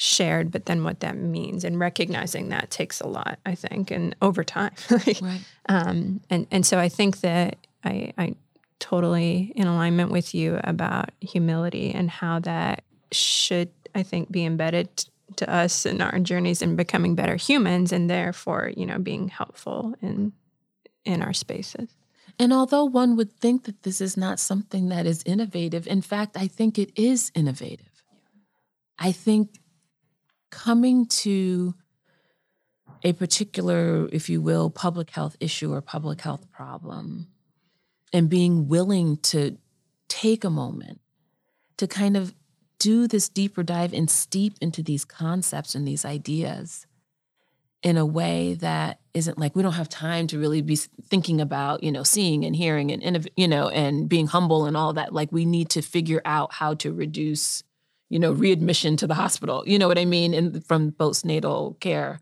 shared 0.00 0.52
but 0.52 0.66
then 0.66 0.84
what 0.84 1.00
that 1.00 1.16
means 1.16 1.64
and 1.64 1.80
recognizing 1.80 2.50
that 2.50 2.70
takes 2.70 3.00
a 3.00 3.06
lot 3.06 3.36
i 3.44 3.54
think 3.54 3.90
and 3.90 4.14
over 4.22 4.44
time. 4.44 4.70
Right. 4.90 5.42
um, 5.68 6.20
and 6.30 6.46
and 6.52 6.64
so 6.64 6.78
i 6.78 6.88
think 6.88 7.20
that 7.20 7.56
i 7.84 8.12
i 8.16 8.36
totally 8.78 9.52
in 9.56 9.66
alignment 9.66 10.12
with 10.12 10.36
you 10.36 10.60
about 10.62 11.10
humility 11.20 11.90
and 11.90 12.08
how 12.08 12.38
that 12.40 12.84
should 13.10 13.70
i 13.96 14.04
think 14.04 14.30
be 14.30 14.44
embedded 14.44 14.88
to 15.34 15.52
us 15.52 15.84
in 15.84 16.00
our 16.00 16.20
journeys 16.20 16.62
in 16.62 16.76
becoming 16.76 17.16
better 17.16 17.34
humans 17.34 17.92
and 17.92 18.08
therefore 18.08 18.70
you 18.76 18.86
know 18.86 18.98
being 18.98 19.26
helpful 19.26 19.94
in 20.00 20.32
in 21.04 21.22
our 21.22 21.32
spaces. 21.32 21.88
And 22.38 22.52
although 22.52 22.84
one 22.84 23.16
would 23.16 23.32
think 23.32 23.64
that 23.64 23.82
this 23.82 24.00
is 24.00 24.16
not 24.16 24.38
something 24.38 24.90
that 24.90 25.06
is 25.06 25.24
innovative 25.26 25.88
in 25.88 26.02
fact 26.02 26.36
i 26.36 26.46
think 26.46 26.78
it 26.78 26.92
is 26.96 27.32
innovative. 27.34 27.86
I 28.98 29.12
think 29.12 29.58
coming 30.50 31.06
to 31.06 31.74
a 33.02 33.12
particular 33.12 34.08
if 34.12 34.28
you 34.28 34.40
will 34.40 34.70
public 34.70 35.10
health 35.10 35.36
issue 35.40 35.72
or 35.72 35.80
public 35.80 36.20
health 36.20 36.50
problem 36.50 37.28
and 38.12 38.28
being 38.28 38.68
willing 38.68 39.16
to 39.18 39.56
take 40.08 40.44
a 40.44 40.50
moment 40.50 41.00
to 41.76 41.86
kind 41.86 42.16
of 42.16 42.34
do 42.78 43.06
this 43.06 43.28
deeper 43.28 43.62
dive 43.62 43.92
and 43.92 44.10
steep 44.10 44.54
into 44.60 44.82
these 44.82 45.04
concepts 45.04 45.74
and 45.74 45.86
these 45.86 46.04
ideas 46.04 46.86
in 47.82 47.96
a 47.96 48.06
way 48.06 48.54
that 48.54 48.98
isn't 49.14 49.38
like 49.38 49.54
we 49.54 49.62
don't 49.62 49.72
have 49.72 49.88
time 49.88 50.26
to 50.26 50.38
really 50.38 50.60
be 50.62 50.76
thinking 50.76 51.40
about 51.40 51.82
you 51.82 51.92
know 51.92 52.02
seeing 52.02 52.44
and 52.44 52.56
hearing 52.56 52.90
and, 52.90 53.28
you 53.36 53.46
know 53.46 53.68
and 53.68 54.08
being 54.08 54.26
humble 54.26 54.66
and 54.66 54.76
all 54.76 54.92
that. 54.92 55.12
Like 55.12 55.30
we 55.30 55.44
need 55.44 55.70
to 55.70 55.82
figure 55.82 56.22
out 56.24 56.52
how 56.52 56.74
to 56.74 56.92
reduce 56.92 57.62
you 58.08 58.18
know 58.18 58.32
readmission 58.32 58.96
to 58.96 59.06
the 59.06 59.14
hospital 59.14 59.62
you 59.66 59.78
know 59.78 59.88
what 59.88 59.98
i 59.98 60.04
mean 60.04 60.34
in, 60.34 60.60
from 60.60 60.92
postnatal 60.92 61.78
care 61.80 62.20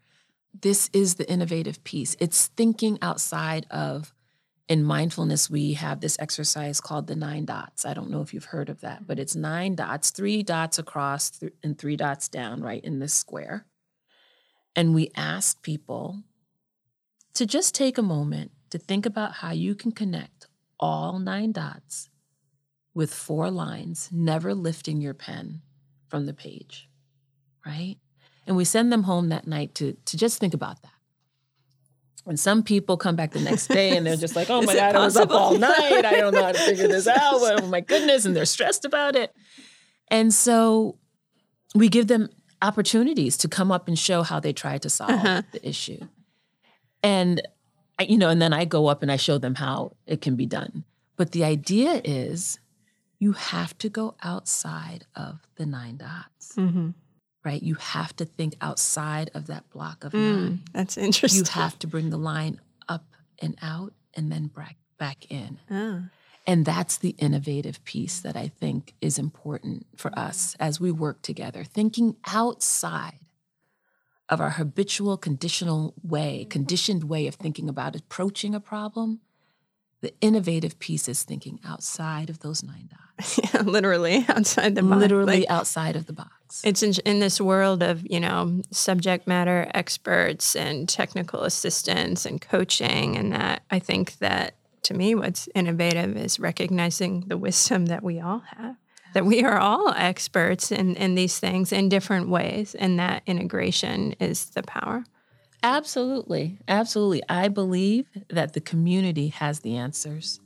this 0.59 0.89
is 0.93 1.15
the 1.17 1.31
innovative 1.31 1.83
piece 1.85 2.17
it's 2.21 2.47
thinking 2.49 2.99
outside 3.03 3.67
of 3.71 4.13
in 4.69 4.83
mindfulness, 4.83 5.49
we 5.49 5.75
have 5.75 6.01
this 6.01 6.17
exercise 6.19 6.81
called 6.81 7.07
the 7.07 7.15
nine 7.15 7.45
dots. 7.45 7.85
I 7.85 7.95
don't 7.95 8.11
know 8.11 8.21
if 8.21 8.35
you've 8.35 8.47
heard 8.47 8.69
of 8.69 8.81
that, 8.81 9.07
but 9.07 9.19
it's 9.19 9.37
nine 9.37 9.77
dots, 9.77 10.11
three 10.11 10.43
dots 10.43 10.79
across 10.79 11.31
th- 11.31 11.53
and 11.63 11.79
three 11.79 11.97
dots 11.97 12.29
down, 12.29 12.63
right 12.63 12.83
in 12.83 12.99
this 12.99 13.15
square. 13.15 13.67
And 14.75 14.95
we 14.95 15.11
ask 15.15 15.63
people 15.63 16.23
to 17.35 17.47
just 17.47 17.75
take 17.75 17.97
a 17.97 18.03
moment 18.03 18.51
to 18.71 18.79
think 18.79 19.07
about 19.07 19.35
how 19.35 19.53
you 19.53 19.75
can 19.75 19.93
connect 19.93 20.49
all 20.81 21.19
nine 21.21 21.53
dots 21.53 22.11
with 22.93 23.15
four 23.15 23.51
lines, 23.51 24.09
never 24.11 24.53
lifting 24.53 25.01
your 25.01 25.15
pen 25.15 25.63
from 26.09 26.27
the 26.27 26.35
page, 26.35 26.89
right? 27.65 27.97
And 28.47 28.57
we 28.57 28.65
send 28.65 28.93
them 28.93 29.05
home 29.05 29.29
that 29.31 29.47
night 29.47 29.75
to, 29.77 29.97
to 30.05 30.17
just 30.17 30.39
think 30.39 30.55
about 30.55 30.83
that. 30.83 30.93
And 32.27 32.39
some 32.39 32.63
people 32.65 32.97
come 32.97 33.15
back 33.15 33.33
the 33.33 33.41
next 33.41 33.69
day 33.69 33.97
and 33.97 34.05
they're 34.05 34.17
just 34.17 34.35
like, 34.35 34.51
oh 34.51 34.63
my 34.63 34.75
God, 34.75 34.97
I 34.97 34.99
was 34.99 35.17
up 35.17 35.31
all 35.31 35.57
night. 35.57 36.05
I 36.05 36.17
don't 36.17 36.35
know 36.35 36.45
how 36.45 36.53
to 36.53 36.59
figure 36.59 36.89
this 36.89 37.07
out. 37.09 37.19
Oh 37.35 37.67
my 37.69 37.81
goodness. 37.81 38.25
And 38.25 38.35
they're 38.35 38.45
stressed 38.45 38.85
about 38.85 39.17
it. 39.17 39.35
And 40.09 40.35
so 40.35 40.99
we 41.75 41.89
give 41.89 42.09
them 42.09 42.29
opportunities 42.63 43.37
to 43.39 43.49
come 43.49 43.71
up 43.71 43.87
and 43.87 43.99
show 43.99 44.23
how 44.23 44.41
they 44.41 44.53
tried 44.53 44.83
to 44.83 44.91
solve 44.91 45.11
uh-huh. 45.11 45.43
the 45.53 45.69
issue. 45.69 46.01
And, 47.03 47.43
I, 47.99 48.05
you 48.05 48.19
know, 48.19 48.29
and 48.29 48.43
then 48.43 48.53
I 48.53 48.65
go 48.65 48.89
up 48.89 49.03
and 49.03 49.13
I 49.13 49.17
show 49.17 49.39
them 49.39 49.55
how 49.55 49.93
it 50.07 50.21
can 50.21 50.35
be 50.37 50.47
done. 50.47 50.85
But 51.17 51.33
the 51.33 51.45
idea 51.45 52.01
is 52.05 52.59
you 53.19 53.33
have 53.33 53.77
to 53.79 53.89
go 53.89 54.15
outside 54.23 55.07
of 55.15 55.41
the 55.57 55.67
nine 55.67 55.97
dots. 55.97 56.55
Mm-hmm 56.57 56.91
right? 57.47 57.63
You 57.63 57.77
have 57.77 58.15
to 58.17 58.25
think 58.25 58.57
outside 58.61 59.31
of 59.33 59.47
that 59.47 59.71
block 59.71 60.03
of 60.03 60.11
mm, 60.11 60.35
nine. 60.35 60.61
That's 60.73 60.99
interesting. 60.99 61.45
You 61.45 61.53
have 61.53 61.79
to 61.79 61.87
bring 61.87 62.11
the 62.11 62.17
line 62.17 62.61
up 62.89 63.05
and 63.39 63.57
out 63.63 63.93
and 64.15 64.33
then 64.33 64.49
back 64.49 64.77
back 64.99 65.31
in. 65.31 65.59
Oh. 65.71 66.03
And 66.45 66.65
that's 66.65 66.99
the 66.99 67.15
innovative 67.19 67.85
piece 67.85 68.21
that 68.21 68.37
I 68.37 68.49
think 68.49 68.95
is 69.01 69.19
important 69.19 69.87
for 69.97 70.17
us 70.19 70.57
as 70.59 70.81
we 70.81 70.91
work 70.91 71.23
together, 71.23 71.63
thinking 71.63 72.17
outside 72.27 73.21
of 74.29 74.41
our 74.41 74.51
habitual 74.51 75.17
conditional 75.17 75.95
way, 76.03 76.47
conditioned 76.51 77.05
way 77.05 77.29
of 77.29 77.37
thinking 77.37 77.69
about 77.69 77.95
approaching 77.95 78.55
a 78.57 78.61
problem 78.61 79.21
the 80.03 80.13
innovative 80.21 80.79
piece 80.79 81.09
is 81.09 81.23
thinking 81.23 81.59
outside 81.65 82.31
of 82.31 82.41
those 82.41 82.63
nine 82.63 82.89
dots. 82.91 83.41
yeah, 83.55 83.63
literally 83.63 84.25
outside 84.29 84.75
the 84.75 84.83
box. 84.83 85.01
Literally 85.01 85.41
like, 85.41 85.51
outside 85.51 85.97
of 85.97 86.07
the 86.07 86.13
box. 86.13 86.63
It's 86.65 86.83
in, 86.83 86.93
in, 87.05 87.21
this 87.21 87.41
world 87.41 87.83
of, 87.83 88.07
you 88.09 88.21
know, 88.21 88.61
subject 88.71 89.27
matter 89.27 89.71
experts 89.75 90.55
and 90.55 90.89
technical 90.89 91.45
assistance 91.45 92.27
and 92.27 92.41
coaching. 92.41 93.17
And 93.17 93.33
that 93.33 93.63
I 93.71 93.79
think 93.79 94.19
that 94.19 94.57
to 94.83 94.95
me, 94.95 95.15
what's 95.15 95.49
innovative 95.55 96.17
is 96.17 96.39
recognizing 96.39 97.25
the 97.27 97.37
wisdom 97.37 97.87
that 97.87 98.03
we 98.03 98.21
all 98.21 98.43
have, 98.57 98.77
that 99.15 99.25
we 99.25 99.43
are 99.43 99.59
all 99.59 99.93
experts 99.97 100.71
in, 100.71 100.95
in 100.97 101.15
these 101.15 101.39
things 101.39 101.73
in 101.73 101.89
different 101.89 102.29
ways. 102.29 102.75
And 102.75 102.99
that 102.99 103.23
integration 103.27 104.13
is 104.21 104.47
the 104.51 104.63
power. 104.63 105.05
Absolutely. 105.67 106.59
Absolutely. 106.69 107.23
I 107.29 107.49
believe 107.49 108.07
that 108.29 108.53
the 108.53 108.61
community 108.61 109.29
has 109.29 109.61
the 109.61 109.75
answers. 109.77 110.39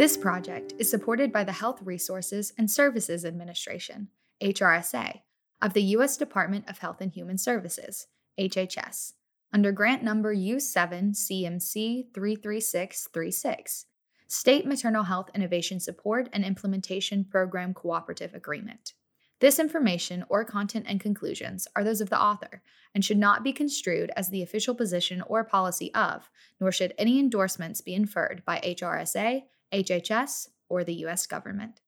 This 0.02 0.16
project 0.16 0.74
is 0.80 0.90
supported 0.90 1.32
by 1.32 1.44
the 1.44 1.52
Health 1.52 1.78
Resources 1.80 2.52
and 2.58 2.68
Services 2.68 3.24
Administration, 3.24 4.08
HRSA, 4.42 5.20
of 5.62 5.74
the 5.74 5.82
U.S. 5.94 6.16
Department 6.16 6.68
of 6.68 6.78
Health 6.78 7.00
and 7.00 7.12
Human 7.12 7.38
Services, 7.38 8.08
HHS, 8.36 9.12
under 9.52 9.70
grant 9.70 10.02
number 10.02 10.34
U7 10.34 11.14
CMC 11.14 12.12
33636, 12.12 13.86
State 14.26 14.66
Maternal 14.66 15.04
Health 15.04 15.30
Innovation 15.36 15.78
Support 15.78 16.28
and 16.32 16.44
Implementation 16.44 17.24
Program 17.24 17.72
Cooperative 17.72 18.34
Agreement. 18.34 18.94
This 19.38 19.60
information 19.60 20.24
or 20.28 20.44
content 20.44 20.86
and 20.88 20.98
conclusions 20.98 21.68
are 21.76 21.84
those 21.84 22.00
of 22.00 22.10
the 22.10 22.20
author 22.20 22.60
and 22.92 23.04
should 23.04 23.18
not 23.18 23.44
be 23.44 23.52
construed 23.52 24.10
as 24.16 24.30
the 24.30 24.42
official 24.42 24.74
position 24.74 25.22
or 25.28 25.44
policy 25.44 25.94
of, 25.94 26.28
nor 26.60 26.72
should 26.72 26.92
any 26.98 27.20
endorsements 27.20 27.80
be 27.80 27.94
inferred 27.94 28.42
by 28.44 28.58
HRSA, 28.58 29.44
HHS, 29.72 30.48
or 30.68 30.84
the 30.84 30.94
U.S. 30.94 31.26
government. 31.26 31.81